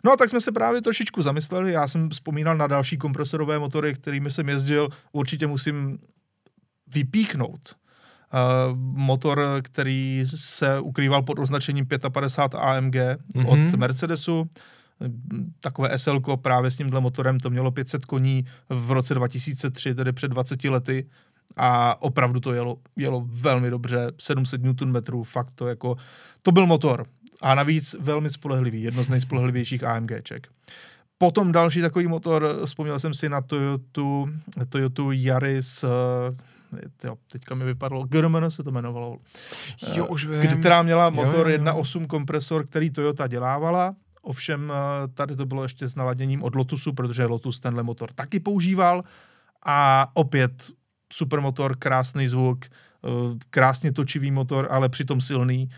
No 0.05 0.13
a 0.13 0.17
tak 0.17 0.31
jsme 0.31 0.41
se 0.41 0.53
právě 0.53 0.83
trošičku 0.83 1.23
zamysleli. 1.23 1.73
Já 1.73 1.89
jsem 1.89 2.11
vzpomínal 2.11 2.57
na 2.57 2.67
další 2.67 2.97
kompresorové 2.97 3.59
motory, 3.59 3.95
kterými 3.95 4.31
jsem 4.31 4.49
jezdil. 4.49 4.89
Určitě 5.13 5.47
musím 5.47 5.99
vypíchnout 6.87 7.77
motor, 8.75 9.43
který 9.63 10.25
se 10.35 10.81
ukrýval 10.81 11.23
pod 11.23 11.39
označením 11.39 11.87
55 12.13 12.59
AMG 12.59 12.95
mm-hmm. 12.95 13.49
od 13.49 13.75
Mercedesu. 13.77 14.49
Takové 15.61 15.99
SL 15.99 16.21
právě 16.21 16.71
s 16.71 16.77
tímhle 16.77 17.01
motorem, 17.01 17.41
to 17.41 17.51
mělo 17.51 17.71
500 17.71 18.05
koní 18.05 18.45
v 18.69 18.91
roce 18.91 19.15
2003, 19.15 19.95
tedy 19.95 20.13
před 20.13 20.29
20 20.29 20.65
lety 20.65 21.07
a 21.57 22.03
opravdu 22.03 22.41
to 22.41 22.53
jelo, 22.53 22.77
jelo 22.97 23.25
velmi 23.27 23.71
dobře, 23.71 24.13
700 24.21 24.63
Nm, 24.63 25.25
fakt 25.25 25.51
to 25.55 25.67
jako, 25.67 25.97
to 26.43 26.53
byl 26.53 26.67
motor 26.67 27.07
a 27.41 27.55
navíc 27.55 27.97
velmi 28.01 28.31
spolehlivý, 28.31 28.83
jedno 28.83 29.03
z 29.03 29.09
nejspolehlivějších 29.09 29.85
AMGček. 29.85 30.49
Potom 31.19 31.53
další 31.53 31.81
takový 31.81 32.07
motor, 32.07 32.61
vzpomněl 32.65 32.99
jsem 32.99 33.15
si 33.15 33.29
na 33.29 33.41
Toyota, 33.41 34.03
Toyota 34.69 35.03
Yaris, 35.11 35.85
jo, 37.05 37.17
teďka 37.33 37.55
mi 37.55 37.65
vypadlo, 37.65 38.05
German 38.05 38.51
se 38.51 38.63
to 38.63 38.71
jmenovalo. 38.71 39.19
Jo, 39.95 40.07
už 40.07 40.27
vím. 40.27 40.41
Kdy 40.41 40.57
teda 40.57 40.83
měla 40.83 41.11
motor 41.11 41.47
1.8 41.47 42.07
kompresor, 42.07 42.67
který 42.67 42.91
Toyota 42.91 43.27
dělávala, 43.27 43.95
Ovšem 44.23 44.73
eh, 44.73 45.09
tady 45.09 45.37
to 45.37 45.47
bylo 45.47 45.63
ještě 45.63 45.89
s 45.89 45.97
naladěním 45.97 46.43
od 46.43 46.55
Lotusu, 46.55 46.93
protože 46.93 47.25
Lotus 47.25 47.61
tenhle 47.61 47.83
motor 47.83 48.13
taky 48.13 48.41
používal. 48.41 49.05
A 49.67 50.11
opět 50.15 50.71
supermotor, 51.13 51.77
krásný 51.77 52.29
zvuk, 52.29 52.65
eh, 52.65 53.09
krásně 53.51 53.93
točivý 53.93 54.31
motor, 54.31 54.69
ale 54.71 54.89
přitom 54.89 55.21
silný. 55.21 55.69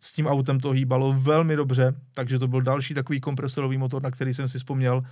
S 0.00 0.12
tím 0.12 0.26
autem 0.26 0.60
to 0.60 0.70
hýbalo 0.70 1.12
velmi 1.12 1.56
dobře, 1.56 1.94
takže 2.14 2.38
to 2.38 2.48
byl 2.48 2.62
další 2.62 2.94
takový 2.94 3.20
kompresorový 3.20 3.78
motor, 3.78 4.02
na 4.02 4.10
který 4.10 4.34
jsem 4.34 4.48
si 4.48 4.58
vzpomněl. 4.58 5.02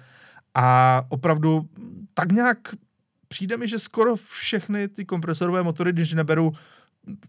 A 0.55 1.03
opravdu 1.09 1.69
tak 2.15 2.33
nějak 2.33 2.59
přijde 3.29 3.57
mi, 3.57 3.69
že 3.69 3.79
skoro 3.79 4.17
všechny 4.17 4.89
ty 4.89 5.05
kompresorové 5.05 5.63
motory, 5.63 5.93
když 5.93 6.13
neberu 6.13 6.53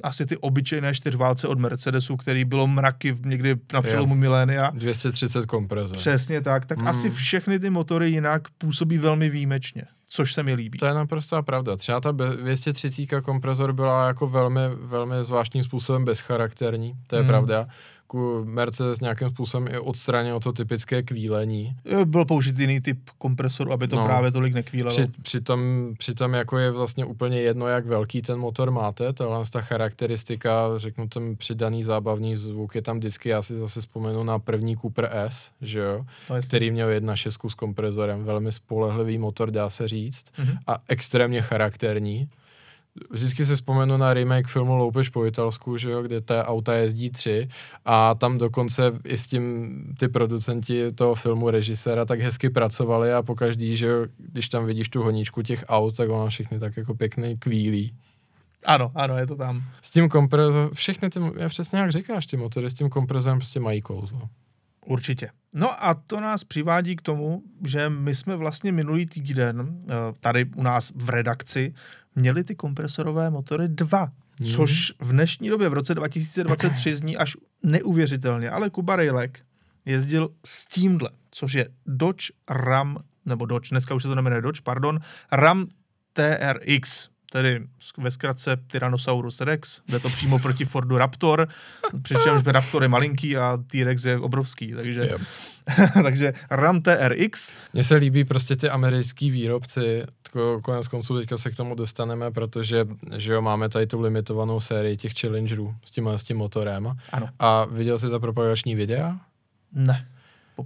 asi 0.04 0.26
ty 0.26 0.38
obyčejné 0.38 0.94
čtyřválce 0.94 1.48
od 1.48 1.60
Mercedesu, 1.60 2.18
který 2.18 2.46
bylo 2.46 2.68
mraky 2.68 3.18
někdy 3.26 3.56
na 3.74 3.82
přelomu 3.82 4.16
milénia. 4.16 4.72
230 4.74 5.46
kompresor. 5.46 5.98
Přesně 5.98 6.42
tak, 6.42 6.66
tak 6.66 6.78
mm. 6.78 6.88
asi 6.88 7.10
všechny 7.10 7.60
ty 7.60 7.70
motory 7.70 8.10
jinak 8.10 8.42
působí 8.58 8.98
velmi 8.98 9.30
výjimečně, 9.30 9.84
což 10.10 10.34
se 10.34 10.44
mi 10.44 10.54
líbí. 10.54 10.78
To 10.78 10.86
je 10.86 10.94
naprosto 10.94 11.44
pravda. 11.44 11.76
Třeba 11.76 12.02
ta 12.02 12.12
230 12.12 13.22
kompresor 13.24 13.74
byla 13.74 14.08
jako 14.08 14.28
velmi, 14.28 14.62
velmi 14.82 15.16
zvláštním 15.22 15.64
způsobem 15.64 16.06
bezcharakterní, 16.06 16.94
to 17.08 17.16
je 17.16 17.22
mm. 17.22 17.28
pravda 17.28 17.68
Mercedes 18.44 19.00
nějakým 19.00 19.30
způsobem 19.30 19.68
i 19.68 19.80
odstranil 19.80 20.40
to 20.40 20.52
typické 20.54 21.04
kvílení. 21.04 21.76
Byl 22.06 22.26
použit 22.26 22.60
jiný 22.60 22.82
typ 22.82 23.00
kompresoru, 23.18 23.72
aby 23.72 23.88
to 23.88 23.96
no, 23.96 24.06
právě 24.06 24.32
tolik 24.32 24.54
nekvílelo. 24.54 24.90
Při, 24.90 25.08
přitom, 25.22 25.94
přitom 25.98 26.34
jako 26.34 26.58
je 26.58 26.72
vlastně 26.72 27.06
úplně 27.06 27.42
jedno, 27.42 27.68
jak 27.68 27.86
velký 27.86 28.22
ten 28.22 28.40
motor 28.40 28.72
máte, 28.72 29.14
tohle 29.14 29.46
ta 29.52 29.62
charakteristika, 29.62 30.70
řeknu 30.76 31.08
ten 31.08 31.36
přidaný 31.36 31.84
zábavný 31.84 32.36
zvuk 32.36 32.76
je 32.76 32.82
tam 32.82 32.98
vždycky, 32.98 33.30
já 33.30 33.42
si 33.42 33.56
zase 33.56 33.80
vzpomenu 33.80 34.24
na 34.24 34.40
první 34.40 34.78
Cooper 34.78 35.10
S, 35.12 35.52
že 35.62 35.80
jo, 35.80 36.06
no, 36.30 36.36
který 36.42 36.72
měl 36.72 36.90
jedna 36.90 37.16
šestku 37.16 37.50
s 37.50 37.54
komprezorem, 37.54 38.24
velmi 38.24 38.52
spolehlivý 38.52 39.18
motor, 39.18 39.52
dá 39.52 39.70
se 39.70 39.88
říct, 39.88 40.26
mm-hmm. 40.38 40.58
a 40.68 40.78
extrémně 40.88 41.42
charakterní 41.42 42.30
vždycky 43.10 43.46
si 43.46 43.56
vzpomenu 43.56 43.98
na 43.98 44.14
remake 44.14 44.48
filmu 44.48 44.76
Loupež 44.76 45.10
po 45.10 45.26
italsku, 45.26 45.78
že 45.78 45.92
jo, 45.92 46.02
kde 46.02 46.22
ta 46.22 46.48
auta 46.48 46.74
jezdí 46.74 47.10
tři 47.10 47.50
a 47.86 48.16
tam 48.16 48.38
dokonce 48.38 48.92
i 49.06 49.18
s 49.18 49.28
tím 49.28 49.76
ty 50.00 50.08
producenti 50.08 50.92
toho 50.92 51.16
filmu, 51.16 51.50
režiséra, 51.50 52.06
tak 52.06 52.20
hezky 52.20 52.50
pracovali 52.50 53.14
a 53.14 53.24
pokaždý, 53.24 53.78
že 53.78 53.88
jo, 53.88 54.06
když 54.18 54.50
tam 54.50 54.66
vidíš 54.66 54.90
tu 54.90 55.04
honíčku 55.04 55.42
těch 55.42 55.66
aut, 55.68 55.98
tak 55.98 56.10
ona 56.10 56.30
všechny 56.30 56.60
tak 56.60 56.78
jako 56.78 56.96
pěkný 56.96 57.38
kvílí. 57.38 57.94
Ano, 58.66 58.92
ano, 58.96 59.18
je 59.18 59.28
to 59.28 59.36
tam. 59.36 59.64
S 59.82 59.90
tím 59.90 60.10
komprezorem, 60.10 60.70
všechny 60.74 61.10
ty, 61.10 61.20
já 61.38 61.50
přesně 61.50 61.80
jak 61.80 61.92
říkáš, 61.92 62.26
ty 62.26 62.38
motory 62.38 62.70
s 62.70 62.74
tím 62.74 62.90
komprezorem 62.90 63.38
prostě 63.38 63.60
mají 63.60 63.82
kouzlo. 63.82 64.30
Určitě. 64.86 65.30
No 65.54 65.86
a 65.86 65.94
to 65.94 66.20
nás 66.20 66.44
přivádí 66.44 66.96
k 66.96 67.02
tomu, 67.02 67.44
že 67.66 67.90
my 67.90 68.16
jsme 68.16 68.36
vlastně 68.36 68.72
minulý 68.72 69.06
týden 69.06 69.80
eh, 69.84 69.94
tady 70.20 70.46
u 70.56 70.64
nás 70.64 70.92
v 70.96 71.10
redakci 71.10 71.74
měli 72.18 72.44
ty 72.44 72.56
kompresorové 72.56 73.30
motory 73.30 73.68
dva, 73.68 74.12
hmm. 74.40 74.50
což 74.50 74.94
v 75.00 75.12
dnešní 75.12 75.50
době 75.50 75.70
v 75.70 75.74
roce 75.74 75.96
2023 75.96 76.96
zní 76.96 77.18
až 77.18 77.38
neuvěřitelně, 77.64 78.50
ale 78.50 78.70
Kuba 78.70 78.96
Rejlek 78.96 79.40
jezdil 79.86 80.30
s 80.46 80.66
tímhle, 80.66 81.10
což 81.32 81.54
je 81.54 81.70
Dodge 81.86 82.32
Ram, 82.50 82.98
nebo 83.26 83.46
Dodge, 83.46 83.70
dneska 83.72 83.96
už 83.96 84.04
se 84.04 84.10
to 84.10 84.16
nemenuje 84.16 84.42
Dodge, 84.42 84.62
pardon, 84.64 85.00
Ram 85.32 85.68
TRX. 86.14 87.10
Tedy 87.32 87.62
ve 87.98 88.12
zkratce 88.12 88.58
Tyrannosaurus 88.68 89.42
Rex, 89.42 89.82
jde 89.90 90.00
to 90.00 90.10
přímo 90.10 90.40
proti 90.40 90.66
Fordu 90.66 90.98
Raptor, 90.98 91.48
přičemž 92.02 92.42
Raptor 92.46 92.84
je 92.84 92.90
malinký 92.90 93.38
a 93.38 93.58
T-Rex 93.68 94.06
je 94.06 94.18
obrovský, 94.20 94.74
takže, 94.74 95.10
takže 96.04 96.34
RAM 96.50 96.82
TRX, 96.82 97.52
Mně 97.74 97.84
se 97.84 97.96
líbí 97.96 98.24
prostě 98.24 98.56
ty 98.56 98.70
americký 98.70 99.32
výrobci, 99.32 100.04
konec 100.64 100.88
konců 100.88 101.18
teďka 101.18 101.38
se 101.38 101.52
k 101.52 101.56
tomu 101.56 101.76
dostaneme, 101.76 102.32
protože 102.32 102.86
že 103.16 103.34
jo, 103.34 103.42
máme 103.42 103.70
tady 103.70 103.88
tu 103.88 104.02
limitovanou 104.02 104.60
sérii 104.60 104.98
těch 104.98 105.14
Challengerů 105.20 105.76
s 105.86 105.92
tím, 105.92 106.08
s 106.08 106.24
tím 106.24 106.38
motorem. 106.38 106.98
ano, 107.12 107.30
A 107.40 107.66
viděl 107.66 108.00
jsi 108.00 108.10
ta 108.10 108.20
propagační 108.20 108.76
videa? 108.76 109.18
ne, 109.74 110.08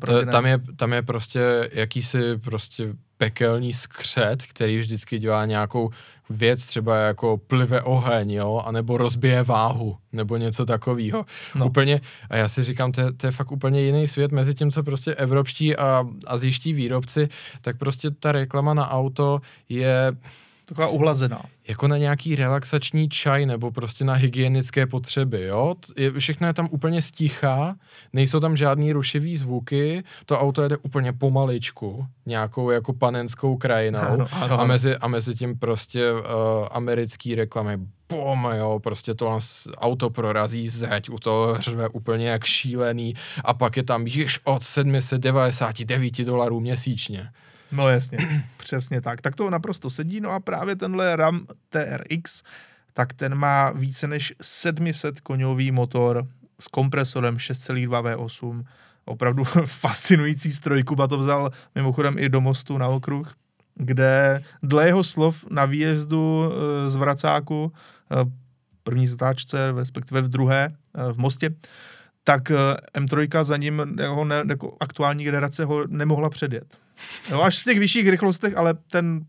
To, 0.06 0.26
ne. 0.26 0.32
tam, 0.32 0.46
je, 0.46 0.60
tam 0.76 0.94
je 0.94 1.02
prostě 1.02 1.70
jakýsi 1.74 2.38
prostě 2.38 2.94
pekelný 3.22 3.74
skřet, 3.74 4.44
který 4.44 4.80
vždycky 4.80 5.20
dělá 5.20 5.46
nějakou 5.46 5.90
věc, 6.30 6.66
třeba 6.66 6.98
jako 6.98 7.38
plive 7.38 7.82
oheň, 7.82 8.32
jo, 8.32 8.64
anebo 8.66 8.98
rozbije 8.98 9.44
váhu, 9.44 9.98
nebo 10.14 10.38
něco 10.38 10.66
takového. 10.66 11.26
No. 11.56 11.66
Úplně, 11.66 12.02
a 12.30 12.38
já 12.38 12.50
si 12.50 12.64
říkám, 12.64 12.92
to 12.92 13.02
je, 13.02 13.14
to 13.14 13.28
je 13.28 13.32
fakt 13.32 13.52
úplně 13.52 13.82
jiný 13.82 14.08
svět 14.08 14.32
mezi 14.32 14.54
tím, 14.54 14.72
co 14.72 14.84
prostě 14.84 15.16
evropští 15.16 15.76
a 15.76 16.04
azijští 16.28 16.74
výrobci, 16.74 17.30
tak 17.62 17.78
prostě 17.78 18.12
ta 18.12 18.32
reklama 18.32 18.74
na 18.74 18.90
auto 18.90 19.42
je 19.70 20.12
Taková 20.72 20.88
uhlazená. 20.88 21.42
jako 21.68 21.88
na 21.88 21.98
nějaký 21.98 22.36
relaxační 22.36 23.10
čaj 23.10 23.46
nebo 23.46 23.72
prostě 23.72 24.06
na 24.06 24.14
hygienické 24.14 24.86
potřeby, 24.88 25.44
jo? 25.44 25.76
Je, 25.98 26.12
všechno 26.20 26.48
je 26.48 26.54
tam 26.54 26.68
úplně 26.72 27.02
stichá, 27.02 27.76
nejsou 28.14 28.40
tam 28.40 28.58
žádný 28.58 28.94
rušivý 28.94 29.38
zvuky, 29.38 30.04
to 30.26 30.40
auto 30.40 30.64
jede 30.64 30.78
úplně 30.78 31.14
pomaličku, 31.14 32.06
nějakou 32.26 32.70
jako 32.70 32.94
panenskou 32.94 33.58
krajinou 33.58 34.00
Ano, 34.00 34.28
ano, 34.32 34.60
a, 34.60 34.66
mezi, 34.66 34.96
a 34.96 35.08
mezi 35.08 35.36
tím 35.36 35.60
prostě 35.60 36.12
uh, 36.12 36.20
americký 36.72 37.36
reklamy 37.36 37.80
bom, 38.10 38.48
jo, 38.56 38.80
prostě 38.84 39.14
to 39.14 39.40
auto 39.78 40.10
prorazí 40.10 40.70
zeď, 40.70 41.10
u 41.10 41.18
toho 41.20 41.58
řve 41.60 41.90
úplně 41.90 42.28
jak 42.28 42.44
šílený 42.46 43.14
a 43.44 43.54
pak 43.54 43.78
je 43.78 43.84
tam 43.84 44.08
již 44.08 44.40
od 44.44 44.64
799 44.64 46.26
dolarů 46.26 46.60
měsíčně. 46.60 47.30
No 47.72 47.90
jasně, 47.90 48.18
přesně 48.58 49.02
tak. 49.02 49.22
Tak 49.22 49.36
to 49.36 49.50
naprosto 49.50 49.90
sedí. 49.90 50.22
No 50.22 50.32
a 50.32 50.40
právě 50.40 50.76
tenhle 50.76 51.16
RAM 51.16 51.46
TRX, 51.70 52.44
tak 52.94 53.14
ten 53.14 53.36
má 53.36 53.72
více 53.72 54.08
než 54.08 54.34
700 54.42 55.20
koňový 55.20 55.72
motor 55.72 56.28
s 56.60 56.68
kompresorem 56.68 57.38
6,2 57.38 58.04
V8. 58.04 58.66
Opravdu 59.06 59.44
fascinující 59.66 60.52
stroj. 60.52 60.84
Kuba 60.84 61.08
to 61.08 61.18
vzal 61.18 61.52
mimochodem 61.76 62.16
i 62.18 62.30
do 62.30 62.42
mostu 62.42 62.78
na 62.78 62.88
okruh, 62.88 63.36
kde 63.76 64.44
dle 64.64 64.86
jeho 64.86 65.04
slov 65.04 65.46
na 65.50 65.66
výjezdu 65.66 66.44
eh, 66.44 66.90
z 66.90 66.96
Vracáku, 66.96 67.74
eh, 68.12 68.32
první 68.84 69.08
zatáčce, 69.08 69.72
respektive 69.72 70.22
v 70.22 70.30
druhé, 70.30 70.70
eh, 70.70 71.14
v 71.14 71.18
Mostě, 71.18 71.50
tak 72.24 72.52
eh, 72.52 72.56
M3 73.00 73.44
za 73.44 73.58
ním 73.58 73.96
jeho 74.00 74.26
jako 74.50 74.78
aktuální 74.80 75.24
generace 75.24 75.66
ho 75.66 75.88
nemohla 75.88 76.30
předjet. 76.30 76.78
Jo, 77.30 77.42
až 77.42 77.62
v 77.62 77.64
těch 77.64 77.80
vyšších 77.80 78.10
rychlostech, 78.10 78.58
ale 78.58 78.74
ten 78.74 79.26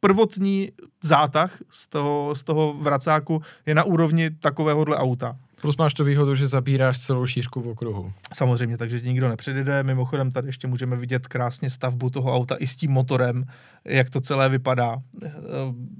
prvotní 0.00 0.72
zátah 1.04 1.58
z 1.70 1.86
toho, 1.88 2.34
z 2.34 2.44
toho 2.44 2.74
vracáku 2.80 3.42
je 3.66 3.74
na 3.74 3.84
úrovni 3.84 4.30
takovéhohle 4.30 4.96
auta. 4.96 5.36
Plus 5.60 5.76
máš 5.76 5.94
tu 5.94 6.04
výhodu, 6.04 6.34
že 6.34 6.46
zabíráš 6.46 6.98
celou 6.98 7.26
šířku 7.26 7.60
v 7.60 7.68
okruhu. 7.68 8.12
Samozřejmě, 8.34 8.78
takže 8.78 9.00
ti 9.00 9.08
nikdo 9.08 9.28
nepředjede. 9.28 9.82
Mimochodem 9.82 10.30
tady 10.32 10.48
ještě 10.48 10.66
můžeme 10.66 10.96
vidět 10.96 11.28
krásně 11.28 11.70
stavbu 11.70 12.10
toho 12.10 12.34
auta 12.36 12.56
i 12.58 12.66
s 12.66 12.76
tím 12.76 12.90
motorem, 12.90 13.44
jak 13.84 14.10
to 14.10 14.20
celé 14.20 14.48
vypadá. 14.48 14.96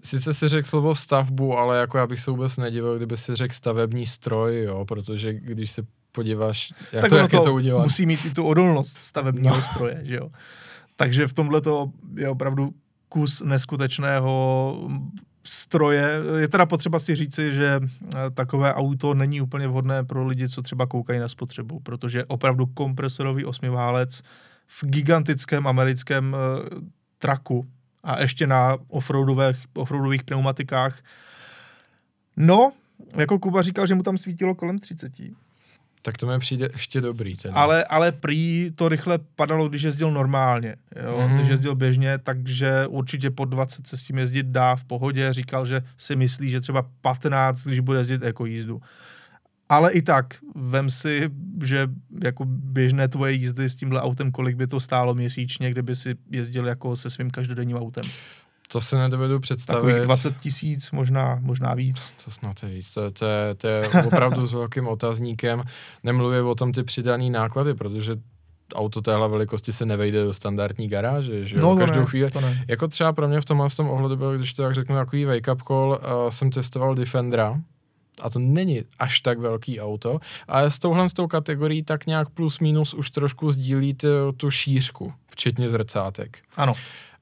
Sice 0.05 0.35
si 0.35 0.49
řekl 0.49 0.69
slovo 0.69 0.95
stavbu, 0.95 1.59
ale 1.59 1.79
jako 1.79 1.99
já 1.99 2.07
bych 2.07 2.21
se 2.21 2.31
vůbec 2.31 2.57
nedivil, 2.57 2.97
kdyby 2.97 3.17
si 3.17 3.35
řekl 3.35 3.55
stavební 3.55 4.07
stroj, 4.07 4.63
jo, 4.63 4.85
protože 4.85 5.33
když 5.35 5.71
se 5.71 5.83
podíváš, 6.13 6.73
jak 6.93 7.01
tak 7.01 7.11
to, 7.11 7.17
jak 7.17 7.33
je 7.33 7.41
to 7.41 7.55
udělat. 7.55 7.83
musí 7.85 8.07
mít 8.07 8.25
i 8.25 8.31
tu 8.31 8.47
odolnost 8.47 8.97
stavebního 9.03 9.57
No. 9.57 9.63
stroje, 9.63 10.01
že 10.05 10.17
jo. 10.17 10.29
Takže 11.01 11.27
v 11.27 11.33
tomhle 11.33 11.61
to 11.61 11.93
je 12.15 12.29
opravdu 12.29 12.75
kus 13.09 13.41
neskutečného 13.41 14.77
stroje. 15.45 16.11
Je 16.37 16.49
teda 16.49 16.67
potřeba 16.67 16.99
si 16.99 17.15
říci, 17.15 17.53
že 17.53 17.81
eh, 17.81 18.31
takové 18.31 18.75
auto 18.75 19.15
není 19.15 19.41
úplně 19.41 19.69
vhodné 19.69 20.05
pro 20.05 20.27
lidi, 20.27 20.49
co 20.49 20.63
třeba 20.63 20.87
koukají 20.87 21.21
na 21.21 21.29
spotřebu, 21.29 21.81
protože 21.81 22.25
opravdu 22.25 22.67
kompresorový 22.67 23.45
osmiválec 23.45 24.23
v 24.67 24.85
gigantickém 24.85 25.67
americkém 25.67 26.37
eh, 26.37 26.71
traku 27.19 27.67
a 28.03 28.21
ještě 28.21 28.47
na 28.47 28.77
offroadových, 28.89 29.67
offroadových 29.75 30.25
pneumatikách. 30.25 31.03
No, 32.37 32.73
jako 33.17 33.39
Kuba 33.39 33.63
říkal, 33.63 33.87
že 33.87 33.95
mu 33.95 34.03
tam 34.03 34.19
svítilo 34.19 34.55
kolem 34.55 34.79
30. 34.79 35.13
Tak 36.03 36.17
to 36.17 36.27
mi 36.27 36.39
přijde 36.39 36.69
ještě 36.73 37.01
dobrý. 37.01 37.37
Teda. 37.37 37.55
Ale, 37.55 37.85
ale 37.85 38.13
prý 38.13 38.71
to 38.75 38.89
rychle 38.89 39.19
padalo, 39.37 39.69
když 39.69 39.83
jezdil 39.83 40.11
normálně, 40.11 40.77
jo? 41.05 41.19
Mhm. 41.19 41.29
Mm-hmm. 41.29 41.37
když 41.37 41.49
jezdil 41.49 41.75
běžně, 41.75 42.19
takže 42.19 42.87
určitě 42.87 43.31
pod 43.31 43.45
20 43.45 43.87
se 43.87 43.97
s 43.97 44.03
tím 44.03 44.19
jezdit 44.19 44.47
dá 44.47 44.77
v 44.77 44.85
pohodě. 44.85 45.33
Říkal, 45.33 45.67
že 45.67 45.83
si 45.97 46.17
myslí, 46.17 46.51
že 46.51 46.61
třeba 46.61 46.87
15, 47.01 47.65
když 47.65 47.81
bude 47.81 47.99
jezdit 47.99 48.23
jako 48.23 48.47
jízdu. 48.47 48.81
Ale 49.69 49.93
i 49.93 50.03
tak, 50.03 50.35
vem 50.55 50.91
si, 50.91 51.31
že 51.65 51.89
jako 52.25 52.45
běžné 52.49 53.09
tvoje 53.09 53.33
jízdy 53.33 53.71
s 53.71 53.77
tímhle 53.77 54.03
autem, 54.03 54.33
kolik 54.33 54.57
by 54.57 54.67
to 54.67 54.81
stálo 54.81 55.15
měsíčně, 55.15 55.71
kdyby 55.71 55.95
si 55.95 56.15
jezdil 56.31 56.67
jako 56.67 56.97
se 56.97 57.11
svým 57.11 57.31
každodenním 57.31 57.77
autem. 57.77 58.05
To 58.73 58.81
se 58.81 58.99
nedovedu 58.99 59.41
představit. 59.41 59.83
Takových 59.83 60.05
20 60.05 60.37
tisíc, 60.37 60.91
možná, 60.91 61.39
možná 61.41 61.75
víc. 61.75 62.11
To 62.25 62.31
snad 62.31 62.63
je 62.63 62.69
víc. 62.69 62.95
To, 62.95 63.11
to, 63.11 63.27
je, 63.27 63.55
to 63.55 63.67
je 63.67 63.89
opravdu 64.07 64.47
s 64.47 64.53
velkým 64.53 64.89
otazníkem. 64.89 65.63
Nemluvím 66.03 66.47
o 66.47 66.55
tom 66.55 66.73
ty 66.73 66.83
přidaný 66.83 67.31
náklady, 67.31 67.75
protože 67.75 68.17
auto 68.75 69.03
téhle 69.03 69.29
velikosti 69.29 69.73
se 69.73 69.87
nevejde 69.87 70.25
do 70.25 70.35
standardní 70.35 70.89
garáže, 70.89 71.45
že 71.45 71.57
jo? 71.57 71.63
No, 71.63 71.77
Každou 71.77 72.01
ne, 72.01 72.07
chvíli. 72.07 72.31
ne. 72.41 72.65
Jako 72.69 72.89
třeba 72.89 73.13
pro 73.13 73.29
mě 73.29 73.41
v 73.41 73.45
tomhle 73.45 73.69
v 73.69 73.77
tom 73.77 73.91
ohledu 73.91 74.17
byl, 74.17 74.37
když 74.37 74.53
to 74.53 74.63
tak 74.63 74.75
řeknu, 74.75 74.97
takový 74.97 75.27
wake-up 75.27 75.63
call, 75.67 76.01
uh, 76.25 76.29
jsem 76.29 76.51
testoval 76.51 76.95
Defendera, 76.95 77.61
a 78.23 78.31
to 78.31 78.39
není 78.39 78.83
až 78.99 79.21
tak 79.21 79.39
velký 79.39 79.81
auto, 79.81 80.21
ale 80.49 80.71
s 80.71 80.79
touhle 80.79 81.09
s 81.09 81.13
tou 81.13 81.27
kategorií 81.27 81.83
tak 81.83 82.07
nějak 82.07 82.31
plus 82.31 82.59
minus 82.59 82.95
už 82.95 83.11
trošku 83.11 83.51
sdílí 83.51 83.95
tu, 83.95 84.33
tu 84.37 84.51
šířku, 84.51 85.13
včetně 85.31 85.71
zrcátek. 85.71 86.39
Ano. 86.57 86.73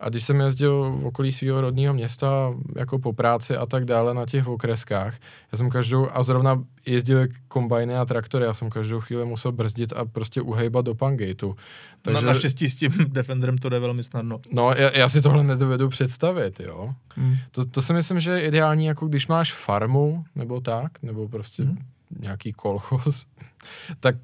A 0.00 0.08
když 0.08 0.24
jsem 0.24 0.40
jezdil 0.40 0.90
v 0.90 1.06
okolí 1.06 1.32
svého 1.32 1.60
rodného 1.60 1.94
města 1.94 2.50
jako 2.76 2.98
po 2.98 3.12
práci 3.12 3.56
a 3.56 3.66
tak 3.66 3.84
dále 3.84 4.14
na 4.14 4.26
těch 4.26 4.48
okreskách, 4.48 5.18
já 5.52 5.58
jsem 5.58 5.70
každou, 5.70 6.08
a 6.12 6.22
zrovna 6.22 6.64
jezdil 6.86 7.26
kombajny 7.48 7.96
a 7.96 8.04
traktory, 8.04 8.44
já 8.44 8.54
jsem 8.54 8.70
každou 8.70 9.00
chvíli 9.00 9.24
musel 9.24 9.52
brzdit 9.52 9.92
a 9.92 10.04
prostě 10.04 10.40
uhejbat 10.40 10.84
do 10.84 10.94
pangateu. 10.94 11.56
Takže... 12.02 12.20
Na, 12.20 12.26
naštěstí 12.26 12.70
s 12.70 12.74
tím 12.74 12.92
Defenderem 13.08 13.58
to 13.58 13.68
jde 13.68 13.78
velmi 13.78 14.02
snadno. 14.02 14.40
No, 14.52 14.72
já, 14.72 14.98
já 14.98 15.08
si 15.08 15.22
tohle 15.22 15.44
nedovedu 15.44 15.88
představit, 15.88 16.60
jo. 16.60 16.94
Hmm. 17.16 17.36
To, 17.50 17.64
to 17.64 17.82
si 17.82 17.92
myslím, 17.92 18.20
že 18.20 18.30
je 18.30 18.46
ideální, 18.46 18.86
jako 18.86 19.06
když 19.06 19.26
máš 19.26 19.52
farmu, 19.52 20.24
nebo 20.34 20.60
tak, 20.60 21.02
nebo 21.02 21.28
prostě 21.28 21.62
hmm. 21.62 21.78
Nějaký 22.20 22.52
kolchoz, 22.52 23.26
tak 24.00 24.16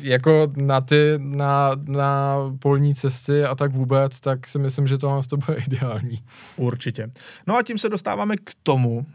jako 0.00 0.52
na 0.56 0.80
ty, 0.80 1.14
na, 1.18 1.70
na 1.88 2.36
polní 2.58 2.94
cesty 2.94 3.44
a 3.44 3.54
tak 3.54 3.72
vůbec, 3.72 4.20
tak 4.20 4.46
si 4.46 4.58
myslím, 4.58 4.86
že 4.86 4.98
tohle 4.98 5.22
to 5.22 5.36
bude 5.36 5.58
ideální. 5.66 6.22
Určitě. 6.56 7.10
No 7.46 7.56
a 7.56 7.62
tím 7.62 7.78
se 7.78 7.88
dostáváme 7.88 8.36
k 8.36 8.50
tomu, 8.62 9.06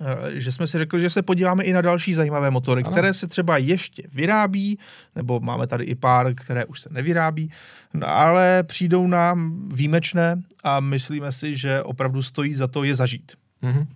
eh, 0.00 0.40
že 0.40 0.52
jsme 0.52 0.66
si 0.66 0.78
řekli, 0.78 1.00
že 1.00 1.10
se 1.10 1.22
podíváme 1.22 1.64
i 1.64 1.72
na 1.72 1.80
další 1.80 2.14
zajímavé 2.14 2.50
motory, 2.50 2.82
Ano. 2.82 2.92
které 2.92 3.14
se 3.14 3.26
třeba 3.26 3.58
ještě 3.58 4.02
vyrábí, 4.12 4.78
nebo 5.16 5.40
máme 5.40 5.66
tady 5.66 5.84
i 5.84 5.94
pár, 5.94 6.34
které 6.34 6.64
už 6.64 6.80
se 6.80 6.88
nevyrábí, 6.92 7.52
no, 7.94 8.08
ale 8.08 8.62
přijdou 8.62 9.06
nám 9.06 9.68
výjimečné 9.68 10.42
a 10.64 10.80
myslíme 10.80 11.32
si, 11.32 11.56
že 11.56 11.82
opravdu 11.82 12.22
stojí 12.22 12.54
za 12.54 12.66
to 12.66 12.84
je 12.84 12.94
zažít. 12.94 13.32
Mhm. 13.62 13.86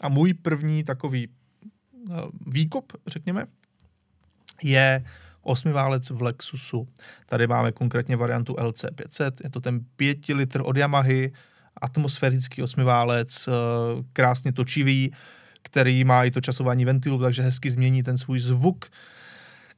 A 0.00 0.08
můj 0.08 0.34
první 0.34 0.84
takový 0.84 1.28
výkop, 2.46 2.92
řekněme, 3.06 3.46
je 4.62 5.04
osmiválec 5.42 6.10
v 6.10 6.22
Lexusu. 6.22 6.88
Tady 7.26 7.46
máme 7.46 7.72
konkrétně 7.72 8.16
variantu 8.16 8.54
LC500, 8.54 9.32
je 9.44 9.50
to 9.50 9.60
ten 9.60 9.80
5 9.96 10.28
litr 10.28 10.62
od 10.64 10.76
Yamahy, 10.76 11.32
atmosférický 11.80 12.62
osmiválec, 12.62 13.48
eh, 13.48 13.52
krásně 14.12 14.52
točivý, 14.52 15.12
který 15.62 16.04
má 16.04 16.24
i 16.24 16.30
to 16.30 16.40
časování 16.40 16.84
ventilu, 16.84 17.20
takže 17.20 17.42
hezky 17.42 17.70
změní 17.70 18.02
ten 18.02 18.18
svůj 18.18 18.38
zvuk. 18.40 18.84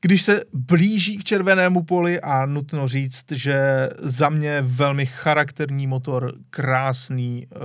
Když 0.01 0.23
se 0.23 0.43
blíží 0.53 1.19
k 1.19 1.25
červenému 1.25 1.83
poli 1.83 2.21
a 2.21 2.47
nutno 2.47 2.89
říct, 2.89 3.33
že 3.33 3.89
za 3.99 4.29
mě 4.29 4.63
velmi 4.63 5.07
charakterní 5.07 5.87
motor, 5.87 6.35
krásný, 6.51 7.47
eh, 7.47 7.57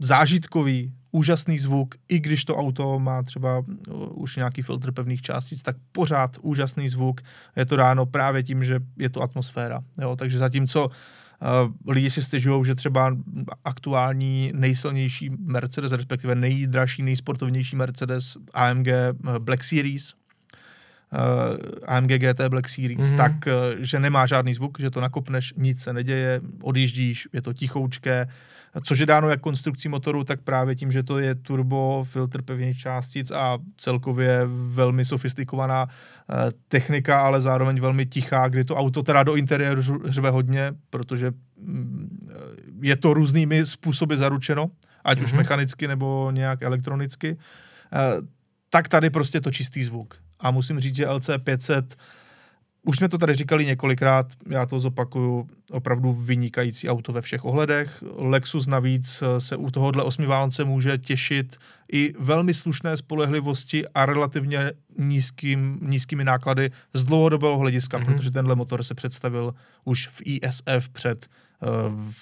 zážitkový, 0.00 0.92
úžasný 1.10 1.58
zvuk, 1.58 1.94
i 2.08 2.20
když 2.20 2.44
to 2.44 2.56
auto 2.56 2.98
má 2.98 3.22
třeba 3.22 3.64
eh, 3.68 3.90
už 4.10 4.36
nějaký 4.36 4.62
filtr 4.62 4.92
pevných 4.92 5.22
částic, 5.22 5.62
tak 5.62 5.76
pořád 5.92 6.38
úžasný 6.42 6.88
zvuk. 6.88 7.20
Je 7.56 7.66
to 7.66 7.76
dáno 7.76 8.06
právě 8.06 8.42
tím, 8.42 8.64
že 8.64 8.80
je 8.98 9.08
to 9.08 9.22
atmosféra. 9.22 9.80
Jo? 9.98 10.16
Takže 10.16 10.38
zatímco 10.38 10.90
Uh, 11.40 11.92
lidi 11.92 12.10
si 12.10 12.22
stěžují, 12.22 12.64
že 12.64 12.74
třeba 12.74 13.16
aktuální 13.64 14.50
nejsilnější 14.54 15.30
Mercedes, 15.30 15.92
respektive 15.92 16.34
nejdražší, 16.34 17.02
nejsportovnější 17.02 17.76
Mercedes 17.76 18.36
AMG 18.54 18.88
Black 19.38 19.64
Series, 19.64 20.14
uh, 20.14 21.18
AMG 21.86 22.08
GT 22.08 22.40
Black 22.48 22.68
Series, 22.68 23.00
mm-hmm. 23.00 23.16
tak, 23.16 23.32
uh, 23.32 23.52
že 23.78 23.98
nemá 23.98 24.26
žádný 24.26 24.54
zvuk, 24.54 24.80
že 24.80 24.90
to 24.90 25.00
nakopneš, 25.00 25.54
nic 25.56 25.82
se 25.82 25.92
neděje, 25.92 26.40
odjíždíš, 26.62 27.28
je 27.32 27.42
to 27.42 27.52
tichoučké, 27.52 28.28
což 28.82 28.98
je 28.98 29.06
dáno 29.06 29.28
jak 29.28 29.40
konstrukcí 29.40 29.88
motoru, 29.88 30.24
tak 30.24 30.40
právě 30.40 30.76
tím, 30.76 30.92
že 30.92 31.02
to 31.02 31.18
je 31.18 31.34
turbo, 31.34 32.04
filtr 32.08 32.42
pevných 32.42 32.78
částic 32.78 33.30
a 33.30 33.58
celkově 33.76 34.40
velmi 34.68 35.04
sofistikovaná 35.04 35.84
uh, 35.84 36.36
technika, 36.68 37.20
ale 37.20 37.40
zároveň 37.40 37.80
velmi 37.80 38.06
tichá, 38.06 38.48
kdy 38.48 38.64
to 38.64 38.76
auto 38.76 39.02
teda 39.02 39.22
do 39.22 39.34
interiéru 39.34 39.82
řve 40.04 40.30
hodně, 40.30 40.72
protože 40.90 41.32
mm, 41.60 42.28
je 42.82 42.96
to 42.96 43.14
různými 43.14 43.66
způsoby 43.66 44.14
zaručeno, 44.14 44.70
ať 45.04 45.18
mm-hmm. 45.18 45.22
už 45.22 45.32
mhm. 45.32 45.38
mechanicky 45.38 45.88
nebo 45.88 46.30
nějak 46.30 46.62
elektronicky. 46.62 47.32
Uh, 47.32 48.26
tak 48.70 48.88
tady 48.88 49.10
prostě 49.10 49.40
to 49.40 49.50
čistý 49.50 49.84
zvuk. 49.84 50.14
A 50.40 50.50
musím 50.50 50.80
říct, 50.80 50.96
že 50.96 51.08
LC 51.08 51.30
500, 51.44 51.96
už 52.86 52.96
jsme 52.96 53.08
to 53.08 53.18
tady 53.18 53.34
říkali 53.34 53.66
několikrát, 53.66 54.26
já 54.48 54.66
to 54.66 54.80
zopakuju, 54.80 55.48
opravdu 55.70 56.12
vynikající 56.12 56.88
auto 56.88 57.12
ve 57.12 57.22
všech 57.22 57.44
ohledech. 57.44 58.04
Lexus 58.16 58.66
navíc 58.66 59.22
se 59.38 59.56
u 59.56 59.70
tohohle 59.70 60.04
osmiválence 60.04 60.64
může 60.64 60.98
těšit 60.98 61.56
i 61.92 62.14
velmi 62.18 62.54
slušné 62.54 62.96
spolehlivosti 62.96 63.88
a 63.88 64.06
relativně 64.06 64.72
nízkým, 64.98 65.78
nízkými 65.82 66.24
náklady 66.24 66.70
z 66.94 67.04
dlouhodobého 67.04 67.58
hlediska, 67.58 67.98
mm-hmm. 67.98 68.04
protože 68.04 68.30
tenhle 68.30 68.54
motor 68.54 68.84
se 68.84 68.94
představil 68.94 69.54
už 69.84 70.08
v 70.08 70.22
ISF 70.24 70.88
před, 70.92 71.26
uh, 71.86 72.12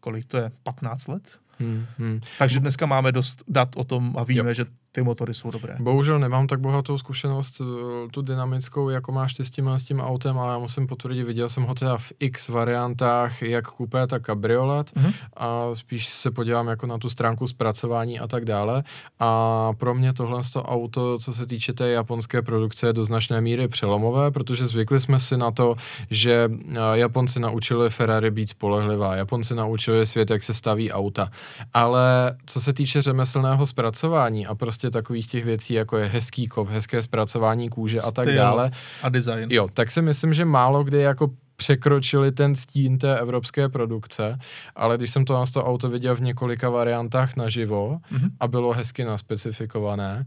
kolik 0.00 0.24
to 0.24 0.36
je, 0.36 0.50
15 0.62 1.06
let? 1.06 1.38
Hmm, 1.58 1.86
hmm. 1.98 2.20
Takže 2.38 2.60
dneska 2.60 2.86
máme 2.86 3.12
dost 3.12 3.42
dat 3.48 3.68
o 3.76 3.84
tom 3.84 4.14
a 4.18 4.24
víme, 4.24 4.50
jo. 4.50 4.54
že 4.54 4.64
ty 4.94 5.02
motory 5.02 5.34
jsou 5.34 5.50
dobré. 5.50 5.76
Bohužel 5.80 6.18
nemám 6.18 6.46
tak 6.46 6.60
bohatou 6.60 6.98
zkušenost 6.98 7.60
eh, 7.60 7.64
tu 8.10 8.22
dynamickou, 8.22 8.88
jako 8.88 9.12
máš 9.12 9.34
ty 9.34 9.44
s 9.44 9.50
tím, 9.50 9.68
s 9.68 9.84
tím 9.84 10.00
autem, 10.00 10.38
ale 10.38 10.52
já 10.52 10.58
musím 10.58 10.86
potvrdit, 10.86 11.24
viděl 11.24 11.48
jsem 11.48 11.62
ho 11.62 11.74
teda 11.74 11.96
v 11.96 12.12
x 12.20 12.48
variantách, 12.48 13.42
jak 13.42 13.68
kupé, 13.68 14.06
tak 14.06 14.22
kabriolet 14.22 14.90
mm-hmm. 14.90 15.12
a 15.36 15.74
spíš 15.74 16.08
se 16.08 16.30
podívám 16.30 16.68
jako 16.68 16.86
na 16.86 16.98
tu 16.98 17.10
stránku 17.10 17.46
zpracování 17.46 18.20
a 18.20 18.26
tak 18.26 18.44
dále 18.44 18.82
a 19.20 19.70
pro 19.72 19.94
mě 19.94 20.12
tohle 20.12 20.40
to 20.52 20.62
auto, 20.62 21.18
co 21.18 21.32
se 21.32 21.46
týče 21.46 21.72
té 21.72 21.88
japonské 21.88 22.42
produkce, 22.42 22.86
je 22.86 22.92
do 22.92 23.04
značné 23.04 23.40
míry 23.40 23.68
přelomové, 23.68 24.30
protože 24.30 24.66
zvykli 24.66 25.00
jsme 25.00 25.20
si 25.20 25.36
na 25.36 25.50
to, 25.50 25.74
že 26.10 26.50
eh, 26.50 26.74
Japonci 26.92 27.40
naučili 27.40 27.90
Ferrari 27.90 28.30
být 28.30 28.48
spolehlivá, 28.48 29.16
Japonci 29.16 29.54
naučili 29.54 30.06
svět, 30.06 30.30
jak 30.30 30.42
se 30.42 30.54
staví 30.54 30.92
auta, 30.92 31.30
ale 31.72 32.36
co 32.46 32.60
se 32.60 32.72
týče 32.72 33.02
řemeslného 33.02 33.66
zpracování 33.66 34.46
a 34.46 34.54
prostě 34.54 34.83
takových 34.90 35.26
těch 35.26 35.44
věcí, 35.44 35.74
jako 35.74 35.96
je 35.96 36.06
hezký 36.06 36.46
kov, 36.46 36.68
hezké 36.68 37.02
zpracování 37.02 37.68
kůže 37.68 38.00
Styl 38.00 38.08
a 38.08 38.12
tak 38.12 38.34
dále. 38.34 38.70
A 39.02 39.08
design. 39.08 39.48
Jo, 39.52 39.68
tak 39.72 39.90
si 39.90 40.02
myslím, 40.02 40.34
že 40.34 40.44
málo 40.44 40.84
kdy 40.84 40.98
jako 41.00 41.30
překročili 41.56 42.32
ten 42.32 42.54
stín 42.54 42.98
té 42.98 43.18
evropské 43.18 43.68
produkce, 43.68 44.38
ale 44.76 44.96
když 44.96 45.10
jsem 45.10 45.24
to 45.24 45.34
na 45.34 45.44
to 45.46 45.64
auto 45.64 45.88
viděl 45.88 46.16
v 46.16 46.20
několika 46.20 46.70
variantách 46.70 47.36
naživo 47.36 47.98
mm-hmm. 48.12 48.30
a 48.40 48.48
bylo 48.48 48.72
hezky 48.72 49.04
naspecifikované, 49.04 50.26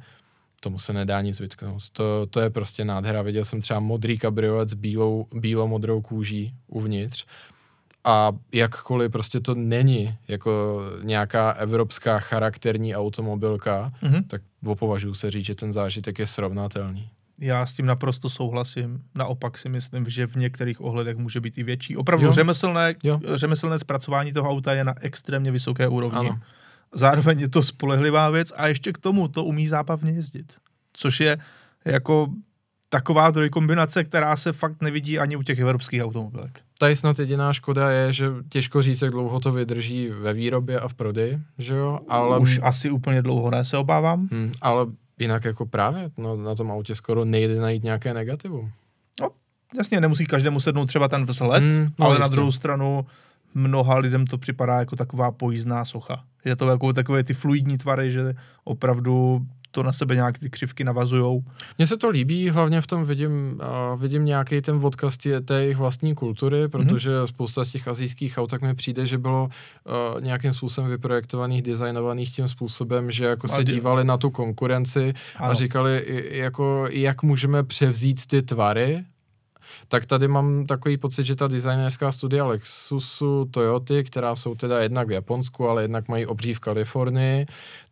tomu 0.60 0.80
se 0.80 0.93
nedá 0.93 1.22
nic 1.22 1.39
vytknout. 1.39 1.89
To, 1.89 2.28
to 2.30 2.39
je 2.39 2.49
prostě 2.49 2.86
nádhera. 2.86 3.22
Viděl 3.22 3.45
jsem 3.45 3.62
třeba 3.62 3.80
modrý 3.80 4.18
kabriolet 4.18 4.70
s 4.70 4.74
bílou, 4.74 5.28
bílo-modrou 5.34 6.01
kůží 6.01 6.53
uvnitř 6.68 7.26
a 8.08 8.32
jakkoliv 8.53 9.12
prostě 9.12 9.39
to 9.39 9.55
není 9.55 10.16
jako 10.28 10.82
nějaká 11.03 11.51
evropská 11.51 12.20
charakterní 12.20 12.95
automobilka, 12.95 13.91
mm-hmm. 14.03 14.24
tak 14.28 14.41
opovažuji 14.66 15.14
se 15.14 15.32
říct, 15.32 15.45
že 15.45 15.55
ten 15.55 15.74
zážitek 15.74 16.20
je 16.20 16.28
srovnatelný. 16.28 17.10
Já 17.39 17.66
s 17.66 17.74
tím 17.74 17.86
naprosto 17.86 18.30
souhlasím. 18.30 19.03
Naopak 19.16 19.58
si 19.58 19.70
myslím, 19.70 20.10
že 20.10 20.28
v 20.28 20.36
některých 20.36 20.82
ohledech 20.82 21.18
může 21.18 21.41
být 21.41 21.58
i 21.58 21.64
větší. 21.64 21.97
Opravdu 21.97 22.26
jo. 22.26 22.34
řemeslné, 22.34 22.95
jo. 23.03 23.20
řemeslné 23.36 23.80
zpracování 23.80 24.34
toho 24.34 24.49
auta 24.49 24.74
je 24.74 24.84
na 24.84 24.93
extrémně 25.01 25.51
vysoké 25.51 25.88
úrovni. 25.88 26.20
Ano. 26.20 26.39
Zároveň 26.93 27.39
je 27.39 27.49
to 27.49 27.64
spolehlivá 27.64 28.30
věc 28.30 28.53
a 28.55 28.68
ještě 28.68 28.93
k 28.93 28.97
tomu 28.97 29.28
to 29.28 29.43
umí 29.43 29.68
zábavně 29.68 30.12
jezdit. 30.12 30.58
Což 30.93 31.20
je 31.20 31.38
jako 31.86 32.28
taková 32.89 33.31
kombinace, 33.51 34.03
která 34.03 34.35
se 34.35 34.53
fakt 34.53 34.81
nevidí 34.81 35.19
ani 35.19 35.35
u 35.35 35.43
těch 35.43 35.59
evropských 35.59 36.03
automobilek. 36.03 36.61
Tady 36.77 36.95
snad 36.95 37.19
jediná 37.19 37.53
škoda 37.53 37.91
je, 37.91 38.13
že 38.13 38.27
těžko 38.49 38.81
říct, 38.81 39.01
jak 39.01 39.11
dlouho 39.11 39.39
to 39.39 39.51
vydrží 39.51 40.09
ve 40.09 40.33
výrobě 40.33 40.79
a 40.79 40.88
v 40.88 40.93
prodeji, 40.93 41.39
že 41.57 41.75
jo? 41.75 41.99
Ale... 42.09 42.39
Už 42.39 42.59
asi 42.63 42.89
úplně 42.89 43.21
dlouho 43.21 43.51
ne, 43.51 43.65
se 43.65 43.77
obávám. 43.77 44.27
Hmm, 44.31 44.51
ale 44.61 44.85
jinak 45.19 45.45
jako 45.45 45.65
právě 45.65 46.09
no, 46.17 46.35
na 46.35 46.55
tom 46.55 46.71
autě 46.71 46.95
skoro 46.95 47.25
nejde 47.25 47.59
najít 47.59 47.83
nějaké 47.83 48.13
negativum. 48.13 48.71
No, 49.21 49.29
jasně, 49.77 50.01
nemusí 50.01 50.25
každému 50.25 50.59
sednout 50.59 50.85
třeba 50.85 51.07
ten 51.07 51.25
vzhled, 51.25 51.63
hmm, 51.63 51.89
no, 51.99 52.05
ale 52.05 52.15
jistě. 52.15 52.21
na 52.21 52.27
druhou 52.27 52.51
stranu 52.51 53.05
mnoha 53.53 53.97
lidem 53.97 54.27
to 54.27 54.38
připadá 54.38 54.79
jako 54.79 54.95
taková 54.95 55.31
pojízdná 55.31 55.85
socha. 55.85 56.23
Je 56.45 56.55
to 56.55 56.69
jako 56.69 56.93
takové 56.93 57.23
ty 57.23 57.33
fluidní 57.33 57.77
tvary, 57.77 58.11
že 58.11 58.35
opravdu 58.63 59.45
to 59.72 59.84
na 59.84 59.91
sebe 59.91 60.15
nějak 60.15 60.39
ty 60.39 60.49
křivky 60.49 60.84
navazujou. 60.84 61.43
Mně 61.78 61.88
se 61.88 61.97
to 61.97 62.09
líbí, 62.09 62.49
hlavně 62.49 62.82
v 62.82 62.88
tom 62.88 63.05
vidím, 63.05 63.59
uh, 63.93 64.01
vidím 64.01 64.26
nějaký 64.26 64.61
ten 64.61 64.80
odkaz 64.86 65.18
tě, 65.18 65.41
té 65.41 65.61
jejich 65.61 65.78
vlastní 65.78 66.15
kultury, 66.15 66.61
mhm. 66.61 66.70
protože 66.70 67.09
mm-hmm. 67.09 67.24
spousta 67.24 67.65
z 67.65 67.72
těch 67.72 67.88
azijských 67.88 68.38
aut 68.38 68.49
tak 68.49 68.61
mi 68.61 68.76
přijde, 68.76 69.05
že 69.05 69.18
bylo 69.18 69.43
uh, 69.45 70.22
nějakým 70.22 70.53
způsobem 70.53 70.89
vyprojektovaných, 70.89 71.61
designovaných 71.61 72.36
tím 72.36 72.47
způsobem, 72.47 73.11
že 73.11 73.26
jako 73.26 73.47
se 73.47 73.63
dívali 73.63 74.03
na 74.03 74.18
tu 74.18 74.30
konkurenci 74.30 75.13
ano. 75.36 75.51
a 75.51 75.53
říkali, 75.53 76.05
jako, 76.32 76.88
jak 76.89 77.24
můžeme 77.24 77.63
převzít 77.63 78.26
ty 78.26 78.41
tvary 78.41 79.03
tak 79.88 80.05
tady 80.05 80.28
mám 80.28 80.65
takový 80.65 80.97
pocit, 80.97 81.24
že 81.24 81.36
ta 81.36 81.47
designerská 81.47 82.11
studia 82.11 82.45
Lexusu, 82.45 83.45
Toyoty, 83.51 84.03
která 84.03 84.36
jsou 84.36 84.55
teda 84.55 84.80
jednak 84.80 85.07
v 85.07 85.11
Japonsku, 85.11 85.70
ale 85.70 85.82
jednak 85.82 86.07
mají 86.07 86.26
obří 86.26 86.53
v 86.53 86.59
Kalifornii, 86.59 87.45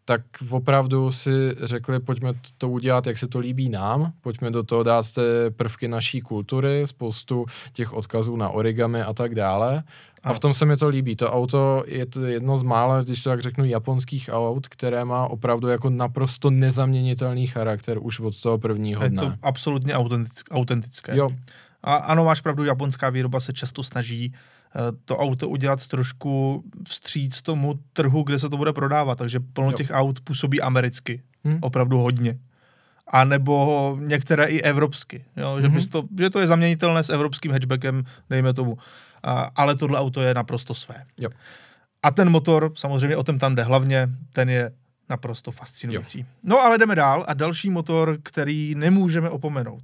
tak 0.05 0.21
opravdu 0.49 1.11
si 1.11 1.55
řekli, 1.63 1.99
pojďme 1.99 2.33
to 2.57 2.69
udělat, 2.69 3.07
jak 3.07 3.17
se 3.17 3.27
to 3.27 3.39
líbí 3.39 3.69
nám, 3.69 4.11
pojďme 4.21 4.51
do 4.51 4.63
toho 4.63 4.83
dát 4.83 5.13
ty 5.13 5.21
prvky 5.57 5.87
naší 5.87 6.21
kultury, 6.21 6.83
spoustu 6.85 7.45
těch 7.73 7.93
odkazů 7.93 8.35
na 8.35 8.49
origami 8.49 9.01
a 9.01 9.13
tak 9.13 9.35
dále. 9.35 9.83
A 10.23 10.33
v 10.33 10.39
tom 10.39 10.53
se 10.53 10.65
mi 10.65 10.77
to 10.77 10.87
líbí. 10.87 11.15
To 11.15 11.31
auto 11.31 11.83
je 11.87 12.05
to 12.05 12.25
jedno 12.25 12.57
z 12.57 12.63
mála, 12.63 13.01
když 13.01 13.23
to 13.23 13.29
tak 13.29 13.39
řeknu, 13.39 13.65
japonských 13.65 14.29
aut, 14.31 14.67
které 14.67 15.05
má 15.05 15.27
opravdu 15.27 15.67
jako 15.67 15.89
naprosto 15.89 16.49
nezaměnitelný 16.49 17.47
charakter 17.47 17.97
už 18.01 18.19
od 18.19 18.41
toho 18.41 18.57
prvního 18.57 19.07
dne. 19.07 19.23
Je 19.23 19.29
to 19.29 19.35
absolutně 19.41 19.93
autentické. 20.51 21.17
Jo. 21.17 21.29
A 21.83 21.95
ano, 21.95 22.25
máš 22.25 22.41
pravdu, 22.41 22.63
japonská 22.63 23.09
výroba 23.09 23.39
se 23.39 23.53
často 23.53 23.83
snaží 23.83 24.33
Eh, 24.33 24.54
to 25.05 25.17
auto 25.17 25.49
udělat 25.49 25.87
trošku 25.87 26.63
vstříc 26.87 27.41
tomu 27.41 27.79
trhu, 27.93 28.23
kde 28.23 28.39
se 28.39 28.49
to 28.49 28.57
bude 28.57 28.73
prodávat. 28.73 29.17
Takže 29.17 29.39
plno 29.39 29.71
jo. 29.71 29.77
těch 29.77 29.89
aut 29.91 30.21
působí 30.21 30.61
americky. 30.61 31.21
Hmm. 31.43 31.57
Opravdu 31.61 31.97
hodně. 31.97 32.39
A 33.07 33.23
nebo 33.23 33.97
některé 33.99 34.45
i 34.45 34.61
evropsky. 34.61 35.25
Jo? 35.37 35.61
Že, 35.61 35.67
mm-hmm. 35.67 35.91
to, 35.91 36.03
že 36.19 36.29
to 36.29 36.39
je 36.39 36.47
zaměnitelné 36.47 37.03
s 37.03 37.09
evropským 37.09 37.51
hatchbackem, 37.51 38.03
dejme 38.29 38.53
tomu. 38.53 38.77
A, 39.23 39.51
ale 39.55 39.75
tohle 39.75 39.99
auto 39.99 40.21
je 40.21 40.33
naprosto 40.33 40.73
své. 40.73 41.03
Jo. 41.17 41.29
A 42.03 42.11
ten 42.11 42.29
motor, 42.29 42.71
samozřejmě 42.75 43.17
o 43.17 43.23
tom 43.23 43.39
tam 43.39 43.55
jde 43.55 43.63
hlavně, 43.63 44.09
ten 44.33 44.49
je 44.49 44.71
naprosto 45.09 45.51
fascinující. 45.51 46.19
Jo. 46.19 46.25
No 46.43 46.59
ale 46.59 46.77
jdeme 46.77 46.95
dál 46.95 47.25
a 47.27 47.33
další 47.33 47.69
motor, 47.69 48.17
který 48.23 48.75
nemůžeme 48.75 49.29
opomenout 49.29 49.83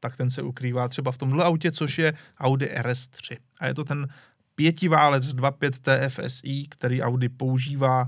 tak 0.00 0.16
ten 0.16 0.30
se 0.30 0.42
ukrývá 0.42 0.88
třeba 0.88 1.12
v 1.12 1.18
tomhle 1.18 1.44
autě, 1.44 1.72
což 1.72 1.98
je 1.98 2.14
Audi 2.38 2.66
RS3. 2.66 3.36
A 3.60 3.66
je 3.66 3.74
to 3.74 3.84
ten 3.84 4.08
pětiválec 4.54 5.34
2.5 5.34 5.70
TFSI, 5.80 6.66
který 6.70 7.02
Audi 7.02 7.28
používá 7.28 8.04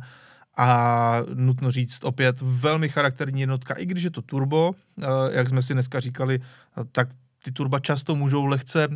a 0.57 1.19
nutno 1.35 1.71
říct 1.71 2.05
opět 2.05 2.37
velmi 2.41 2.89
charakterní 2.89 3.41
jednotka, 3.41 3.75
i 3.75 3.87
když 3.87 4.05
je 4.05 4.11
to 4.11 4.23
turbo, 4.23 4.73
eh, 5.03 5.07
jak 5.31 5.49
jsme 5.49 5.63
si 5.63 5.73
dneska 5.73 6.01
říkali, 6.01 6.41
tak 6.93 7.09
ty 7.45 7.53
turba 7.53 7.79
často 7.79 8.15
můžou 8.15 8.47
lehce 8.47 8.89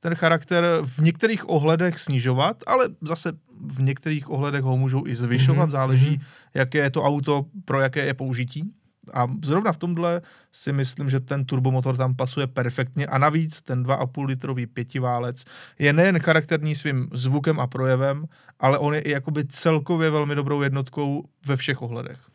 ten 0.00 0.14
charakter 0.14 0.64
v 0.84 0.98
některých 0.98 1.48
ohledech 1.48 1.98
snižovat, 1.98 2.56
ale 2.66 2.88
zase 3.00 3.32
v 3.66 3.82
některých 3.82 4.30
ohledech 4.30 4.62
ho 4.62 4.76
můžou 4.76 5.06
i 5.06 5.16
zvyšovat, 5.16 5.68
mm-hmm. 5.68 5.72
záleží, 5.72 6.10
mhm. 6.10 6.20
jaké 6.54 6.78
je 6.78 6.90
to 6.90 7.02
auto, 7.02 7.46
pro 7.64 7.80
jaké 7.80 8.04
je 8.04 8.14
použití. 8.14 8.72
A 9.14 9.26
zrovna 9.44 9.72
v 9.72 9.76
tomhle 9.76 10.22
si 10.52 10.72
myslím, 10.72 11.10
že 11.10 11.20
ten 11.20 11.44
turbomotor 11.44 11.96
tam 11.96 12.16
pasuje 12.16 12.46
perfektně 12.46 13.06
a 13.06 13.18
navíc 13.18 13.62
ten 13.62 13.82
2,5 13.82 14.26
litrový 14.26 14.66
pětiválec 14.66 15.44
je 15.78 15.92
nejen 15.92 16.18
charakterní 16.18 16.74
svým 16.74 17.08
zvukem 17.12 17.60
a 17.60 17.66
projevem, 17.66 18.26
ale 18.60 18.78
on 18.78 18.94
je 18.94 19.00
i 19.00 19.10
jakoby 19.10 19.44
celkově 19.44 20.10
velmi 20.10 20.34
dobrou 20.34 20.62
jednotkou 20.62 21.24
ve 21.46 21.56
všech 21.56 21.82
ohledech. 21.82 22.31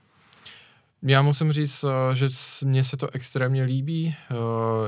Já 1.03 1.21
musím 1.21 1.51
říct, 1.51 1.85
eh, 1.87 2.15
že 2.15 2.27
mně 2.65 2.83
se 2.83 2.97
to 2.97 3.07
extrémně 3.13 3.63
líbí. 3.63 4.15
Eh, 4.31 4.35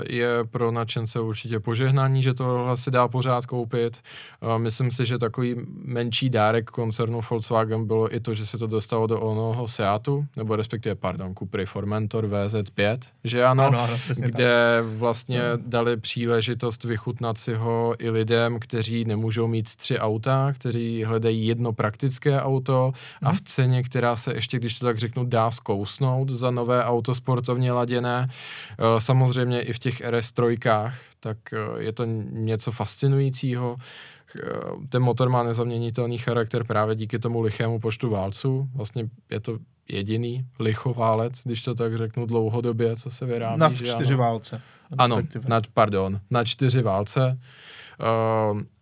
je 0.09 0.29
pro 0.51 0.71
nadšence 0.71 1.19
určitě 1.19 1.59
požehnání, 1.59 2.23
že 2.23 2.33
tohle 2.33 2.77
si 2.77 2.91
dá 2.91 3.07
pořád 3.07 3.45
koupit. 3.45 3.97
Eh, 3.97 4.59
myslím 4.59 4.91
si, 4.91 5.05
že 5.05 5.17
takový 5.17 5.55
menší 5.85 6.29
dárek 6.29 6.69
koncernu 6.69 7.21
Volkswagen 7.29 7.87
bylo 7.87 8.15
i 8.15 8.19
to, 8.19 8.33
že 8.33 8.45
se 8.45 8.57
to 8.57 8.67
dostalo 8.67 9.07
do 9.07 9.21
onoho 9.21 9.67
Seatu, 9.67 10.25
nebo 10.35 10.55
respektive, 10.55 10.95
pardon, 10.95 11.35
Cupry 11.35 11.65
Formentor 11.65 12.25
VZ5, 12.25 12.99
že 13.23 13.45
ano, 13.45 13.63
Ano, 13.63 13.79
ano, 13.79 13.99
kde 14.19 14.79
vlastně 14.81 15.41
dali 15.57 15.97
příležitost 15.97 16.83
vychutnat 16.83 17.37
si 17.37 17.53
ho 17.53 17.95
i 17.99 18.09
lidem, 18.09 18.59
kteří 18.59 19.05
nemůžou 19.05 19.47
mít 19.47 19.75
tři 19.75 19.99
auta, 19.99 20.53
kteří 20.53 21.03
hledají 21.03 21.47
jedno 21.47 21.73
praktické 21.73 22.41
auto 22.41 22.91
a 23.23 23.33
v 23.33 23.41
ceně, 23.41 23.83
která 23.83 24.15
se 24.15 24.33
ještě, 24.33 24.59
když 24.59 24.79
to 24.79 24.85
tak 24.85 24.97
řeknu, 24.97 25.25
dá 25.25 25.51
zkousnout 25.51 25.98
za 26.27 26.51
nové 26.51 26.83
auto 26.83 27.15
sportovně 27.15 27.71
laděné. 27.71 28.27
Eh, 28.29 29.01
Samozřejmě 29.01 29.61
i 29.61 29.73
v 29.73 29.79
těch 29.79 30.01
RS3, 30.01 30.91
tak 31.19 31.37
eh, 31.53 31.83
je 31.83 31.93
to 31.93 32.05
něco 32.31 32.71
fascinujícího. 32.71 33.77
Eh, 33.77 34.47
Ten 34.89 35.01
motor 35.01 35.29
má 35.29 35.43
nezaměnitelný 35.43 36.17
charakter 36.17 36.63
právě 36.63 36.95
díky 36.95 37.19
tomu 37.19 37.41
lichému 37.41 37.79
počtu 37.79 38.09
válců. 38.09 38.69
Vlastně 38.75 39.09
je 39.29 39.39
to 39.39 39.57
jediný 39.89 40.45
lichoválec, 40.59 41.41
když 41.45 41.61
to 41.61 41.75
tak 41.75 41.97
řeknu 41.97 42.25
dlouhodobě, 42.25 42.95
co 42.95 43.09
se 43.11 43.25
vyrábí. 43.25 43.59
Na 43.59 43.73
čtyři 43.73 44.15
válce. 44.15 44.61
Ano, 44.97 45.21
na, 45.47 45.61
pardon, 45.73 46.19
na 46.31 46.43
čtyři 46.43 46.81
válce. 46.81 47.37
Uh, 47.37 47.39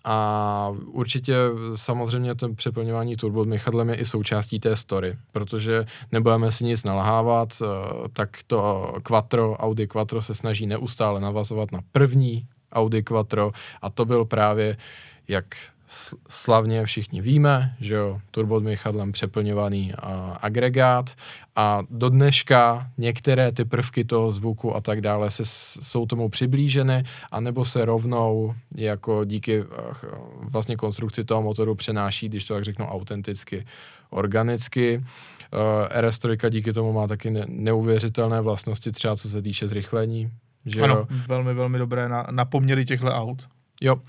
a 0.04 0.74
určitě 0.86 1.36
samozřejmě 1.76 2.36
to 2.36 2.54
přeplňování 2.54 3.16
turbomychadlem 3.16 3.90
je 3.90 3.96
i 3.96 4.06
součástí 4.06 4.60
té 4.60 4.76
story, 4.76 5.16
protože 5.32 5.86
nebudeme 6.12 6.52
si 6.52 6.66
nic 6.66 6.84
nalhávat, 6.84 7.54
uh, 7.62 7.68
tak 8.14 8.38
to 8.48 8.94
Quattro, 9.04 9.54
Audi 9.54 9.88
Quattro 9.88 10.22
se 10.22 10.36
snaží 10.36 10.68
neustále 10.68 11.20
navazovat 11.20 11.72
na 11.72 11.80
první 11.92 12.48
Audi 12.72 13.04
Quattro 13.04 13.52
a 13.82 13.90
to 13.90 14.06
byl 14.06 14.26
právě, 14.26 14.78
jak 15.28 15.46
slavně 16.30 16.86
všichni 16.86 17.22
víme, 17.22 17.76
že 17.80 17.94
jo, 17.94 18.20
turbomychadlem 18.32 19.12
přeplňovaný 19.12 19.94
a, 19.94 20.38
agregát 20.42 21.10
a 21.56 21.82
do 21.90 22.10
dneška 22.10 22.92
některé 22.98 23.52
ty 23.52 23.66
prvky 23.66 24.04
toho 24.06 24.32
zvuku 24.32 24.76
a 24.76 24.82
tak 24.82 25.02
dále 25.02 25.32
se, 25.32 25.44
jsou 25.46 26.06
tomu 26.06 26.30
přiblíženy, 26.30 27.04
anebo 27.32 27.66
se 27.66 27.86
rovnou 27.86 28.54
jako 28.76 29.26
díky 29.26 29.64
ach, 29.90 30.06
vlastně 30.42 30.76
konstrukci 30.76 31.24
toho 31.24 31.42
motoru 31.42 31.76
přenáší, 31.76 32.30
když 32.30 32.46
to 32.46 32.54
tak 32.54 32.64
řeknu 32.64 32.86
autenticky, 32.86 33.66
organicky. 34.10 35.04
Uh, 35.54 36.02
RS3 36.02 36.50
díky 36.50 36.74
tomu 36.74 36.94
má 36.94 37.08
taky 37.08 37.32
ne- 37.32 37.46
neuvěřitelné 37.48 38.42
vlastnosti, 38.42 38.92
třeba 38.92 39.16
co 39.16 39.30
se 39.30 39.42
týče 39.42 39.68
zrychlení. 39.68 40.32
Že 40.66 40.82
Ano, 40.82 40.96
jo? 40.96 41.08
velmi, 41.28 41.54
velmi 41.54 41.78
dobré 41.78 42.10
na, 42.10 42.28
na 42.32 42.46
poměry 42.46 42.86
těchto 42.86 43.08
aut. 43.08 43.48
Jo, 43.82 43.96
uh, 43.96 44.02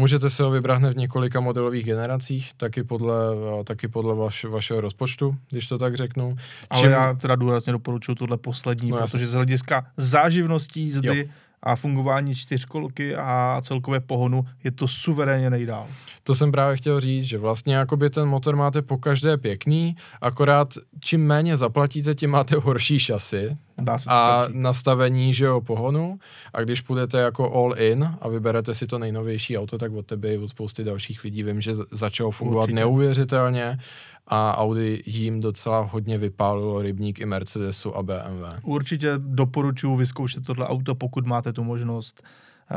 můžete 0.00 0.30
si 0.30 0.42
ho 0.42 0.50
vybrat 0.50 0.74
hned 0.74 0.94
v 0.94 0.96
několika 0.96 1.40
modelových 1.40 1.84
generacích, 1.84 2.50
taky 2.56 2.84
podle, 2.84 3.36
uh, 3.36 3.64
taky 3.64 3.88
podle 3.88 4.14
vaš, 4.14 4.44
vašeho 4.44 4.80
rozpočtu, 4.80 5.36
když 5.50 5.66
to 5.66 5.78
tak 5.78 5.94
řeknu. 5.96 6.36
Ale 6.70 6.80
Čím- 6.82 6.90
já 6.90 7.14
teda 7.14 7.36
důrazně 7.36 7.72
doporučuji 7.72 8.14
tuhle 8.14 8.36
poslední, 8.36 8.90
No 8.90 8.96
protože 8.96 9.26
z 9.26 9.32
hlediska 9.34 9.86
záživnosti 9.96 10.80
jízdy 10.80 11.18
Jo. 11.18 11.24
A 11.64 11.76
fungování 11.76 12.34
čtyřkolky 12.34 13.16
a 13.16 13.60
celkové 13.64 14.00
pohonu 14.00 14.44
je 14.64 14.70
to 14.70 14.88
suverénně 14.88 15.50
nejdál. 15.50 15.86
To 16.22 16.34
jsem 16.34 16.52
právě 16.52 16.76
chtěl 16.76 17.00
říct, 17.00 17.24
že 17.24 17.38
vlastně 17.38 17.74
jakoby 17.74 18.10
ten 18.10 18.28
motor 18.28 18.56
máte 18.56 18.82
po 18.82 18.96
každé 18.98 19.36
pěkný, 19.36 19.96
akorát 20.20 20.68
čím 21.00 21.26
méně 21.26 21.56
zaplatíte, 21.56 22.14
tím 22.14 22.30
máte 22.30 22.56
horší 22.56 22.98
šasy 22.98 23.56
Dá 23.78 23.98
se 23.98 24.10
a 24.10 24.44
říct. 24.46 24.56
nastavení, 24.56 25.34
že 25.34 25.44
jo, 25.44 25.60
pohonu 25.60 26.18
a 26.54 26.60
když 26.62 26.80
půjdete 26.80 27.18
jako 27.18 27.52
all 27.54 27.74
in 27.78 28.14
a 28.20 28.28
vyberete 28.28 28.74
si 28.74 28.86
to 28.86 28.98
nejnovější 28.98 29.58
auto, 29.58 29.78
tak 29.78 29.92
od 29.92 30.06
tebe 30.06 30.34
i 30.34 30.38
od 30.38 30.48
spousty 30.48 30.84
dalších 30.84 31.24
lidí 31.24 31.42
vím, 31.42 31.60
že 31.60 31.74
začalo 31.74 32.30
fungovat 32.30 32.62
Určitě. 32.62 32.74
neuvěřitelně 32.80 33.78
a 34.26 34.56
Audi 34.56 35.02
jim 35.06 35.40
docela 35.40 35.80
hodně 35.80 36.18
vypálilo 36.18 36.82
rybník 36.82 37.20
i 37.20 37.26
Mercedesu 37.26 37.96
a 37.96 38.02
BMW. 38.02 38.44
Určitě 38.62 39.12
doporučuji 39.18 39.96
vyzkoušet 39.96 40.44
tohle 40.44 40.66
auto, 40.68 40.94
pokud 40.94 41.26
máte 41.26 41.52
tu 41.52 41.64
možnost. 41.64 42.22
Eh, 42.70 42.74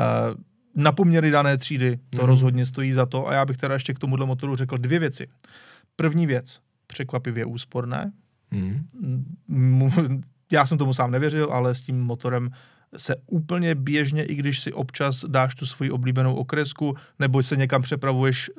Na 0.74 0.92
poměry 0.92 1.30
dané 1.30 1.58
třídy 1.58 1.96
to 1.96 2.16
Mhm. 2.16 2.22
mm. 2.24 2.28
rozhodně 2.28 2.66
stojí 2.66 2.92
za 2.92 3.06
to 3.06 3.28
a 3.28 3.32
já 3.32 3.44
bych 3.46 3.56
teda 3.56 3.74
ještě 3.74 3.94
k 3.94 3.98
tomuhle 3.98 4.26
motoru 4.26 4.56
řekl 4.56 4.76
dvě 4.78 4.98
věci. 4.98 5.26
První 5.96 6.26
věc, 6.26 6.60
překvapivě 6.86 7.44
úsporné. 7.44 8.12
Hmm. 8.52 8.84
mu- 9.48 9.92
já 10.52 10.66
jsem 10.66 10.78
tomu 10.78 10.94
sám 10.94 11.10
nevěřil, 11.10 11.48
ale 11.52 11.74
s 11.74 11.80
tím 11.80 12.00
motorem 12.00 12.50
se 12.96 13.16
úplně 13.26 13.74
běžně, 13.74 14.24
i 14.24 14.34
když 14.34 14.60
si 14.60 14.72
občas 14.72 15.24
dáš 15.28 15.54
tu 15.54 15.66
svoji 15.66 15.90
oblíbenou 15.90 16.34
okresku, 16.34 16.94
nebo 17.18 17.42
se 17.42 17.56
někam 17.56 17.82
přepravuješ 17.82 18.50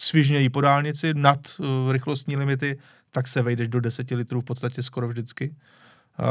svižněji 0.00 0.48
po 0.48 0.60
dálnici 0.60 1.14
nad 1.14 1.40
uh, 1.58 1.92
rychlostní 1.92 2.36
limity, 2.36 2.78
tak 3.10 3.28
se 3.28 3.42
vejdeš 3.42 3.68
do 3.68 3.80
10 3.80 4.10
litrů 4.10 4.40
v 4.40 4.44
podstatě 4.44 4.82
skoro 4.82 5.08
vždycky. 5.08 5.54
Uh, 6.18 6.26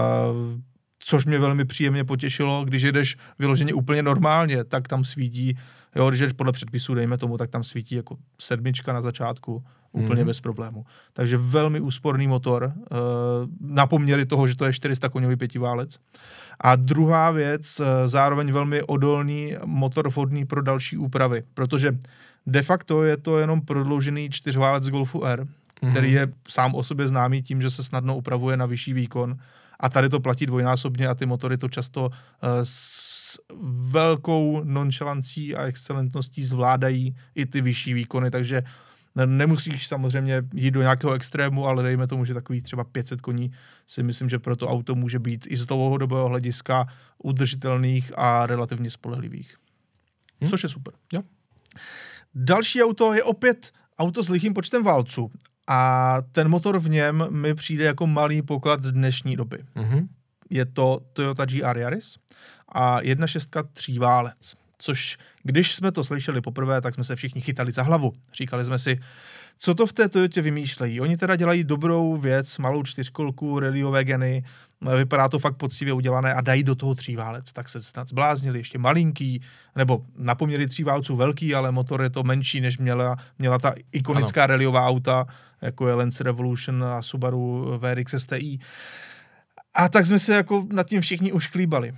což 1.00 1.26
mě 1.26 1.40
velmi 1.40 1.66
příjemně 1.66 2.04
potěšilo, 2.04 2.66
když 2.66 2.82
jedeš 2.82 3.18
vyloženě 3.40 3.74
úplně 3.74 4.04
normálně, 4.04 4.64
tak 4.64 4.88
tam 4.88 5.04
svítí, 5.04 5.58
jo, 5.96 6.10
když 6.10 6.20
jdeš 6.22 6.34
podle 6.34 6.52
předpisů, 6.54 6.94
dejme 6.94 7.18
tomu, 7.18 7.38
tak 7.38 7.50
tam 7.50 7.64
svítí 7.64 7.96
jako 7.96 8.18
sedmička 8.42 8.94
na 8.94 9.02
začátku, 9.02 9.64
úplně 9.92 10.22
Mhm. 10.22 10.28
bez 10.28 10.40
problému. 10.42 10.86
Takže 11.14 11.38
velmi 11.38 11.80
úsporný 11.80 12.28
motor, 12.28 12.74
uh, 12.76 12.98
na 13.60 13.88
poměry 13.88 14.26
toho, 14.26 14.48
že 14.48 14.56
to 14.56 14.66
je 14.66 14.74
400 14.74 15.10
koňový 15.10 15.36
pětiválec. 15.36 15.98
A 16.62 16.76
druhá 16.76 17.32
věc, 17.32 17.80
eh, 17.80 18.08
zároveň 18.08 18.52
velmi 18.52 18.82
odolný 18.84 19.56
motor 19.66 20.10
vhodný 20.10 20.46
pro 20.46 20.62
další 20.62 20.98
úpravy, 20.98 21.44
protože 21.54 21.92
de 22.46 22.62
facto 22.62 23.04
je 23.04 23.18
to 23.18 23.40
jenom 23.40 23.62
prodloužený 23.62 24.30
čtyřválec 24.30 24.90
Golfu 24.90 25.26
R, 25.26 25.48
který 25.92 26.08
Mhm. 26.08 26.18
je 26.18 26.28
sám 26.50 26.76
o 26.76 26.84
sobě 26.84 27.08
známý 27.08 27.42
tím, 27.44 27.62
že 27.62 27.70
se 27.72 27.84
snadno 27.84 28.18
upravuje 28.18 28.58
na 28.58 28.66
vyšší 28.66 28.94
výkon. 28.94 29.38
A 29.80 29.90
tady 29.90 30.10
to 30.10 30.20
platí 30.20 30.46
dvojnásobně 30.46 31.08
a 31.08 31.16
ty 31.16 31.26
motory 31.26 31.58
to 31.58 31.70
často 31.70 32.10
eh, 32.12 32.48
s 32.64 33.40
velkou 33.90 34.62
nonchalancí 34.64 35.56
a 35.56 35.64
excelentností 35.64 36.44
zvládají 36.44 37.16
i 37.36 37.46
ty 37.46 37.62
vyšší 37.62 37.94
výkony, 37.94 38.32
takže 38.32 38.64
nemusíš 39.26 39.88
samozřejmě 39.88 40.44
jít 40.54 40.72
do 40.72 40.82
nějakého 40.82 41.14
extrému, 41.14 41.66
ale 41.68 41.84
dejme 41.84 42.08
tomu, 42.08 42.26
že 42.26 42.34
takových 42.34 42.64
třeba 42.64 42.84
500 42.84 43.22
koní 43.22 43.52
si 43.88 44.04
myslím, 44.04 44.30
že 44.30 44.40
pro 44.40 44.56
to 44.56 44.68
auto 44.68 44.96
může 44.96 45.20
být 45.20 45.46
i 45.50 45.58
z 45.58 45.66
dlouhodobého 45.66 46.28
hlediska 46.28 46.86
udržitelných 47.24 48.12
a 48.16 48.46
relativně 48.46 48.90
spolehlivých. 48.90 49.56
Hm? 50.44 50.48
Což 50.48 50.64
je 50.64 50.70
super. 50.70 50.94
Jo. 51.14 51.22
Další 52.36 52.84
auto 52.84 53.14
je 53.14 53.24
opět 53.24 53.72
auto 54.00 54.24
s 54.24 54.30
lichým 54.30 54.54
počtem 54.54 54.84
válců. 54.84 55.32
A 55.68 56.18
ten 56.32 56.50
motor 56.50 56.80
v 56.80 56.90
něm 56.90 57.28
mi 57.30 57.56
přijde 57.56 57.84
jako 57.84 58.08
malý 58.08 58.42
poklad 58.42 58.82
dnešní 58.82 59.36
doby. 59.36 59.58
Mhm. 59.76 60.08
Je 60.50 60.66
to 60.66 61.00
Toyota 61.14 61.46
GR 61.46 61.78
Yaris 61.78 62.18
a 62.70 63.02
1.6 63.02 63.64
tříválec. 63.74 64.54
Což, 64.78 65.18
když 65.44 65.76
jsme 65.76 65.92
to 65.92 66.04
slyšeli 66.04 66.42
poprvé, 66.42 66.82
tak 66.82 66.94
jsme 66.94 67.04
se 67.04 67.16
všichni 67.16 67.42
chytali 67.42 67.72
za 67.72 67.84
hlavu. 67.84 68.14
Říkali 68.34 68.66
jsme 68.66 68.80
si, 68.80 69.00
co 69.58 69.76
to 69.76 69.86
v 69.86 69.94
té 69.94 70.10
Toyotě 70.10 70.42
vymýšlejí. 70.42 71.02
Oni 71.02 71.18
teda 71.18 71.36
dělají 71.36 71.64
dobrou 71.64 72.18
věc, 72.18 72.58
malou 72.58 72.84
čtyřkolku, 72.84 73.60
rallyové 73.60 74.04
geny, 74.04 74.44
vypadá 74.98 75.30
to 75.30 75.40
fakt 75.40 75.58
poctivě 75.58 75.94
udělané 75.94 76.34
a 76.34 76.42
dají 76.42 76.64
do 76.64 76.76
toho 76.76 76.96
tříválec. 76.96 77.54
Tak 77.54 77.70
se 77.70 77.82
snad 77.82 78.10
zbláznili, 78.10 78.60
ještě 78.60 78.78
malinký, 78.78 79.42
nebo 79.76 80.06
na 80.18 80.36
poměry 80.36 80.68
tříválců 80.68 81.16
velký, 81.16 81.56
ale 81.56 81.72
motor 81.72 82.02
je 82.02 82.10
to 82.10 82.24
menší, 82.24 82.62
než 82.62 82.78
měla, 82.78 83.16
měla 83.40 83.60
ta 83.60 83.74
ikonická 83.92 84.48
rallyová 84.48 84.88
auta, 84.88 85.26
jako 85.62 85.88
je 85.88 85.94
Lance 85.94 86.24
Revolution 86.24 86.84
a 86.84 87.02
Subaru 87.02 87.78
VRX 87.78 88.16
STI. 88.18 88.60
A 89.74 89.90
tak 89.90 90.06
jsme 90.06 90.20
se 90.20 90.36
jako 90.36 90.68
nad 90.72 90.88
tím 90.88 91.02
všichni 91.02 91.32
už 91.32 91.48
klíbali. 91.48 91.94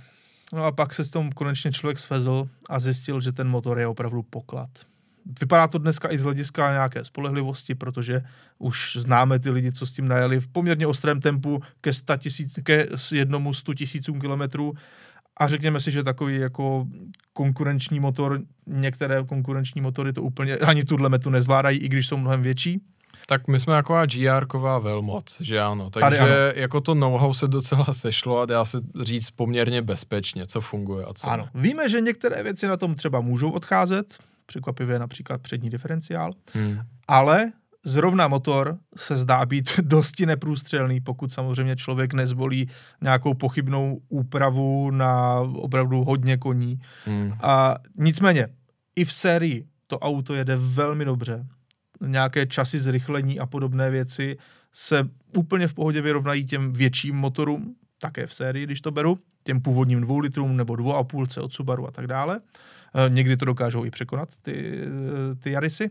No 0.52 0.64
a 0.64 0.72
pak 0.72 0.94
se 0.94 1.04
s 1.04 1.10
tom 1.10 1.32
konečně 1.32 1.72
člověk 1.72 1.98
svezl 1.98 2.48
a 2.68 2.80
zjistil, 2.80 3.20
že 3.20 3.32
ten 3.32 3.48
motor 3.48 3.78
je 3.78 3.86
opravdu 3.86 4.22
poklad. 4.22 4.70
Vypadá 5.40 5.68
to 5.68 5.78
dneska 5.78 6.12
i 6.12 6.18
z 6.18 6.22
hlediska 6.22 6.70
nějaké 6.70 7.04
spolehlivosti, 7.04 7.74
protože 7.74 8.22
už 8.58 8.96
známe 9.00 9.38
ty 9.38 9.50
lidi, 9.50 9.72
co 9.72 9.86
s 9.86 9.92
tím 9.92 10.08
najeli 10.08 10.40
v 10.40 10.48
poměrně 10.48 10.86
ostrém 10.86 11.20
tempu 11.20 11.62
ke, 11.80 11.92
100 11.92 12.16
tisíc, 12.16 12.58
ke 12.62 12.86
jednomu 13.12 13.54
100 13.54 13.74
tisícům 13.74 14.20
kilometrů. 14.20 14.74
A 15.36 15.48
řekněme 15.48 15.80
si, 15.80 15.90
že 15.90 16.02
takový 16.02 16.36
jako 16.36 16.86
konkurenční 17.32 18.00
motor, 18.00 18.40
některé 18.66 19.24
konkurenční 19.24 19.80
motory 19.80 20.12
to 20.12 20.22
úplně 20.22 20.56
ani 20.56 20.84
tuhle 20.84 21.08
metu 21.08 21.30
nezvládají, 21.30 21.78
i 21.78 21.88
když 21.88 22.06
jsou 22.06 22.16
mnohem 22.16 22.42
větší. 22.42 22.80
Tak 23.28 23.48
my 23.48 23.60
jsme 23.60 23.74
taková 23.74 24.06
GR-ková 24.06 24.82
velmoc, 24.82 25.36
že 25.40 25.60
ano. 25.60 25.90
Tady 25.90 26.02
Takže 26.02 26.52
jako 26.56 26.80
to 26.80 26.94
know-how 26.94 27.34
se 27.34 27.48
docela 27.48 27.86
sešlo 27.92 28.40
a 28.40 28.46
dá 28.46 28.64
se 28.64 28.78
říct 29.02 29.30
poměrně 29.30 29.82
bezpečně, 29.82 30.46
co 30.46 30.60
funguje 30.60 31.04
a 31.04 31.14
co 31.14 31.28
Ano. 31.28 31.48
ne. 31.54 31.60
Víme, 31.62 31.88
že 31.88 32.00
některé 32.00 32.42
věci 32.42 32.66
na 32.66 32.76
tom 32.76 32.94
třeba 32.94 33.20
můžou 33.20 33.50
odcházet, 33.50 34.18
překvapivě 34.46 34.98
například 34.98 35.42
přední 35.42 35.70
diferenciál, 35.70 36.32
Hmm. 36.54 36.78
ale 37.08 37.52
Zrovna 37.88 38.28
motor 38.28 38.78
se 38.96 39.16
zdá 39.16 39.46
být 39.46 39.70
dosti 39.82 40.26
neprůstřelný, 40.26 41.00
pokud 41.00 41.32
samozřejmě 41.32 41.76
člověk 41.76 42.14
nezvolí 42.14 42.68
nějakou 43.02 43.34
pochybnou 43.34 44.00
úpravu 44.08 44.90
na 44.90 45.40
opravdu 45.40 46.04
hodně 46.04 46.36
koní. 46.36 46.80
Hmm. 47.04 47.32
A 47.42 47.74
nicméně, 47.98 48.48
i 48.96 49.04
v 49.04 49.12
sérii 49.12 49.66
to 49.86 49.98
auto 49.98 50.34
jede 50.34 50.56
velmi 50.56 51.04
dobře. 51.04 51.46
Nějaké 52.00 52.46
časy 52.46 52.80
zrychlení 52.80 53.38
a 53.38 53.46
podobné 53.46 53.90
věci 53.90 54.36
se 54.72 55.08
úplně 55.36 55.68
v 55.68 55.74
pohodě 55.74 56.00
vyrovnají 56.00 56.44
těm 56.44 56.72
větším 56.72 57.16
motorům, 57.16 57.74
také 57.98 58.26
v 58.26 58.34
sérii, 58.34 58.66
když 58.66 58.80
to 58.80 58.90
beru, 58.90 59.18
těm 59.44 59.60
původním 59.60 60.00
dvou 60.00 60.18
litrům 60.18 60.56
nebo 60.56 60.76
dvou 60.76 60.94
a 60.94 61.04
půlce 61.04 61.40
od 61.40 61.52
Subaru 61.52 61.88
a 61.88 61.90
tak 61.90 62.06
dále. 62.06 62.40
E, 62.94 63.10
někdy 63.10 63.36
to 63.36 63.44
dokážou 63.44 63.84
i 63.84 63.90
překonat, 63.90 64.28
ty, 64.42 64.80
ty 65.40 65.50
Yarisy. 65.50 65.90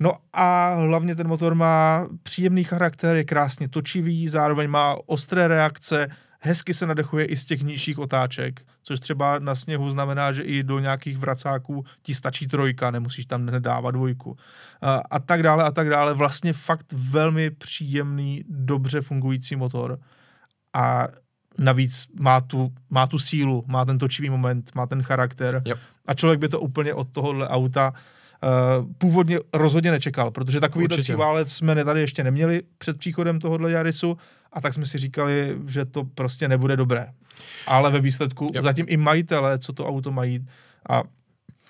No 0.00 0.12
a 0.32 0.74
hlavně 0.74 1.16
ten 1.16 1.28
motor 1.28 1.54
má 1.54 2.06
příjemný 2.22 2.64
charakter, 2.64 3.16
je 3.16 3.24
krásně 3.24 3.68
točivý, 3.68 4.28
zároveň 4.28 4.70
má 4.70 4.96
ostré 5.06 5.48
reakce, 5.48 6.08
hezky 6.40 6.74
se 6.74 6.86
nadechuje 6.86 7.24
i 7.24 7.36
z 7.36 7.44
těch 7.44 7.62
nižších 7.62 7.98
otáček, 7.98 8.60
což 8.82 9.00
třeba 9.00 9.38
na 9.38 9.54
sněhu 9.54 9.90
znamená, 9.90 10.32
že 10.32 10.42
i 10.42 10.62
do 10.62 10.78
nějakých 10.78 11.18
vracáků 11.18 11.84
ti 12.02 12.14
stačí 12.14 12.46
trojka, 12.48 12.90
nemusíš 12.90 13.26
tam 13.26 13.46
nedávat 13.46 13.90
dvojku. 13.90 14.36
A, 14.80 15.02
a 15.10 15.18
tak 15.18 15.42
dále 15.42 15.64
a 15.64 15.70
tak 15.70 15.88
dále. 15.88 16.14
Vlastně 16.14 16.52
fakt 16.52 16.92
velmi 16.92 17.50
příjemný, 17.50 18.44
dobře 18.48 19.00
fungující 19.00 19.56
motor. 19.56 19.98
A 20.72 21.08
navíc 21.58 22.08
má 22.20 22.40
tu, 22.40 22.72
má 22.90 23.06
tu 23.06 23.18
sílu, 23.18 23.64
má 23.66 23.84
ten 23.84 23.98
točivý 23.98 24.30
moment, 24.30 24.70
má 24.74 24.86
ten 24.86 25.02
charakter. 25.02 25.62
Yep. 25.64 25.78
A 26.06 26.14
člověk 26.14 26.40
by 26.40 26.48
to 26.48 26.60
úplně 26.60 26.94
od 26.94 27.08
tohohle 27.08 27.48
auta 27.48 27.92
Uh, 28.78 28.92
původně 28.98 29.38
rozhodně 29.52 29.90
nečekal, 29.90 30.30
protože 30.30 30.60
takový 30.60 30.88
válec 31.16 31.52
jsme 31.52 31.84
tady 31.84 32.00
ještě 32.00 32.24
neměli 32.24 32.62
před 32.78 32.98
příchodem 32.98 33.38
tohohle 33.38 33.72
Jarisu 33.72 34.18
a 34.52 34.60
tak 34.60 34.74
jsme 34.74 34.86
si 34.86 34.98
říkali, 34.98 35.58
že 35.66 35.84
to 35.84 36.04
prostě 36.04 36.48
nebude 36.48 36.76
dobré. 36.76 37.12
Ale 37.66 37.90
ve 37.90 38.00
výsledku 38.00 38.50
yep. 38.54 38.62
zatím 38.62 38.86
i 38.88 38.96
majitele, 38.96 39.58
co 39.58 39.72
to 39.72 39.86
auto 39.86 40.12
mají 40.12 40.46
a 40.90 41.02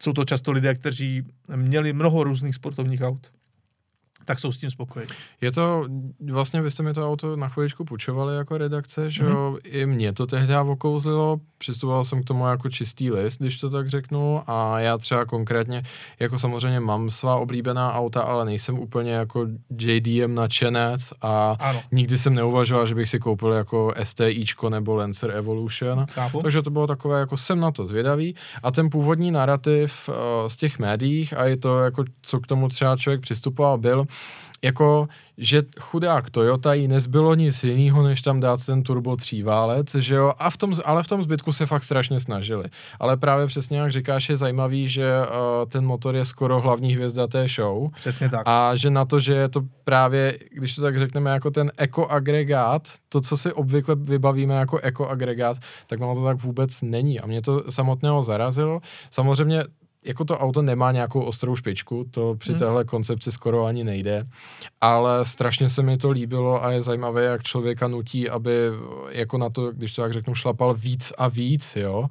jsou 0.00 0.12
to 0.12 0.24
často 0.24 0.52
lidé, 0.52 0.74
kteří 0.74 1.22
měli 1.56 1.92
mnoho 1.92 2.24
různých 2.24 2.54
sportovních 2.54 3.00
aut 3.00 3.30
tak 4.26 4.38
jsou 4.38 4.52
s 4.52 4.58
tím 4.58 4.70
spokojení. 4.70 5.12
Je 5.40 5.52
to, 5.52 5.86
vlastně 6.30 6.62
vy 6.62 6.70
jste 6.70 6.82
mi 6.82 6.94
to 6.94 7.08
auto 7.08 7.36
na 7.36 7.48
chviličku 7.48 7.84
půjčovali 7.84 8.36
jako 8.36 8.58
redakce, 8.58 9.10
že 9.10 9.24
mm-hmm. 9.24 9.58
i 9.64 9.86
mě 9.86 10.12
to 10.12 10.26
tehdy 10.26 10.56
okouzlilo, 10.56 11.40
přistupoval 11.58 12.04
jsem 12.04 12.22
k 12.22 12.26
tomu 12.26 12.46
jako 12.46 12.70
čistý 12.70 13.10
list, 13.10 13.38
když 13.38 13.58
to 13.58 13.70
tak 13.70 13.88
řeknu 13.88 14.42
a 14.46 14.80
já 14.80 14.98
třeba 14.98 15.24
konkrétně, 15.24 15.82
jako 16.20 16.38
samozřejmě 16.38 16.80
mám 16.80 17.10
svá 17.10 17.36
oblíbená 17.36 17.94
auta, 17.94 18.22
ale 18.22 18.44
nejsem 18.44 18.78
úplně 18.78 19.12
jako 19.12 19.46
JDM 19.80 20.34
nadšenec 20.34 21.12
a 21.22 21.56
ano. 21.60 21.82
nikdy 21.92 22.18
jsem 22.18 22.34
neuvažoval, 22.34 22.86
že 22.86 22.94
bych 22.94 23.08
si 23.08 23.18
koupil 23.18 23.52
jako 23.52 23.94
STIčko 24.02 24.70
nebo 24.70 24.94
Lancer 24.94 25.30
Evolution, 25.30 26.06
Chápu. 26.10 26.42
takže 26.42 26.62
to 26.62 26.70
bylo 26.70 26.86
takové, 26.86 27.20
jako 27.20 27.36
jsem 27.36 27.60
na 27.60 27.70
to 27.70 27.86
zvědavý 27.86 28.34
a 28.62 28.70
ten 28.70 28.90
původní 28.90 29.30
narrativ 29.30 30.08
uh, 30.08 30.14
z 30.48 30.56
těch 30.56 30.78
médiích 30.78 31.36
a 31.36 31.44
je 31.44 31.56
to 31.56 31.78
jako, 31.78 32.04
co 32.22 32.40
k 32.40 32.46
tomu 32.46 32.68
třeba 32.68 32.96
člověk 32.96 33.20
přistupoval, 33.20 33.78
byl, 33.78 34.04
jako, 34.62 35.08
že 35.38 35.62
chudák 35.80 36.30
Toyota 36.30 36.74
jí 36.74 36.88
nezbylo 36.88 37.34
nic 37.34 37.64
jiného, 37.64 38.02
než 38.02 38.22
tam 38.22 38.40
dát 38.40 38.66
ten 38.66 38.82
turbo 38.82 39.16
válec, 39.44 39.94
že 39.94 40.14
jo, 40.14 40.32
a 40.38 40.50
v 40.50 40.56
tom, 40.56 40.74
ale 40.84 41.02
v 41.02 41.06
tom 41.06 41.22
zbytku 41.22 41.52
se 41.52 41.66
fakt 41.66 41.82
strašně 41.82 42.20
snažili. 42.20 42.64
Ale 43.00 43.16
právě 43.16 43.46
přesně 43.46 43.78
jak 43.78 43.92
říkáš, 43.92 44.28
je 44.28 44.36
zajímavý, 44.36 44.88
že 44.88 45.12
uh, 45.18 45.26
ten 45.68 45.86
motor 45.86 46.16
je 46.16 46.24
skoro 46.24 46.60
hlavní 46.60 46.94
hvězda 46.94 47.26
té 47.26 47.48
show. 47.48 47.90
Přesně 47.94 48.28
tak. 48.28 48.42
A 48.46 48.76
že 48.76 48.90
na 48.90 49.04
to, 49.04 49.20
že 49.20 49.34
je 49.34 49.48
to 49.48 49.60
právě, 49.84 50.38
když 50.50 50.74
to 50.74 50.82
tak 50.82 50.98
řekneme, 50.98 51.30
jako 51.30 51.50
ten 51.50 51.72
ekoagregát, 51.76 52.88
to, 53.08 53.20
co 53.20 53.36
si 53.36 53.52
obvykle 53.52 53.94
vybavíme 53.94 54.54
jako 54.54 54.78
ekoagregát, 54.78 55.56
tak 55.86 56.00
ono 56.00 56.14
to 56.14 56.24
tak 56.24 56.36
vůbec 56.36 56.82
není. 56.82 57.20
A 57.20 57.26
mě 57.26 57.42
to 57.42 57.62
samotného 57.70 58.22
zarazilo. 58.22 58.80
Samozřejmě 59.10 59.64
jako 60.06 60.24
to 60.24 60.38
auto 60.38 60.62
nemá 60.62 60.92
nějakou 60.92 61.20
ostrou 61.20 61.56
špičku, 61.56 62.06
to 62.10 62.34
při 62.38 62.52
hmm. 62.52 62.58
téhle 62.58 62.84
koncepci 62.84 63.32
skoro 63.32 63.64
ani 63.64 63.84
nejde, 63.84 64.24
ale 64.80 65.24
strašně 65.24 65.68
se 65.68 65.82
mi 65.82 65.96
to 65.96 66.10
líbilo 66.10 66.64
a 66.64 66.70
je 66.70 66.82
zajímavé, 66.82 67.24
jak 67.24 67.42
člověka 67.42 67.88
nutí, 67.88 68.30
aby 68.30 68.52
jako 69.10 69.38
na 69.38 69.50
to, 69.50 69.72
když 69.72 69.94
to 69.94 70.02
tak 70.02 70.12
řeknu, 70.12 70.34
šlapal 70.34 70.74
víc 70.74 71.12
a 71.18 71.28
víc, 71.28 71.76
jo. 71.76 72.06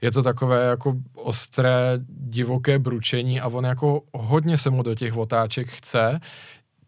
Je 0.00 0.10
to 0.10 0.22
takové 0.22 0.66
jako 0.66 0.94
ostré, 1.14 1.98
divoké 2.08 2.78
bručení 2.78 3.40
a 3.40 3.48
on 3.48 3.64
jako 3.64 4.02
hodně 4.12 4.58
se 4.58 4.70
mu 4.70 4.82
do 4.82 4.94
těch 4.94 5.16
otáček 5.16 5.68
chce, 5.68 6.20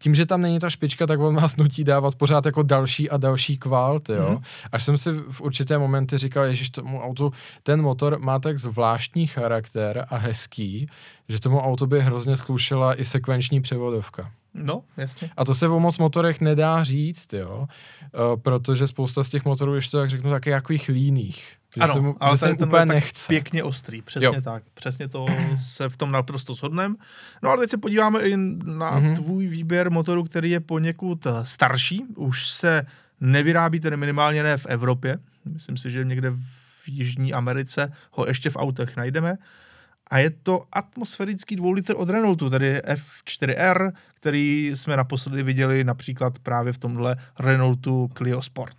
tím, 0.01 0.15
že 0.15 0.25
tam 0.25 0.41
není 0.41 0.59
ta 0.59 0.69
špička, 0.69 1.07
tak 1.07 1.19
on 1.19 1.35
vás 1.35 1.57
nutí 1.57 1.83
dávat 1.83 2.15
pořád 2.15 2.45
jako 2.45 2.63
další 2.63 3.09
a 3.09 3.17
další 3.17 3.57
kvalt, 3.57 4.09
jo. 4.09 4.29
Mm-hmm. 4.29 4.41
Až 4.71 4.83
jsem 4.83 4.97
si 4.97 5.11
v 5.11 5.41
určité 5.41 5.77
momenty 5.77 6.17
říkal, 6.17 6.53
že 6.53 6.71
tomu 6.71 7.01
autu, 7.01 7.31
ten 7.63 7.81
motor 7.81 8.19
má 8.19 8.39
tak 8.39 8.57
zvláštní 8.57 9.27
charakter 9.27 10.05
a 10.09 10.17
hezký, 10.17 10.87
že 11.29 11.39
tomu 11.39 11.59
auto 11.59 11.87
by 11.87 12.01
hrozně 12.01 12.37
slušela 12.37 12.99
i 12.99 13.05
sekvenční 13.05 13.61
převodovka. 13.61 14.31
No, 14.53 14.83
jasně. 14.97 15.29
A 15.37 15.45
to 15.45 15.55
se 15.55 15.67
o 15.67 15.79
moc 15.79 15.97
motorech 15.97 16.41
nedá 16.41 16.83
říct, 16.83 17.33
jo, 17.33 17.67
uh, 17.67 18.41
protože 18.41 18.87
spousta 18.87 19.23
z 19.23 19.29
těch 19.29 19.45
motorů, 19.45 19.75
ještě 19.75 19.97
tak 19.97 20.09
řeknu, 20.09 20.31
taky 20.31 20.49
jakých 20.49 20.89
líných. 20.89 21.60
Že 21.75 21.81
ano, 21.81 21.93
jsem, 21.93 22.13
ale 22.19 22.33
že 22.33 22.37
jsem 22.37 22.55
úplně 22.67 22.85
nechce. 22.85 23.27
pěkně 23.27 23.63
ostrý, 23.63 24.01
přesně 24.01 24.25
jo. 24.25 24.41
tak. 24.41 24.63
Přesně 24.73 25.07
to 25.07 25.25
se 25.57 25.89
v 25.89 25.97
tom 25.97 26.11
naprosto 26.11 26.53
shodneme. 26.53 26.95
No 27.41 27.49
ale 27.49 27.59
teď 27.59 27.69
se 27.69 27.77
podíváme 27.77 28.19
i 28.19 28.37
na 28.37 28.99
mm-hmm. 28.99 29.15
tvůj 29.15 29.47
výběr 29.47 29.91
motoru, 29.91 30.23
který 30.23 30.49
je 30.49 30.59
poněkud 30.59 31.25
eh, 31.25 31.31
starší. 31.43 32.05
Už 32.15 32.47
se 32.47 32.85
nevyrábí 33.21 33.79
tedy 33.79 33.97
minimálně 33.97 34.43
ne 34.43 34.57
v 34.57 34.65
Evropě. 34.65 35.17
Myslím 35.45 35.77
si, 35.77 35.91
že 35.91 36.05
někde 36.05 36.31
v 36.31 36.87
Jižní 36.87 37.33
Americe 37.33 37.93
ho 38.11 38.27
ještě 38.27 38.49
v 38.49 38.57
autech 38.57 38.95
najdeme 38.95 39.37
a 40.11 40.19
je 40.19 40.29
to 40.29 40.63
atmosférický 40.71 41.55
dvoulitr 41.55 41.93
od 41.97 42.09
Renaultu, 42.09 42.49
tedy 42.49 42.79
F4R, 42.79 43.91
který 44.13 44.71
jsme 44.73 44.97
naposledy 44.97 45.43
viděli 45.43 45.83
například 45.83 46.39
právě 46.39 46.73
v 46.73 46.77
tomhle 46.77 47.15
Renaultu 47.39 48.09
Clio 48.17 48.41
Sport. 48.41 48.75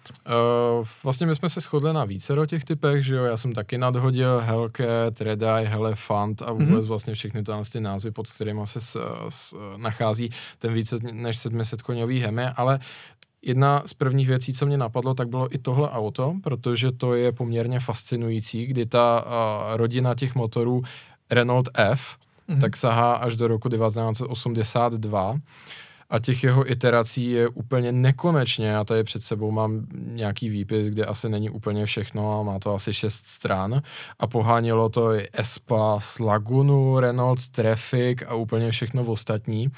Uh, 0.80 0.86
vlastně 1.04 1.26
my 1.26 1.34
jsme 1.34 1.48
se 1.48 1.60
shodli 1.60 1.92
na 1.92 2.04
více 2.04 2.34
o 2.34 2.46
těch 2.46 2.64
typech, 2.64 3.04
že 3.04 3.14
jo, 3.14 3.24
já 3.24 3.36
jsem 3.36 3.52
taky 3.52 3.78
nadhodil 3.78 4.40
Hellcat, 4.40 5.20
Redeye, 5.20 5.68
Helefant 5.68 6.42
a 6.42 6.52
vůbec 6.52 6.68
mm-hmm. 6.68 6.88
vlastně 6.88 7.14
všechny 7.14 7.42
ty 7.72 7.80
názvy, 7.80 8.10
pod 8.10 8.30
kterými 8.30 8.60
se 8.64 8.80
s, 8.80 8.96
s, 9.28 9.54
nachází 9.76 10.30
ten 10.58 10.72
více 10.72 10.96
než 11.12 11.38
700 11.38 11.82
koňový 11.82 12.20
Hemi, 12.20 12.46
ale 12.56 12.78
Jedna 13.44 13.82
z 13.86 13.94
prvních 13.94 14.28
věcí, 14.28 14.52
co 14.52 14.66
mě 14.66 14.76
napadlo, 14.78 15.14
tak 15.14 15.28
bylo 15.28 15.54
i 15.54 15.58
tohle 15.58 15.90
auto, 15.90 16.34
protože 16.42 16.92
to 16.92 17.14
je 17.14 17.32
poměrně 17.32 17.80
fascinující, 17.80 18.66
kdy 18.66 18.86
ta 18.86 19.24
uh, 19.26 19.76
rodina 19.76 20.14
těch 20.14 20.34
motorů 20.34 20.82
Renault 21.32 21.68
F, 21.74 22.16
mm-hmm. 22.48 22.60
tak 22.60 22.76
sahá 22.76 23.12
až 23.24 23.36
do 23.36 23.48
roku 23.48 23.68
1982 23.68 25.36
a 26.12 26.18
těch 26.18 26.44
jeho 26.44 26.70
iterací 26.70 27.30
je 27.30 27.48
úplně 27.48 27.92
nekonečně. 27.92 28.66
Já 28.66 28.84
tady 28.84 29.04
před 29.04 29.22
sebou 29.22 29.50
mám 29.50 29.86
nějaký 29.92 30.48
výpis, 30.48 30.86
kde 30.86 31.04
asi 31.04 31.28
není 31.28 31.50
úplně 31.50 31.86
všechno 31.86 32.40
a 32.40 32.42
má 32.42 32.58
to 32.58 32.74
asi 32.74 32.92
šest 32.92 33.26
stran 33.26 33.82
a 34.18 34.26
pohánělo 34.26 34.88
to 34.88 35.12
i 35.12 35.28
Espas, 35.32 36.18
Lagunu, 36.18 37.00
Renault 37.00 37.48
Traffic 37.48 38.22
a 38.26 38.34
úplně 38.34 38.70
všechno 38.70 39.04
ostatní. 39.04 39.68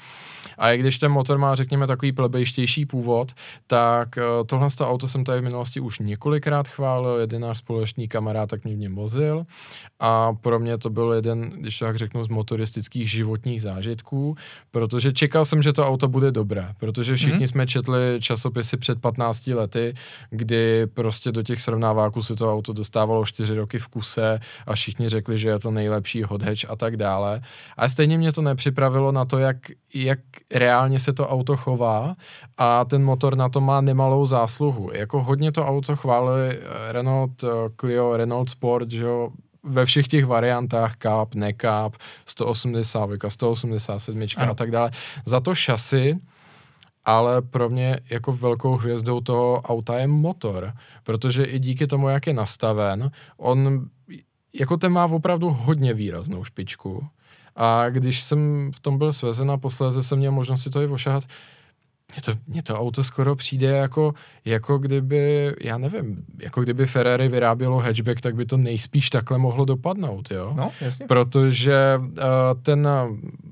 A 0.57 0.71
i 0.71 0.77
když 0.77 0.99
ten 0.99 1.11
motor 1.11 1.37
má, 1.37 1.55
řekněme, 1.55 1.87
takový 1.87 2.11
plebejštější 2.11 2.85
původ, 2.85 3.31
tak 3.67 4.17
eh, 4.17 4.21
tohle 4.45 4.69
z 4.69 4.81
auto 4.81 5.07
jsem 5.07 5.23
tady 5.23 5.41
v 5.41 5.43
minulosti 5.43 5.79
už 5.79 5.99
několikrát 5.99 6.67
chválil, 6.67 7.17
jeden 7.19 7.41
náš 7.41 7.57
společný 7.57 8.07
kamarád 8.07 8.49
tak 8.49 8.63
mě 8.63 8.75
v 8.75 8.79
něm 8.79 8.95
vozil 8.95 9.45
a 9.99 10.33
pro 10.33 10.59
mě 10.59 10.77
to 10.77 10.89
byl 10.89 11.11
jeden, 11.11 11.49
když 11.49 11.79
tak 11.79 11.95
řeknu, 11.95 12.23
z 12.23 12.27
motoristických 12.27 13.11
životních 13.11 13.61
zážitků, 13.61 14.35
protože 14.71 15.13
čekal 15.13 15.45
jsem, 15.45 15.61
že 15.61 15.73
to 15.73 15.87
auto 15.87 16.07
bude 16.07 16.24
dobré, 16.31 16.73
protože 16.79 17.15
všichni 17.15 17.45
mm-hmm. 17.45 17.51
jsme 17.51 17.67
četli 17.67 18.17
časopisy 18.19 18.77
před 18.77 19.01
15 19.01 19.47
lety, 19.47 19.93
kdy 20.29 20.87
prostě 20.87 21.31
do 21.31 21.43
těch 21.43 21.61
srovnáváků 21.61 22.21
se 22.21 22.35
to 22.35 22.53
auto 22.53 22.73
dostávalo 22.73 23.25
4 23.25 23.55
roky 23.55 23.79
v 23.79 23.87
kuse 23.87 24.39
a 24.67 24.75
všichni 24.75 25.09
řekli, 25.09 25.37
že 25.37 25.49
je 25.49 25.59
to 25.59 25.71
nejlepší 25.71 26.23
hot 26.23 26.41
hatch 26.41 26.69
a 26.69 26.75
tak 26.75 26.97
dále. 26.97 27.41
A 27.77 27.89
stejně 27.89 28.17
mě 28.17 28.31
to 28.31 28.41
nepřipravilo 28.41 29.11
na 29.11 29.25
to, 29.25 29.37
jak, 29.37 29.57
jak 29.93 30.19
reálně 30.51 30.99
se 30.99 31.13
to 31.13 31.27
auto 31.27 31.57
chová 31.57 32.15
a 32.57 32.85
ten 32.85 33.03
motor 33.03 33.37
na 33.37 33.49
to 33.49 33.61
má 33.61 33.81
nemalou 33.81 34.25
zásluhu. 34.25 34.89
Jako 34.93 35.23
hodně 35.23 35.51
to 35.51 35.65
auto 35.65 35.95
chválili 35.95 36.49
eh, 36.57 36.91
Renault 36.91 37.43
eh, 37.43 37.47
Clio, 37.75 38.17
Renault 38.17 38.49
Sport, 38.49 38.91
že 38.91 39.03
jo, 39.03 39.29
ve 39.65 39.85
všech 39.85 40.07
těch 40.07 40.25
variantách 40.25 40.95
Cup, 40.95 41.35
nekap, 41.35 41.95
180, 42.25 43.09
187 43.27 44.25
ano. 44.37 44.51
a 44.51 44.55
tak 44.55 44.71
dále. 44.71 44.91
Za 45.25 45.39
to 45.39 45.55
šasy 45.55 46.19
ale 47.05 47.41
pro 47.41 47.69
mě 47.69 47.99
jako 48.09 48.33
velkou 48.33 48.75
hvězdou 48.75 49.21
toho 49.21 49.61
auta 49.61 49.99
je 49.99 50.07
motor, 50.07 50.73
protože 51.03 51.43
i 51.43 51.59
díky 51.59 51.87
tomu, 51.87 52.09
jak 52.09 52.27
je 52.27 52.33
nastaven, 52.33 53.11
on 53.37 53.89
jako 54.53 54.77
ten 54.77 54.91
má 54.91 55.05
opravdu 55.05 55.49
hodně 55.49 55.93
výraznou 55.93 56.43
špičku. 56.43 57.07
A 57.55 57.89
když 57.89 58.23
jsem 58.23 58.71
v 58.75 58.79
tom 58.79 58.97
byl 58.97 59.13
svezen 59.13 59.51
a 59.51 59.57
posléze 59.57 60.03
jsem 60.03 60.17
měl 60.17 60.31
možnost 60.31 60.61
si 60.61 60.69
to 60.69 60.81
i 60.81 60.87
ošahat, 60.87 61.23
mně 62.15 62.21
to, 62.21 62.41
mně 62.47 62.63
to 62.63 62.79
auto 62.79 63.03
skoro 63.03 63.35
přijde 63.35 63.67
jako, 63.67 64.13
jako 64.45 64.77
kdyby, 64.77 65.55
já 65.61 65.77
nevím, 65.77 66.25
jako 66.41 66.61
kdyby 66.61 66.85
Ferrari 66.85 67.27
vyrábělo 67.27 67.79
hatchback, 67.79 68.21
tak 68.21 68.35
by 68.35 68.45
to 68.45 68.57
nejspíš 68.57 69.09
takhle 69.09 69.37
mohlo 69.37 69.65
dopadnout, 69.65 70.31
jo? 70.31 70.53
No, 70.57 70.71
jasně. 70.81 71.07
Protože 71.07 71.97
uh, 71.99 72.11
ten, 72.61 72.87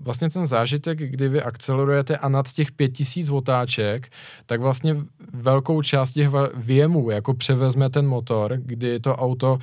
vlastně 0.01 0.29
ten 0.29 0.45
zážitek, 0.45 0.99
kdy 0.99 1.29
vy 1.29 1.41
akcelerujete 1.41 2.17
a 2.17 2.29
nad 2.29 2.53
těch 2.53 2.71
5000 2.71 3.29
otáček, 3.29 4.09
tak 4.45 4.61
vlastně 4.61 4.97
velkou 5.33 5.81
část 5.81 6.11
těch 6.11 6.29
věmů 6.55 7.09
jako 7.09 7.33
převezme 7.33 7.89
ten 7.89 8.07
motor, 8.07 8.53
kdy 8.57 8.99
to 8.99 9.15
auto 9.15 9.59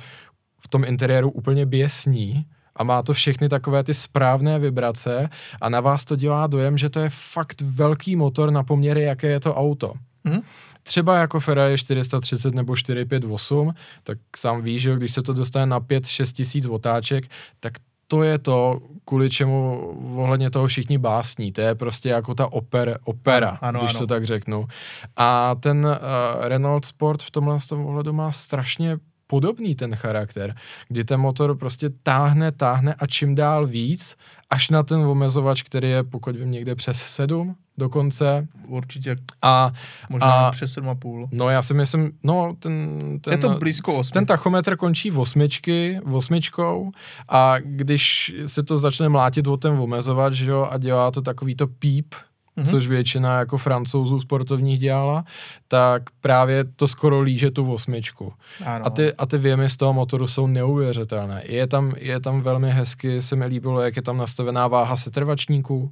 v 0.59 0.67
tom 0.67 0.83
interiéru 0.83 1.31
úplně 1.31 1.65
běsní, 1.65 2.45
a 2.81 2.83
má 2.83 3.03
to 3.03 3.13
všechny 3.13 3.49
takové 3.49 3.83
ty 3.83 3.93
správné 3.93 4.59
vibrace 4.59 5.29
a 5.61 5.69
na 5.69 5.81
vás 5.81 6.05
to 6.05 6.15
dělá 6.15 6.47
dojem, 6.47 6.77
že 6.77 6.89
to 6.89 6.99
je 6.99 7.09
fakt 7.09 7.61
velký 7.61 8.15
motor 8.15 8.51
na 8.51 8.63
poměry, 8.63 9.01
jaké 9.01 9.27
je 9.27 9.39
to 9.39 9.55
auto. 9.55 9.93
Mm. 10.23 10.41
Třeba 10.83 11.17
jako 11.17 11.39
Ferrari 11.39 11.77
430 11.77 12.53
nebo 12.53 12.75
458, 12.75 13.73
tak 14.03 14.17
sám 14.35 14.61
víš, 14.61 14.81
že 14.81 14.95
když 14.95 15.11
se 15.11 15.21
to 15.21 15.33
dostane 15.33 15.65
na 15.65 15.79
5-6 15.79 16.33
tisíc 16.33 16.65
otáček, 16.65 17.27
tak 17.59 17.73
to 18.07 18.23
je 18.23 18.37
to, 18.39 18.79
kvůli 19.05 19.29
čemu 19.29 19.79
ohledně 20.15 20.49
toho 20.49 20.67
všichni 20.67 20.97
básní. 20.97 21.51
To 21.51 21.61
je 21.61 21.75
prostě 21.75 22.09
jako 22.09 22.35
ta 22.35 22.51
oper, 22.51 22.99
opera, 23.05 23.57
ano, 23.61 23.79
když 23.79 23.91
ano. 23.91 23.99
to 23.99 24.07
tak 24.07 24.25
řeknu. 24.25 24.67
A 25.15 25.55
ten 25.59 25.85
uh, 25.85 26.47
Renault 26.47 26.85
Sport 26.85 27.23
v 27.23 27.31
tomhle 27.31 27.57
tom 27.69 27.85
ohledu 27.85 28.13
má 28.13 28.31
strašně 28.31 28.97
podobný 29.31 29.75
ten 29.75 29.95
charakter, 29.95 30.55
kdy 30.87 31.03
ten 31.03 31.19
motor 31.19 31.57
prostě 31.57 31.89
táhne, 32.03 32.51
táhne 32.51 32.93
a 32.93 33.07
čím 33.07 33.35
dál 33.35 33.67
víc, 33.67 34.15
až 34.49 34.69
na 34.69 34.83
ten 34.83 34.99
omezovač, 34.99 35.63
který 35.63 35.89
je, 35.89 36.03
pokud 36.03 36.35
vím, 36.35 36.51
někde 36.51 36.75
přes 36.75 36.97
7 36.97 37.55
dokonce. 37.77 38.47
Určitě. 38.67 39.15
A, 39.41 39.71
Možná 40.09 40.47
a, 40.47 40.51
přes 40.51 40.77
7,5. 40.77 41.27
No 41.31 41.49
já 41.49 41.61
si 41.61 41.73
myslím, 41.73 42.11
no 42.23 42.55
ten, 42.59 42.99
ten... 43.21 43.31
Je 43.31 43.37
to 43.37 43.49
blízko 43.49 43.95
8. 43.95 44.11
Ten 44.11 44.25
tachometr 44.25 44.75
končí 44.75 45.09
v 45.09 45.19
osmičky, 45.19 45.99
v 46.03 46.15
osmičkou 46.15 46.91
a 47.29 47.55
když 47.59 48.35
se 48.45 48.63
to 48.63 48.77
začne 48.77 49.09
mlátit 49.09 49.47
o 49.47 49.57
ten 49.57 49.79
omezovač, 49.79 50.39
jo, 50.39 50.67
a 50.71 50.77
dělá 50.77 51.11
to 51.11 51.21
takový 51.21 51.55
to 51.55 51.67
píp, 51.67 52.15
mm-hmm. 52.61 52.69
což 52.69 52.87
většina 52.87 53.39
jako 53.39 53.57
francouzů 53.57 54.19
sportovních 54.19 54.79
dělala, 54.79 55.23
tak 55.67 56.03
právě 56.21 56.63
to 56.63 56.87
skoro 56.87 57.21
líže 57.21 57.51
tu 57.51 57.73
osmičku. 57.73 58.33
Ano. 58.65 58.85
A 58.85 58.89
ty, 58.89 59.13
a 59.13 59.25
ty 59.25 59.37
věmy 59.37 59.69
z 59.69 59.77
toho 59.77 59.93
motoru 59.93 60.27
jsou 60.27 60.47
neuvěřitelné. 60.47 61.43
Je 61.45 61.67
tam, 61.67 61.93
je 61.97 62.19
tam 62.19 62.41
velmi 62.41 62.71
hezky, 62.71 63.21
se 63.21 63.35
mi 63.35 63.45
líbilo, 63.45 63.81
jak 63.81 63.95
je 63.95 64.01
tam 64.01 64.17
nastavená 64.17 64.67
váha 64.67 64.97
setrvačníků, 64.97 65.91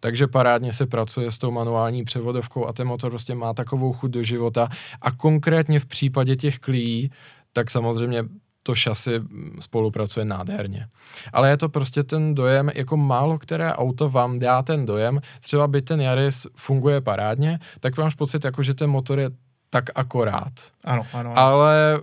takže 0.00 0.26
parádně 0.26 0.72
se 0.72 0.86
pracuje 0.86 1.30
s 1.30 1.38
tou 1.38 1.50
manuální 1.50 2.04
převodovkou 2.04 2.66
a 2.66 2.72
ten 2.72 2.86
motor 2.86 3.10
prostě 3.10 3.34
má 3.34 3.54
takovou 3.54 3.92
chuť 3.92 4.10
do 4.10 4.22
života. 4.22 4.68
A 5.02 5.10
konkrétně 5.10 5.80
v 5.80 5.86
případě 5.86 6.36
těch 6.36 6.58
klí, 6.58 7.10
tak 7.52 7.70
samozřejmě 7.70 8.24
to 8.70 8.74
šasy 8.74 9.20
spolupracuje 9.60 10.24
nádherně. 10.24 10.86
Ale 11.32 11.50
je 11.50 11.56
to 11.56 11.68
prostě 11.68 12.02
ten 12.02 12.34
dojem, 12.34 12.70
jako 12.74 12.96
málo 12.96 13.38
které 13.38 13.72
auto 13.74 14.08
vám 14.08 14.38
dá 14.38 14.62
ten 14.62 14.86
dojem, 14.86 15.20
třeba 15.40 15.66
by 15.66 15.82
ten 15.82 16.00
Yaris 16.00 16.46
funguje 16.56 17.00
parádně, 17.00 17.58
tak 17.80 17.98
máš 17.98 18.14
pocit, 18.14 18.44
jako 18.44 18.62
že 18.62 18.74
ten 18.74 18.90
motor 18.90 19.18
je 19.18 19.30
tak 19.70 19.84
akorát. 19.94 20.52
Ano, 20.84 21.06
ano. 21.12 21.30
ano. 21.30 21.38
Ale 21.38 22.00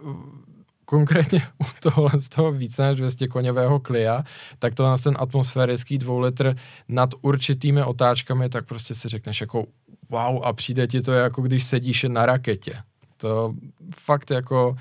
konkrétně 0.86 1.42
u 1.60 1.66
tohle 1.80 2.22
z 2.22 2.30
toho 2.30 2.52
více 2.52 2.84
než 2.84 2.98
200 2.98 3.28
koněvého 3.28 3.80
klia, 3.80 4.24
tak 4.60 4.74
to 4.74 4.84
nás 4.84 5.02
ten 5.02 5.14
atmosférický 5.20 5.98
dvou 5.98 6.20
litr 6.20 6.56
nad 6.88 7.10
určitými 7.22 7.84
otáčkami, 7.84 8.50
tak 8.50 8.66
prostě 8.66 8.96
si 8.96 9.10
řekneš 9.10 9.42
jako 9.42 9.66
wow 10.10 10.44
a 10.44 10.54
přijde 10.54 10.88
ti 10.88 11.02
to 11.02 11.12
jako 11.12 11.42
když 11.42 11.64
sedíš 11.64 12.06
na 12.08 12.26
raketě. 12.26 12.74
To 13.18 13.54
fakt 13.96 14.32
jako 14.32 14.76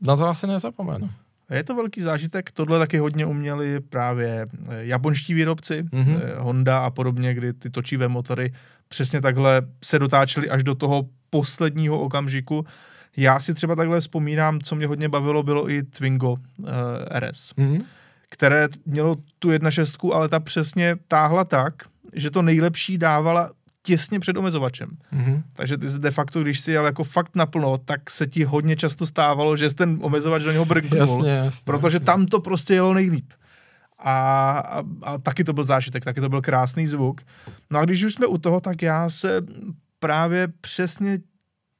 na 0.00 0.16
to 0.16 0.28
asi 0.28 0.46
nezapomenu. 0.46 1.10
Je 1.50 1.64
to 1.64 1.74
velký 1.74 2.02
zážitek, 2.02 2.50
tohle 2.50 2.78
taky 2.78 2.98
hodně 2.98 3.26
uměli 3.26 3.80
právě 3.80 4.46
eh, 4.68 4.84
japonští 4.86 5.34
výrobci, 5.34 5.82
mm-hmm. 5.82 6.20
Honda 6.38 6.78
a 6.78 6.90
podobně, 6.90 7.34
kdy 7.34 7.52
ty 7.52 7.70
točivé 7.70 8.08
motory 8.08 8.52
přesně 8.88 9.20
takhle 9.20 9.62
se 9.84 9.98
dotáčely 9.98 10.50
až 10.50 10.62
do 10.62 10.74
toho 10.74 11.06
posledního 11.30 12.00
okamžiku. 12.00 12.66
Já 13.16 13.40
si 13.40 13.54
třeba 13.54 13.76
takhle 13.76 14.00
vzpomínám, 14.00 14.60
co 14.60 14.74
mě 14.74 14.86
hodně 14.86 15.08
bavilo, 15.08 15.42
bylo 15.42 15.70
i 15.70 15.82
Twingo 15.82 16.30
uh, 16.30 16.36
RS, 17.18 17.54
mm-hmm. 17.58 17.84
které 18.28 18.68
mělo 18.86 19.16
tu 19.38 19.50
1.6, 19.50 20.14
ale 20.14 20.28
ta 20.28 20.40
přesně 20.40 20.96
táhla 21.08 21.44
tak, 21.44 21.74
že 22.12 22.30
to 22.30 22.42
nejlepší 22.42 22.98
dávala 22.98 23.50
těsně 23.86 24.20
před 24.20 24.36
omezovačem. 24.36 24.88
Mm-hmm. 25.12 25.42
Takže 25.52 25.78
ty 25.78 25.86
de 25.98 26.10
facto, 26.10 26.42
když 26.42 26.60
si 26.60 26.72
jel 26.72 26.86
jako 26.86 27.04
fakt 27.04 27.36
naplno, 27.36 27.78
tak 27.78 28.10
se 28.10 28.26
ti 28.26 28.44
hodně 28.44 28.76
často 28.76 29.06
stávalo, 29.06 29.56
že 29.56 29.74
ten 29.74 29.98
omezovač 30.02 30.42
do 30.42 30.52
něho 30.52 30.64
brknul, 30.64 31.00
jasně, 31.00 31.30
jasně, 31.30 31.64
protože 31.64 31.96
jasně. 31.96 32.06
tam 32.06 32.26
to 32.26 32.40
prostě 32.40 32.74
jelo 32.74 32.94
nejlíp. 32.94 33.32
A, 33.98 34.58
a, 34.58 34.82
a 35.02 35.18
taky 35.18 35.44
to 35.44 35.52
byl 35.52 35.64
zážitek, 35.64 36.04
taky 36.04 36.20
to 36.20 36.28
byl 36.28 36.42
krásný 36.42 36.86
zvuk. 36.86 37.20
No 37.70 37.78
a 37.78 37.84
když 37.84 38.04
už 38.04 38.14
jsme 38.14 38.26
u 38.26 38.38
toho, 38.38 38.60
tak 38.60 38.82
já 38.82 39.10
se 39.10 39.40
právě 39.98 40.48
přesně 40.60 41.18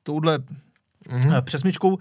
touhle 0.03 0.39
mm-hmm. 0.39 1.43
přesmičkou 1.43 1.99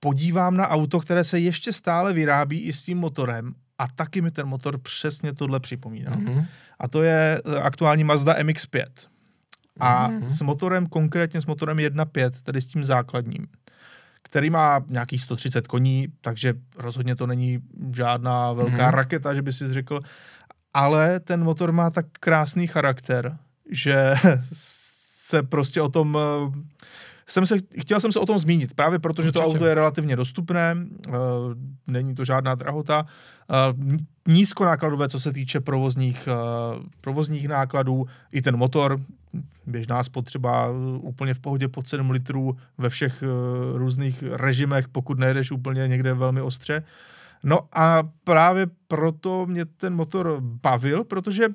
podívám 0.00 0.56
na 0.56 0.68
auto, 0.68 1.00
které 1.00 1.24
se 1.24 1.38
ještě 1.38 1.72
stále 1.72 2.12
vyrábí 2.12 2.60
i 2.60 2.72
s 2.72 2.82
tím 2.82 2.98
motorem 2.98 3.54
a 3.78 3.88
taky 3.88 4.20
mi 4.20 4.30
ten 4.30 4.46
motor 4.46 4.78
přesně 4.78 5.32
tohle 5.32 5.60
připomíná. 5.60 6.16
Mm-hmm. 6.16 6.46
A 6.78 6.88
to 6.88 7.02
je 7.02 7.42
eh, 7.46 7.60
aktuální 7.60 8.04
Mazda 8.04 8.34
MX-5 8.34 8.84
a 9.80 10.08
mm-hmm. 10.08 10.26
s 10.26 10.40
motorem, 10.40 10.86
konkrétně 10.86 11.40
s 11.40 11.46
motorem 11.46 11.76
1.5, 11.76 12.30
tedy 12.42 12.60
s 12.60 12.66
tím 12.66 12.84
základním, 12.84 13.46
který 14.22 14.50
má 14.50 14.80
nějakých 14.88 15.22
130 15.22 15.66
koní, 15.66 16.08
takže 16.20 16.54
rozhodně 16.76 17.16
to 17.16 17.26
není 17.26 17.58
žádná 17.92 18.52
velká 18.52 18.90
mm-hmm. 18.90 18.94
raketa, 18.94 19.34
že 19.34 19.42
by 19.42 19.52
si 19.52 19.72
řekl, 19.72 20.00
ale 20.74 21.20
ten 21.20 21.44
motor 21.44 21.72
má 21.72 21.90
tak 21.90 22.06
krásný 22.20 22.66
charakter, 22.66 23.36
že 23.70 24.14
se 25.32 25.42
prostě 25.42 25.80
o 25.80 25.88
tom 25.88 26.18
jsem 27.26 27.46
se, 27.46 27.58
chtěl 27.78 28.00
jsem 28.00 28.12
se 28.12 28.20
o 28.20 28.26
tom 28.26 28.38
zmínit, 28.38 28.74
právě 28.74 28.98
protože 28.98 29.28
Určitě. 29.28 29.44
to 29.44 29.46
auto 29.46 29.66
je 29.66 29.74
relativně 29.74 30.16
dostupné, 30.16 30.76
uh, 31.08 31.14
není 31.86 32.14
to 32.14 32.24
žádná 32.24 32.54
drahota, 32.54 33.06
uh, 33.76 33.82
nízkonákladové, 34.28 35.08
co 35.08 35.20
se 35.20 35.32
týče 35.32 35.60
provozních, 35.60 36.28
uh, 36.28 36.82
provozních 37.00 37.48
nákladů, 37.48 38.06
i 38.32 38.42
ten 38.42 38.56
motor, 38.56 39.00
běžná 39.66 40.02
spotřeba 40.02 40.68
úplně 41.00 41.34
v 41.34 41.38
pohodě 41.38 41.68
pod 41.68 41.88
7 41.88 42.10
litrů 42.10 42.56
ve 42.78 42.88
všech 42.88 43.22
uh, 43.22 43.78
různých 43.78 44.24
režimech, 44.30 44.88
pokud 44.88 45.18
nejdeš 45.18 45.50
úplně 45.50 45.88
někde 45.88 46.14
velmi 46.14 46.40
ostře. 46.40 46.82
No 47.44 47.60
a 47.72 48.02
právě 48.24 48.66
proto 48.88 49.46
mě 49.46 49.64
ten 49.64 49.94
motor 49.94 50.36
bavil, 50.40 51.04
protože 51.04 51.48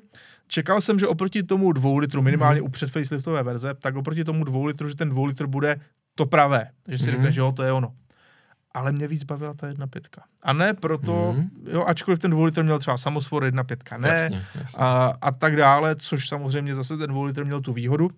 čekal 0.48 0.80
jsem, 0.80 0.98
že 0.98 1.06
oproti 1.06 1.42
tomu 1.42 1.72
dvou 1.72 1.98
litru, 1.98 2.22
minimálně 2.22 2.60
mm-hmm. 2.60 2.64
u 2.64 2.68
předfaceliftové 2.68 3.42
verze, 3.42 3.74
tak 3.74 3.96
oproti 3.96 4.24
tomu 4.24 4.44
dvou 4.44 4.64
litru, 4.64 4.88
že 4.88 4.94
ten 4.94 5.08
dvou 5.08 5.24
litr 5.24 5.46
bude 5.46 5.80
to 6.14 6.26
pravé. 6.26 6.70
Že 6.88 6.98
si 6.98 7.04
mm-hmm. 7.04 7.10
řekne, 7.10 7.32
že 7.32 7.40
jo, 7.40 7.52
to 7.52 7.62
je 7.62 7.72
ono. 7.72 7.92
Ale 8.74 8.92
mě 8.92 9.08
víc 9.08 9.24
bavila 9.24 9.54
ta 9.54 9.66
jedna 9.66 9.86
pětka. 9.86 10.22
A 10.42 10.52
ne 10.52 10.74
proto, 10.74 11.34
mm-hmm. 11.38 11.72
jo, 11.72 11.84
ačkoliv 11.86 12.18
ten 12.18 12.30
dvou 12.30 12.44
litr 12.44 12.62
měl 12.62 12.78
třeba 12.78 12.96
samosvor 12.96 13.44
jedna 13.44 13.64
pětka, 13.64 13.98
ne, 13.98 14.08
jasně, 14.08 14.42
jasně. 14.54 14.78
A, 14.84 15.12
a 15.20 15.32
tak 15.32 15.56
dále, 15.56 15.96
což 15.96 16.28
samozřejmě 16.28 16.74
zase 16.74 16.96
ten 16.96 17.10
dvou 17.10 17.22
litr 17.22 17.44
měl 17.44 17.60
tu 17.60 17.72
výhodu, 17.72 18.10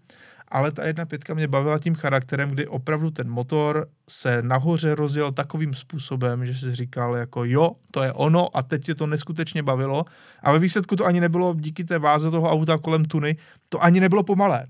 ale 0.51 0.73
ta 0.73 0.87
jedna 0.87 1.07
pětka 1.07 1.35
mě 1.35 1.49
bavila 1.49 1.79
tím 1.79 1.95
charakterem, 1.95 2.51
kdy 2.51 2.67
opravdu 2.67 3.11
ten 3.11 3.31
motor 3.31 3.87
se 4.09 4.43
nahoře 4.43 4.95
rozjel 4.95 5.33
takovým 5.33 5.75
způsobem, 5.75 6.47
že 6.47 6.55
si 6.55 6.75
říkal 6.75 7.17
jako 7.17 7.45
jo, 7.45 7.73
to 7.91 8.03
je 8.03 8.13
ono 8.13 8.57
a 8.57 8.63
teď 8.63 8.85
tě 8.85 8.95
to 8.95 9.07
neskutečně 9.07 9.63
bavilo 9.63 10.05
a 10.43 10.53
ve 10.53 10.59
výsledku 10.59 10.97
to 10.97 11.07
ani 11.07 11.21
nebylo 11.21 11.55
díky 11.59 11.85
té 11.85 11.99
váze 11.99 12.31
toho 12.31 12.51
auta 12.51 12.79
kolem 12.79 13.05
tuny, 13.05 13.37
to 13.69 13.83
ani 13.83 14.01
nebylo 14.01 14.23
pomalé. 14.23 14.67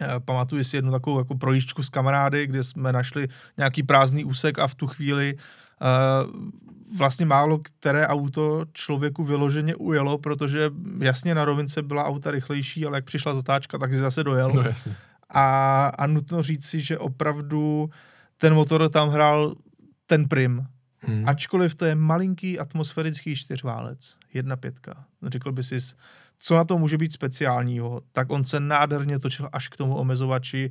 Eh, 0.00 0.20
pamatuju 0.24 0.64
si 0.64 0.76
jednu 0.76 0.92
takovou 0.92 1.18
jako 1.18 1.34
projížďku 1.34 1.82
s 1.82 1.88
kamarády, 1.88 2.46
kde 2.46 2.64
jsme 2.64 2.92
našli 2.92 3.28
nějaký 3.56 3.82
prázdný 3.82 4.24
úsek 4.24 4.58
a 4.58 4.66
v 4.66 4.74
tu 4.74 4.86
chvíli 4.86 5.34
uh, 5.34 6.50
vlastně 6.96 7.26
málo 7.26 7.58
které 7.58 8.06
auto 8.06 8.64
člověku 8.72 9.24
vyloženě 9.24 9.74
ujelo, 9.74 10.18
protože 10.18 10.70
jasně 10.98 11.34
na 11.34 11.44
rovince 11.44 11.82
byla 11.82 12.04
auta 12.04 12.30
rychlejší, 12.30 12.86
ale 12.86 12.98
jak 12.98 13.04
přišla 13.04 13.34
zatáčka, 13.34 13.78
tak 13.78 13.92
si 13.92 13.98
zase 13.98 14.24
dojel. 14.24 14.52
No, 14.54 14.62
jasně. 14.62 14.96
A, 15.30 15.86
a 15.86 16.06
nutno 16.06 16.42
říct 16.42 16.66
si, 16.66 16.80
že 16.80 16.98
opravdu 16.98 17.90
ten 18.38 18.54
motor 18.54 18.88
tam 18.88 19.08
hrál 19.08 19.54
ten 20.06 20.28
prim. 20.28 20.66
Hmm. 20.98 21.28
Ačkoliv 21.28 21.74
to 21.74 21.84
je 21.84 21.94
malinký 21.94 22.58
atmosférický 22.58 23.36
čtyřválec, 23.36 24.16
jedna 24.34 24.56
pětka. 24.56 25.04
Řekl 25.26 25.52
by 25.52 25.62
si, 25.62 25.76
co 26.38 26.56
na 26.56 26.64
to 26.64 26.78
může 26.78 26.98
být 26.98 27.12
speciálního, 27.12 28.02
tak 28.12 28.30
on 28.30 28.44
se 28.44 28.60
nádherně 28.60 29.18
točil 29.18 29.48
až 29.52 29.68
k 29.68 29.76
tomu 29.76 29.96
omezovači, 29.96 30.70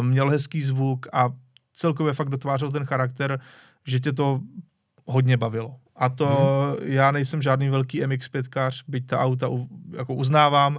měl 0.00 0.30
hezký 0.30 0.62
zvuk 0.62 1.06
a 1.12 1.28
celkově 1.72 2.12
fakt 2.12 2.28
dotvářel 2.28 2.72
ten 2.72 2.84
charakter, 2.84 3.40
že 3.86 4.00
tě 4.00 4.12
to 4.12 4.40
hodně 5.08 5.36
bavilo. 5.36 5.76
A 5.96 6.08
to 6.08 6.26
hmm. 6.26 6.92
já 6.92 7.10
nejsem 7.10 7.42
žádný 7.42 7.68
velký 7.68 8.02
MX5, 8.02 8.70
byť 8.88 9.06
ta 9.06 9.20
auta 9.20 9.48
u, 9.48 9.68
jako 9.96 10.14
uznávám, 10.14 10.78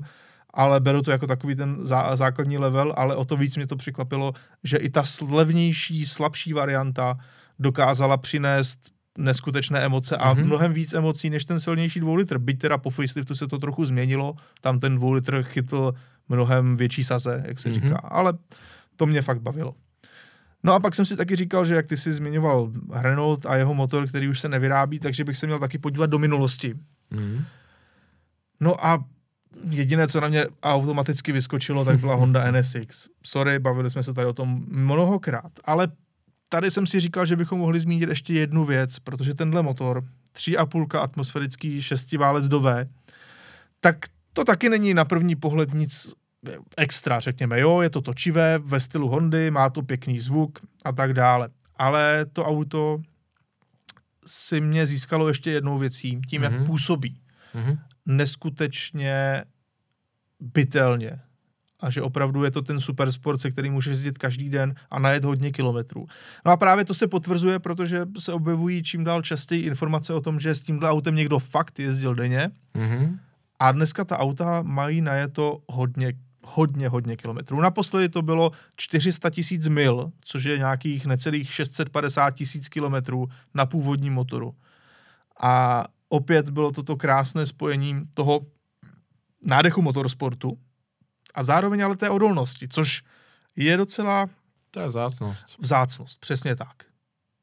ale 0.53 0.79
beru 0.79 1.01
to 1.01 1.11
jako 1.11 1.27
takový 1.27 1.55
ten 1.55 1.77
zá, 1.81 2.15
základní 2.15 2.57
level, 2.57 2.93
ale 2.97 3.15
o 3.15 3.25
to 3.25 3.37
víc 3.37 3.55
mě 3.55 3.67
to 3.67 3.75
překvapilo, 3.75 4.33
že 4.63 4.77
i 4.77 4.89
ta 4.89 5.03
levnější, 5.29 6.05
slabší 6.05 6.53
varianta 6.53 7.17
dokázala 7.59 8.17
přinést 8.17 8.79
neskutečné 9.17 9.79
emoce 9.79 10.17
a 10.17 10.33
mm-hmm. 10.33 10.45
mnohem 10.45 10.73
víc 10.73 10.93
emocí 10.93 11.29
než 11.29 11.45
ten 11.45 11.59
silnější 11.59 11.99
dvou 11.99 12.15
litr. 12.15 12.37
Byť 12.37 12.59
teda 12.59 12.77
po 12.77 12.89
faceliftu 12.89 13.35
se 13.35 13.47
to 13.47 13.59
trochu 13.59 13.85
změnilo, 13.85 14.35
tam 14.61 14.79
ten 14.79 14.95
dvou 14.95 15.11
litr 15.11 15.43
chytl 15.43 15.93
mnohem 16.29 16.77
větší 16.77 17.03
saze, 17.03 17.43
jak 17.45 17.59
se 17.59 17.69
mm-hmm. 17.69 17.73
říká, 17.73 17.97
ale 17.97 18.33
to 18.95 19.05
mě 19.05 19.21
fakt 19.21 19.41
bavilo. 19.41 19.75
No 20.63 20.73
a 20.73 20.79
pak 20.79 20.95
jsem 20.95 21.05
si 21.05 21.15
taky 21.15 21.35
říkal, 21.35 21.65
že 21.65 21.75
jak 21.75 21.85
ty 21.85 21.97
jsi 21.97 22.11
zmiňoval 22.11 22.71
Renault 22.91 23.45
a 23.45 23.55
jeho 23.55 23.73
motor, 23.73 24.07
který 24.07 24.27
už 24.27 24.39
se 24.39 24.49
nevyrábí, 24.49 24.99
takže 24.99 25.23
bych 25.23 25.37
se 25.37 25.45
měl 25.45 25.59
taky 25.59 25.77
podívat 25.77 26.09
do 26.09 26.19
minulosti. 26.19 26.75
Mm. 27.11 27.45
No 28.59 28.85
a 28.85 29.05
jediné, 29.69 30.07
co 30.07 30.21
na 30.21 30.27
mě 30.27 30.45
automaticky 30.63 31.31
vyskočilo, 31.31 31.85
tak 31.85 31.99
byla 31.99 32.15
Honda 32.15 32.51
NSX. 32.51 33.07
Sorry, 33.25 33.59
bavili 33.59 33.89
jsme 33.89 34.03
se 34.03 34.13
tady 34.13 34.27
o 34.27 34.33
tom 34.33 34.65
mnohokrát, 34.67 35.51
ale 35.65 35.87
tady 36.49 36.71
jsem 36.71 36.87
si 36.87 36.99
říkal, 36.99 37.25
že 37.25 37.35
bychom 37.35 37.59
mohli 37.59 37.79
zmínit 37.79 38.09
ještě 38.09 38.33
jednu 38.33 38.65
věc, 38.65 38.99
protože 38.99 39.33
tenhle 39.33 39.63
motor, 39.63 40.03
3,5 40.35 40.99
atmosférický 40.99 41.81
šestiválec 41.81 42.47
do 42.47 42.59
V, 42.59 42.85
tak 43.79 43.95
to 44.33 44.43
taky 44.43 44.69
není 44.69 44.93
na 44.93 45.05
první 45.05 45.35
pohled 45.35 45.73
nic 45.73 46.13
extra, 46.77 47.19
řekněme, 47.19 47.59
jo, 47.59 47.81
je 47.81 47.89
to 47.89 48.01
točivé 48.01 48.59
ve 48.59 48.79
stylu 48.79 49.07
Hondy, 49.07 49.51
má 49.51 49.69
to 49.69 49.81
pěkný 49.81 50.19
zvuk 50.19 50.59
a 50.85 50.91
tak 50.91 51.13
dále. 51.13 51.49
Ale 51.75 52.25
to 52.33 52.45
auto 52.45 53.01
si 54.25 54.61
mě 54.61 54.85
získalo 54.85 55.27
ještě 55.27 55.51
jednou 55.51 55.77
věcí, 55.77 56.21
tím, 56.29 56.41
mm-hmm. 56.41 56.43
jak 56.43 56.53
mhm. 56.53 56.65
působí. 56.65 57.21
Mm-hmm. 57.55 57.79
Neskutečně 58.05 59.43
bytelně. 60.39 61.19
A 61.79 61.89
že 61.89 62.01
opravdu 62.01 62.43
je 62.43 62.51
to 62.51 62.61
ten 62.61 62.79
super 62.79 63.11
sport, 63.11 63.41
se 63.41 63.51
kterým 63.51 63.73
můžeš 63.73 63.91
jezdit 63.91 64.17
každý 64.17 64.49
den 64.49 64.75
a 64.91 64.99
najet 64.99 65.23
hodně 65.23 65.51
kilometrů. 65.51 66.07
No 66.45 66.51
a 66.51 66.57
právě 66.57 66.85
to 66.85 66.93
se 66.93 67.07
potvrzuje, 67.07 67.59
protože 67.59 68.05
se 68.19 68.33
objevují 68.33 68.83
čím 68.83 69.03
dál 69.03 69.21
častěji 69.21 69.63
informace 69.63 70.13
o 70.13 70.21
tom, 70.21 70.39
že 70.39 70.55
s 70.55 70.59
tímhle 70.59 70.89
autem 70.89 71.15
někdo 71.15 71.39
fakt 71.39 71.79
jezdil 71.79 72.15
denně. 72.15 72.49
Mm-hmm. 72.75 73.19
A 73.59 73.71
dneska 73.71 74.05
ta 74.05 74.19
auta 74.19 74.61
mají 74.61 75.01
najeto 75.01 75.59
hodně 75.67 76.13
hodně, 76.43 76.89
hodně 76.89 77.17
kilometrů. 77.17 77.61
Naposledy 77.61 78.09
to 78.09 78.21
bylo 78.21 78.51
400 78.75 79.29
tisíc 79.29 79.67
mil, 79.67 80.11
což 80.25 80.43
je 80.43 80.57
nějakých 80.57 81.05
necelých 81.05 81.53
650 81.53 82.31
tisíc 82.31 82.67
kilometrů 82.67 83.27
na 83.53 83.65
původním 83.65 84.13
motoru. 84.13 84.55
A 85.41 85.85
opět 86.09 86.49
bylo 86.49 86.71
toto 86.71 86.95
krásné 86.95 87.45
spojení 87.45 88.07
toho 88.13 88.45
nádechu 89.45 89.81
motorsportu 89.81 90.59
a 91.33 91.43
zároveň 91.43 91.83
ale 91.83 91.97
té 91.97 92.09
odolnosti, 92.09 92.67
což 92.67 93.03
je 93.55 93.77
docela... 93.77 94.29
To 94.71 94.81
je 94.81 94.87
vzácnost. 94.87 95.59
Vzácnost, 95.59 96.19
přesně 96.19 96.55
tak. 96.55 96.83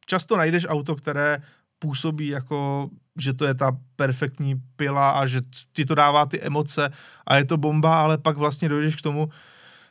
Často 0.06 0.36
najdeš 0.36 0.66
auto, 0.68 0.96
které 0.96 1.42
působí 1.78 2.28
jako, 2.28 2.90
že 3.18 3.32
to 3.32 3.44
je 3.44 3.54
ta 3.54 3.76
perfektní 3.96 4.54
pila 4.76 5.10
a 5.10 5.26
že 5.26 5.40
ti 5.72 5.84
to 5.84 5.94
dává 5.94 6.26
ty 6.26 6.40
emoce 6.40 6.90
a 7.26 7.36
je 7.36 7.44
to 7.44 7.56
bomba, 7.56 8.00
ale 8.00 8.18
pak 8.18 8.36
vlastně 8.36 8.68
dojdeš 8.68 8.96
k 8.96 9.02
tomu, 9.02 9.28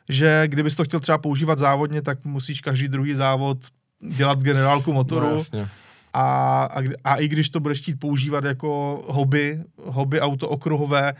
že 0.08 0.42
kdybys 0.46 0.76
to 0.76 0.84
chtěl 0.84 1.00
třeba 1.00 1.18
používat 1.18 1.58
závodně, 1.58 2.02
tak 2.02 2.24
musíš 2.24 2.60
každý 2.60 2.88
druhý 2.88 3.14
závod 3.14 3.58
dělat 4.16 4.42
generálku 4.42 4.92
motoru. 4.92 5.26
No, 5.26 5.32
jasně. 5.32 5.68
A, 6.12 6.64
a, 6.64 6.82
a 7.04 7.16
i 7.16 7.28
když 7.28 7.50
to 7.50 7.60
budeš 7.60 7.80
chtít 7.80 8.00
používat 8.00 8.44
jako 8.44 9.02
hobby, 9.08 9.64
hobby 9.84 10.20
auto 10.20 10.48
okruhové, 10.48 11.14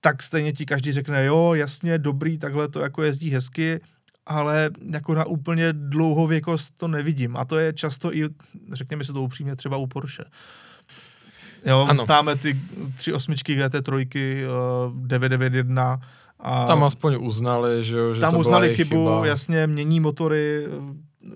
tak 0.00 0.22
stejně 0.22 0.52
ti 0.52 0.66
každý 0.66 0.92
řekne, 0.92 1.24
jo, 1.24 1.54
jasně, 1.54 1.98
dobrý, 1.98 2.38
takhle 2.38 2.68
to 2.68 2.80
jako 2.80 3.02
jezdí 3.02 3.30
hezky, 3.30 3.80
ale 4.26 4.70
jako 4.92 5.14
na 5.14 5.24
úplně 5.24 5.72
dlouhověkost 5.72 6.76
to 6.76 6.88
nevidím. 6.88 7.36
A 7.36 7.44
to 7.44 7.58
je 7.58 7.72
často 7.72 8.16
i, 8.16 8.28
řekněme 8.72 9.04
si 9.04 9.12
to 9.12 9.22
upřímně, 9.22 9.56
třeba 9.56 9.76
u 9.76 9.86
Porsche. 9.86 10.24
Jo, 11.64 11.86
ano. 11.88 12.04
známe 12.04 12.36
ty 12.36 12.56
tři 12.96 13.12
osmičky 13.12 13.56
GT3, 13.56 14.06
uh, 14.88 15.06
991, 15.06 16.00
a 16.40 16.66
tam 16.66 16.84
aspoň 16.84 17.16
uznali, 17.20 17.84
že, 17.84 18.14
že 18.14 18.20
tam 18.20 18.30
to 18.30 18.38
uznali 18.38 18.66
byla 18.66 18.76
chybu, 18.76 18.90
chyba. 18.90 19.26
jasně, 19.26 19.66
mění 19.66 20.00
motory 20.00 20.66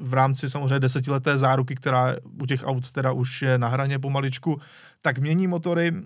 v 0.01 0.15
rámci 0.15 0.51
samozřejmě 0.51 0.81
desetileté 0.81 1.39
záruky, 1.39 1.75
která 1.75 2.17
u 2.43 2.47
těch 2.47 2.67
aut 2.67 2.93
teda 2.93 3.13
už 3.13 3.43
je 3.43 3.59
na 3.59 3.69
hraně 3.69 3.99
pomaličku, 3.99 4.61
tak 5.03 5.19
mění 5.19 5.47
motory 5.47 5.93
uh, 5.93 6.03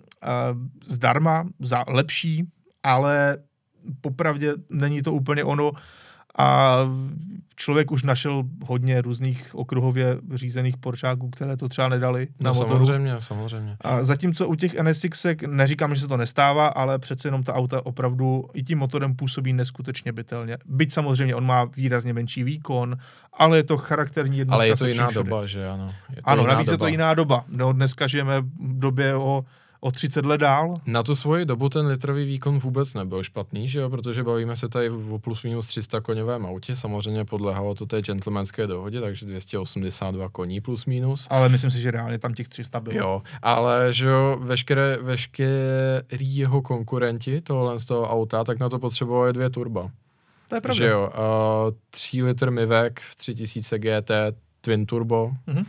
zdarma, 0.87 1.47
za 1.59 1.83
lepší, 1.87 2.47
ale 2.83 3.37
popravdě 4.01 4.53
není 4.69 5.01
to 5.01 5.13
úplně 5.13 5.43
ono, 5.43 5.71
a 6.37 6.77
člověk 7.55 7.91
už 7.91 8.03
našel 8.03 8.43
hodně 8.65 9.01
různých 9.01 9.55
okruhově 9.55 10.17
řízených 10.33 10.77
porčáků, 10.77 11.29
které 11.29 11.57
to 11.57 11.69
třeba 11.69 11.89
nedali 11.89 12.27
no, 12.39 12.45
na 12.45 12.53
motoru. 12.53 12.85
Samozřejmě, 12.85 13.15
samozřejmě. 13.19 13.77
A 13.81 14.03
zatímco 14.03 14.47
u 14.47 14.55
těch 14.55 14.81
NSX, 14.81 15.25
neříkám, 15.47 15.95
že 15.95 16.01
se 16.01 16.07
to 16.07 16.17
nestává, 16.17 16.67
ale 16.67 16.99
přece 16.99 17.27
jenom 17.27 17.43
ta 17.43 17.53
auta 17.53 17.85
opravdu 17.85 18.45
i 18.53 18.63
tím 18.63 18.77
motorem 18.77 19.15
působí 19.15 19.53
neskutečně 19.53 20.11
bytelně. 20.11 20.57
Byť 20.65 20.93
samozřejmě 20.93 21.35
on 21.35 21.45
má 21.45 21.65
výrazně 21.65 22.13
menší 22.13 22.43
výkon, 22.43 22.97
ale 23.33 23.57
je 23.57 23.63
to 23.63 23.77
charakterní 23.77 24.37
jednotka. 24.37 24.55
Ale 24.55 24.67
je 24.67 24.75
to 24.75 24.85
jiná 24.85 25.07
všude. 25.07 25.23
doba, 25.23 25.45
že 25.45 25.67
ano. 25.69 25.93
Je 26.09 26.15
to 26.15 26.29
ano, 26.29 26.47
navíc 26.47 26.65
doba. 26.65 26.73
je 26.73 26.77
to 26.77 26.87
jiná 26.87 27.13
doba. 27.13 27.45
No, 27.47 27.73
dneska 27.73 28.07
žijeme 28.07 28.41
v 28.41 28.79
době 28.79 29.15
o 29.15 29.45
o 29.83 29.91
30 29.91 30.25
let 30.25 30.37
dál. 30.37 30.73
Na 30.85 31.03
tu 31.03 31.15
svoji 31.15 31.45
dobu 31.45 31.69
ten 31.69 31.85
litrový 31.85 32.25
výkon 32.25 32.59
vůbec 32.59 32.93
nebyl 32.93 33.23
špatný, 33.23 33.67
že 33.67 33.79
jo? 33.79 33.89
protože 33.89 34.23
bavíme 34.23 34.55
se 34.55 34.69
tady 34.69 34.89
o 34.89 35.19
plus 35.19 35.43
minus 35.43 35.67
300 35.67 36.01
koňovém 36.01 36.45
autě, 36.45 36.75
samozřejmě 36.75 37.25
podlehalo 37.25 37.75
to 37.75 37.85
té 37.85 38.01
gentlemanské 38.01 38.67
dohodě, 38.67 39.01
takže 39.01 39.25
282 39.25 40.29
koní 40.29 40.61
plus 40.61 40.85
minus. 40.85 41.27
Ale 41.29 41.49
myslím 41.49 41.71
si, 41.71 41.81
že 41.81 41.91
reálně 41.91 42.19
tam 42.19 42.33
těch 42.33 42.47
300 42.47 42.79
bylo. 42.79 42.97
Jo, 42.97 43.21
ale 43.41 43.93
že 43.93 44.07
jo, 44.07 44.37
veškeré, 44.41 44.97
veškerý 45.01 46.37
jeho 46.37 46.61
konkurenti 46.61 47.41
tohle 47.41 47.79
z 47.79 47.85
toho 47.85 48.09
auta, 48.09 48.43
tak 48.43 48.59
na 48.59 48.69
to 48.69 48.79
potřebovali 48.79 49.33
dvě 49.33 49.49
turba. 49.49 49.91
To 50.49 50.55
je 50.55 50.61
pravda. 50.61 50.77
Že 50.77 50.85
jo, 50.85 51.09
uh, 51.67 51.73
3 51.89 52.23
litr 52.23 52.51
Mivek 52.51 52.99
v 52.99 53.15
3000 53.15 53.79
GT, 53.79 54.11
Twin 54.65 54.85
Turbo, 54.85 55.31
mm-hmm. 55.47 55.65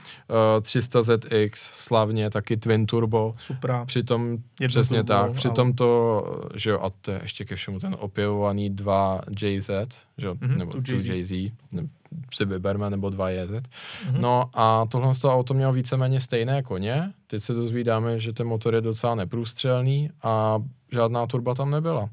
uh, 0.56 0.60
300 0.62 1.02
ZX, 1.02 1.70
slavně 1.74 2.30
taky 2.30 2.56
Twin 2.56 2.86
Turbo. 2.86 3.34
Super. 3.38 3.82
Přitom, 3.86 4.30
Jedno 4.30 4.68
přesně 4.68 4.98
turbo, 5.04 5.22
tak, 5.22 5.32
přitom 5.32 5.66
ale... 5.66 5.74
to, 5.74 6.24
že 6.54 6.70
jo, 6.70 6.80
a 6.80 6.90
to 6.90 7.10
je 7.10 7.18
ještě 7.22 7.44
ke 7.44 7.56
všemu 7.56 7.80
ten 7.80 7.96
opěvovaný 7.98 8.70
2 8.70 9.20
JZ, 9.40 9.70
že 10.18 10.26
jo, 10.26 10.34
mm-hmm, 10.34 10.56
nebo 10.56 10.72
2 10.72 11.14
JZ, 11.14 11.32
ne, 11.72 11.88
si 12.34 12.44
vyberme, 12.44 12.90
nebo 12.90 13.10
2 13.10 13.30
JZ. 13.30 13.50
Mm-hmm. 13.50 14.20
No 14.20 14.50
a 14.54 14.86
tohle 14.88 15.14
z 15.14 15.18
toho 15.18 15.34
auto 15.34 15.54
mělo 15.54 15.72
víceméně 15.72 16.20
stejné 16.20 16.62
koně, 16.62 17.12
teď 17.26 17.42
se 17.42 17.54
dozvídáme, 17.54 18.18
že 18.18 18.32
ten 18.32 18.46
motor 18.46 18.74
je 18.74 18.80
docela 18.80 19.14
neprůstřelný 19.14 20.10
a 20.22 20.62
žádná 20.92 21.26
turba 21.26 21.54
tam 21.54 21.70
nebyla. 21.70 22.08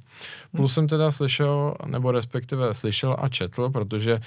Plus 0.56 0.72
mm. 0.72 0.74
jsem 0.74 0.88
teda 0.88 1.12
slyšel, 1.12 1.76
nebo 1.86 2.12
respektive 2.12 2.74
slyšel 2.74 3.16
a 3.20 3.30
četl, 3.30 3.70
protože 3.70 4.20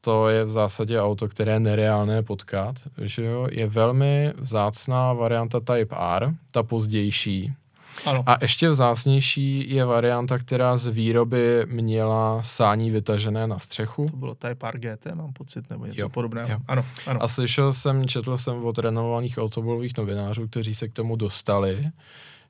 to 0.00 0.28
je 0.28 0.44
v 0.44 0.48
zásadě 0.48 1.00
auto, 1.00 1.28
které 1.28 1.52
je 1.52 1.60
nereálné 1.60 2.22
potkat, 2.22 2.76
že 3.02 3.24
jo, 3.24 3.48
je 3.50 3.66
velmi 3.66 4.32
vzácná 4.36 5.12
varianta 5.12 5.60
Type 5.60 5.96
R, 6.16 6.34
ta 6.52 6.62
pozdější. 6.62 7.52
Ano. 8.06 8.22
A 8.26 8.38
ještě 8.42 8.68
vzácnější 8.68 9.74
je 9.74 9.84
varianta, 9.84 10.38
která 10.38 10.76
z 10.76 10.86
výroby 10.86 11.66
měla 11.66 12.42
sání 12.42 12.90
vytažené 12.90 13.46
na 13.46 13.58
střechu. 13.58 14.06
To 14.10 14.16
bylo 14.16 14.34
Type 14.34 14.68
R 14.68 14.78
GT, 14.78 15.06
mám 15.14 15.32
pocit, 15.32 15.70
nebo 15.70 15.86
něco 15.86 16.00
jo, 16.00 16.08
podobného. 16.08 16.48
Jo. 16.50 16.58
Ano, 16.68 16.84
ano. 17.06 17.22
A 17.22 17.28
slyšel 17.28 17.72
jsem, 17.72 18.06
četl 18.06 18.36
jsem 18.36 18.64
od 18.64 18.78
renovovaných 18.78 19.38
automobilových 19.38 19.96
novinářů, 19.96 20.48
kteří 20.48 20.74
se 20.74 20.88
k 20.88 20.92
tomu 20.92 21.16
dostali, 21.16 21.90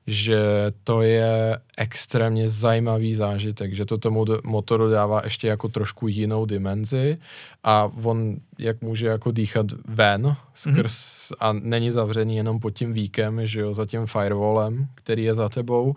že 0.09 0.39
to 0.83 1.01
je 1.01 1.57
extrémně 1.77 2.49
zajímavý 2.49 3.15
zážitek, 3.15 3.73
že 3.73 3.85
to 3.85 3.97
tomu 3.97 4.25
motoru 4.43 4.89
dává 4.89 5.21
ještě 5.23 5.47
jako 5.47 5.69
trošku 5.69 6.07
jinou 6.07 6.45
dimenzi 6.45 7.17
a 7.63 7.91
on 8.03 8.35
jak 8.59 8.81
může 8.81 9.07
jako 9.07 9.31
dýchat 9.31 9.65
ven 9.85 10.35
skrz 10.53 10.93
mm-hmm. 10.93 11.35
a 11.39 11.53
není 11.53 11.91
zavřený 11.91 12.35
jenom 12.35 12.59
pod 12.59 12.69
tím 12.69 12.93
víkem, 12.93 13.45
že 13.45 13.59
jo, 13.59 13.73
za 13.73 13.85
tím 13.85 14.05
firewallem, 14.05 14.87
který 14.95 15.23
je 15.23 15.33
za 15.35 15.49
tebou, 15.49 15.95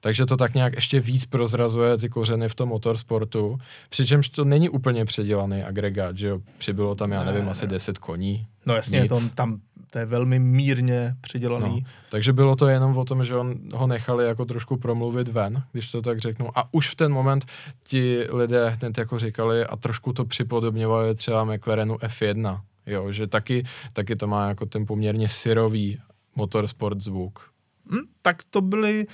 takže 0.00 0.26
to 0.26 0.36
tak 0.36 0.54
nějak 0.54 0.74
ještě 0.74 1.00
víc 1.00 1.26
prozrazuje 1.26 1.96
ty 1.96 2.08
kořeny 2.08 2.48
v 2.48 2.54
tom 2.54 2.68
motorsportu, 2.68 3.58
přičemž 3.88 4.28
to 4.28 4.44
není 4.44 4.68
úplně 4.68 5.04
předělaný 5.04 5.62
agregát, 5.62 6.16
že 6.16 6.28
jo, 6.28 6.40
přibylo 6.58 6.94
tam, 6.94 7.12
já 7.12 7.24
nevím, 7.24 7.44
ne, 7.44 7.50
asi 7.50 7.66
ne. 7.66 7.72
10 7.72 7.98
koní. 7.98 8.46
No 8.66 8.74
jasně, 8.74 9.08
to, 9.08 9.20
tam 9.34 9.60
to 9.90 9.98
je 9.98 10.04
velmi 10.04 10.38
mírně 10.38 11.16
předělaný. 11.20 11.80
No, 11.84 11.90
takže 12.10 12.32
bylo 12.32 12.56
to 12.56 12.68
jenom 12.68 12.98
o 12.98 13.04
tom, 13.04 13.24
že 13.24 13.36
on 13.36 13.54
ho 13.74 13.86
nechali 13.86 14.26
jako 14.26 14.44
trošku 14.44 14.76
promluvit 14.76 15.28
ven, 15.28 15.62
když 15.72 15.90
to 15.90 16.02
tak 16.02 16.18
řeknu. 16.18 16.58
A 16.58 16.74
už 16.74 16.90
v 16.90 16.94
ten 16.94 17.12
moment 17.12 17.44
ti 17.86 18.26
lidé 18.30 18.68
hned 18.68 18.98
jako 18.98 19.18
říkali 19.18 19.64
a 19.64 19.76
trošku 19.76 20.12
to 20.12 20.24
připodobňovali 20.24 21.14
třeba 21.14 21.44
McLarenu 21.44 21.94
F1, 21.94 22.60
jo, 22.86 23.12
že 23.12 23.26
taky, 23.26 23.64
taky 23.92 24.16
to 24.16 24.26
má 24.26 24.48
jako 24.48 24.66
ten 24.66 24.86
poměrně 24.86 25.28
syrový 25.28 25.98
motorsport 26.36 27.00
zvuk. 27.00 27.50
Hmm, 27.90 28.02
tak 28.22 28.42
to 28.50 28.60
byly 28.60 29.06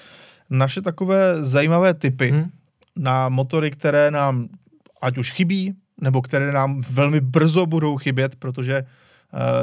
naše 0.50 0.82
takové 0.82 1.44
zajímavé 1.44 1.94
typy. 1.94 2.30
Hmm 2.30 2.50
na 2.96 3.28
motory, 3.28 3.70
které 3.70 4.10
nám 4.10 4.48
ať 5.00 5.18
už 5.18 5.32
chybí, 5.32 5.74
nebo 6.00 6.22
které 6.22 6.52
nám 6.52 6.80
velmi 6.90 7.20
brzo 7.20 7.66
budou 7.66 7.96
chybět, 7.96 8.36
protože 8.36 8.84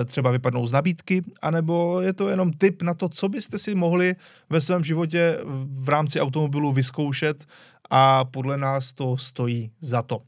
třeba 0.05 0.31
vypadnou 0.31 0.67
z 0.67 0.73
nabídky, 0.73 1.23
anebo 1.41 2.01
je 2.01 2.13
to 2.13 2.29
jenom 2.29 2.53
tip 2.53 2.81
na 2.81 2.93
to, 2.93 3.09
co 3.09 3.29
byste 3.29 3.57
si 3.57 3.75
mohli 3.75 4.15
ve 4.49 4.61
svém 4.61 4.83
životě 4.83 5.37
v 5.65 5.89
rámci 5.89 6.19
automobilu 6.19 6.73
vyzkoušet 6.73 7.45
a 7.89 8.25
podle 8.25 8.57
nás 8.57 8.93
to 8.93 9.17
stojí 9.17 9.71
za 9.79 10.01
to. 10.01 10.19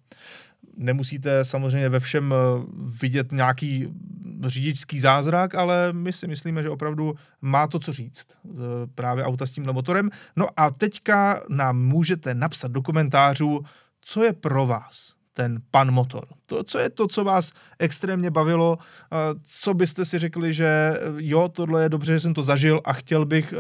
Nemusíte 0.77 1.45
samozřejmě 1.45 1.89
ve 1.89 1.99
všem 1.99 2.33
eh, 2.33 2.35
vidět 3.01 3.31
nějaký 3.31 3.87
řidičský 4.45 4.99
zázrak, 4.99 5.55
ale 5.55 5.93
my 5.93 6.13
si 6.13 6.27
myslíme, 6.27 6.63
že 6.63 6.69
opravdu 6.69 7.15
má 7.41 7.67
to 7.67 7.79
co 7.79 7.93
říct 7.93 8.27
právě 8.95 9.23
auta 9.23 9.45
s 9.45 9.51
tímhle 9.51 9.73
motorem. 9.73 10.09
No 10.35 10.47
a 10.57 10.71
teďka 10.71 11.43
nám 11.49 11.77
můžete 11.77 12.33
napsat 12.33 12.71
do 12.71 12.81
komentářů, 12.81 13.61
co 14.01 14.23
je 14.23 14.33
pro 14.33 14.65
vás 14.65 15.13
ten 15.33 15.59
pan 15.71 15.91
motor. 15.91 16.25
To, 16.45 16.63
co 16.63 16.79
je 16.79 16.89
to, 16.89 17.07
co 17.07 17.23
vás 17.23 17.51
extrémně 17.79 18.31
bavilo, 18.31 18.77
co 19.43 19.73
byste 19.73 20.05
si 20.05 20.19
řekli, 20.19 20.53
že 20.53 20.99
jo, 21.17 21.49
tohle 21.49 21.83
je 21.83 21.89
dobře, 21.89 22.13
že 22.13 22.19
jsem 22.19 22.33
to 22.33 22.43
zažil 22.43 22.81
a 22.85 22.93
chtěl 22.93 23.25
bych 23.25 23.53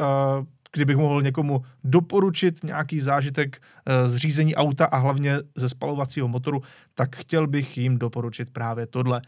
kdybych 0.73 0.97
mohl 0.97 1.21
někomu 1.21 1.65
doporučit 1.83 2.63
nějaký 2.63 2.99
zážitek 2.99 3.61
eh, 3.85 4.07
z 4.07 4.15
řízení 4.15 4.55
auta 4.55 4.85
a 4.85 4.97
hlavně 4.97 5.37
ze 5.55 5.69
spalovacího 5.69 6.27
motoru, 6.27 6.61
tak 6.95 7.15
chtěl 7.15 7.47
bych 7.47 7.77
jim 7.77 7.97
doporučit 7.97 8.49
právě 8.49 8.87
tohle. 8.87 9.21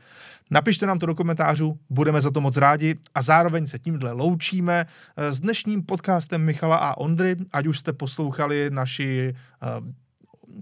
Napište 0.51 0.85
nám 0.85 0.99
to 0.99 1.05
do 1.05 1.15
komentářů, 1.15 1.79
budeme 1.89 2.21
za 2.21 2.31
to 2.31 2.41
moc 2.41 2.57
rádi 2.57 2.95
a 3.15 3.21
zároveň 3.21 3.67
se 3.67 3.79
tímhle 3.79 4.11
loučíme 4.11 4.85
eh, 5.17 5.33
s 5.33 5.39
dnešním 5.39 5.83
podcastem 5.83 6.41
Michala 6.41 6.75
a 6.75 6.97
Ondry, 6.97 7.35
ať 7.51 7.67
už 7.67 7.79
jste 7.79 7.93
poslouchali 7.93 8.69
naši 8.69 9.33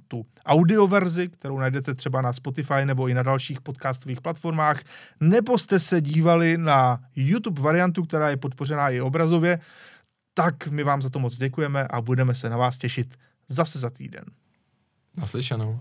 tu 0.07 0.25
audioverzi, 0.45 1.29
kterou 1.29 1.59
najdete 1.59 1.95
třeba 1.95 2.21
na 2.21 2.33
Spotify 2.33 2.85
nebo 2.85 3.07
i 3.07 3.13
na 3.13 3.23
dalších 3.23 3.61
podcastových 3.61 4.21
platformách, 4.21 4.83
nebo 5.19 5.57
jste 5.57 5.79
se 5.79 6.01
dívali 6.01 6.57
na 6.57 6.99
YouTube 7.15 7.61
variantu, 7.61 8.03
která 8.03 8.29
je 8.29 8.37
podpořená 8.37 8.89
i 8.89 9.01
obrazově, 9.01 9.59
tak 10.33 10.67
my 10.67 10.83
vám 10.83 11.01
za 11.01 11.09
to 11.09 11.19
moc 11.19 11.37
děkujeme 11.37 11.87
a 11.87 12.01
budeme 12.01 12.35
se 12.35 12.49
na 12.49 12.57
vás 12.57 12.77
těšit 12.77 13.15
zase 13.47 13.79
za 13.79 13.89
týden. 13.89 14.25
Naslyšenou. 15.17 15.79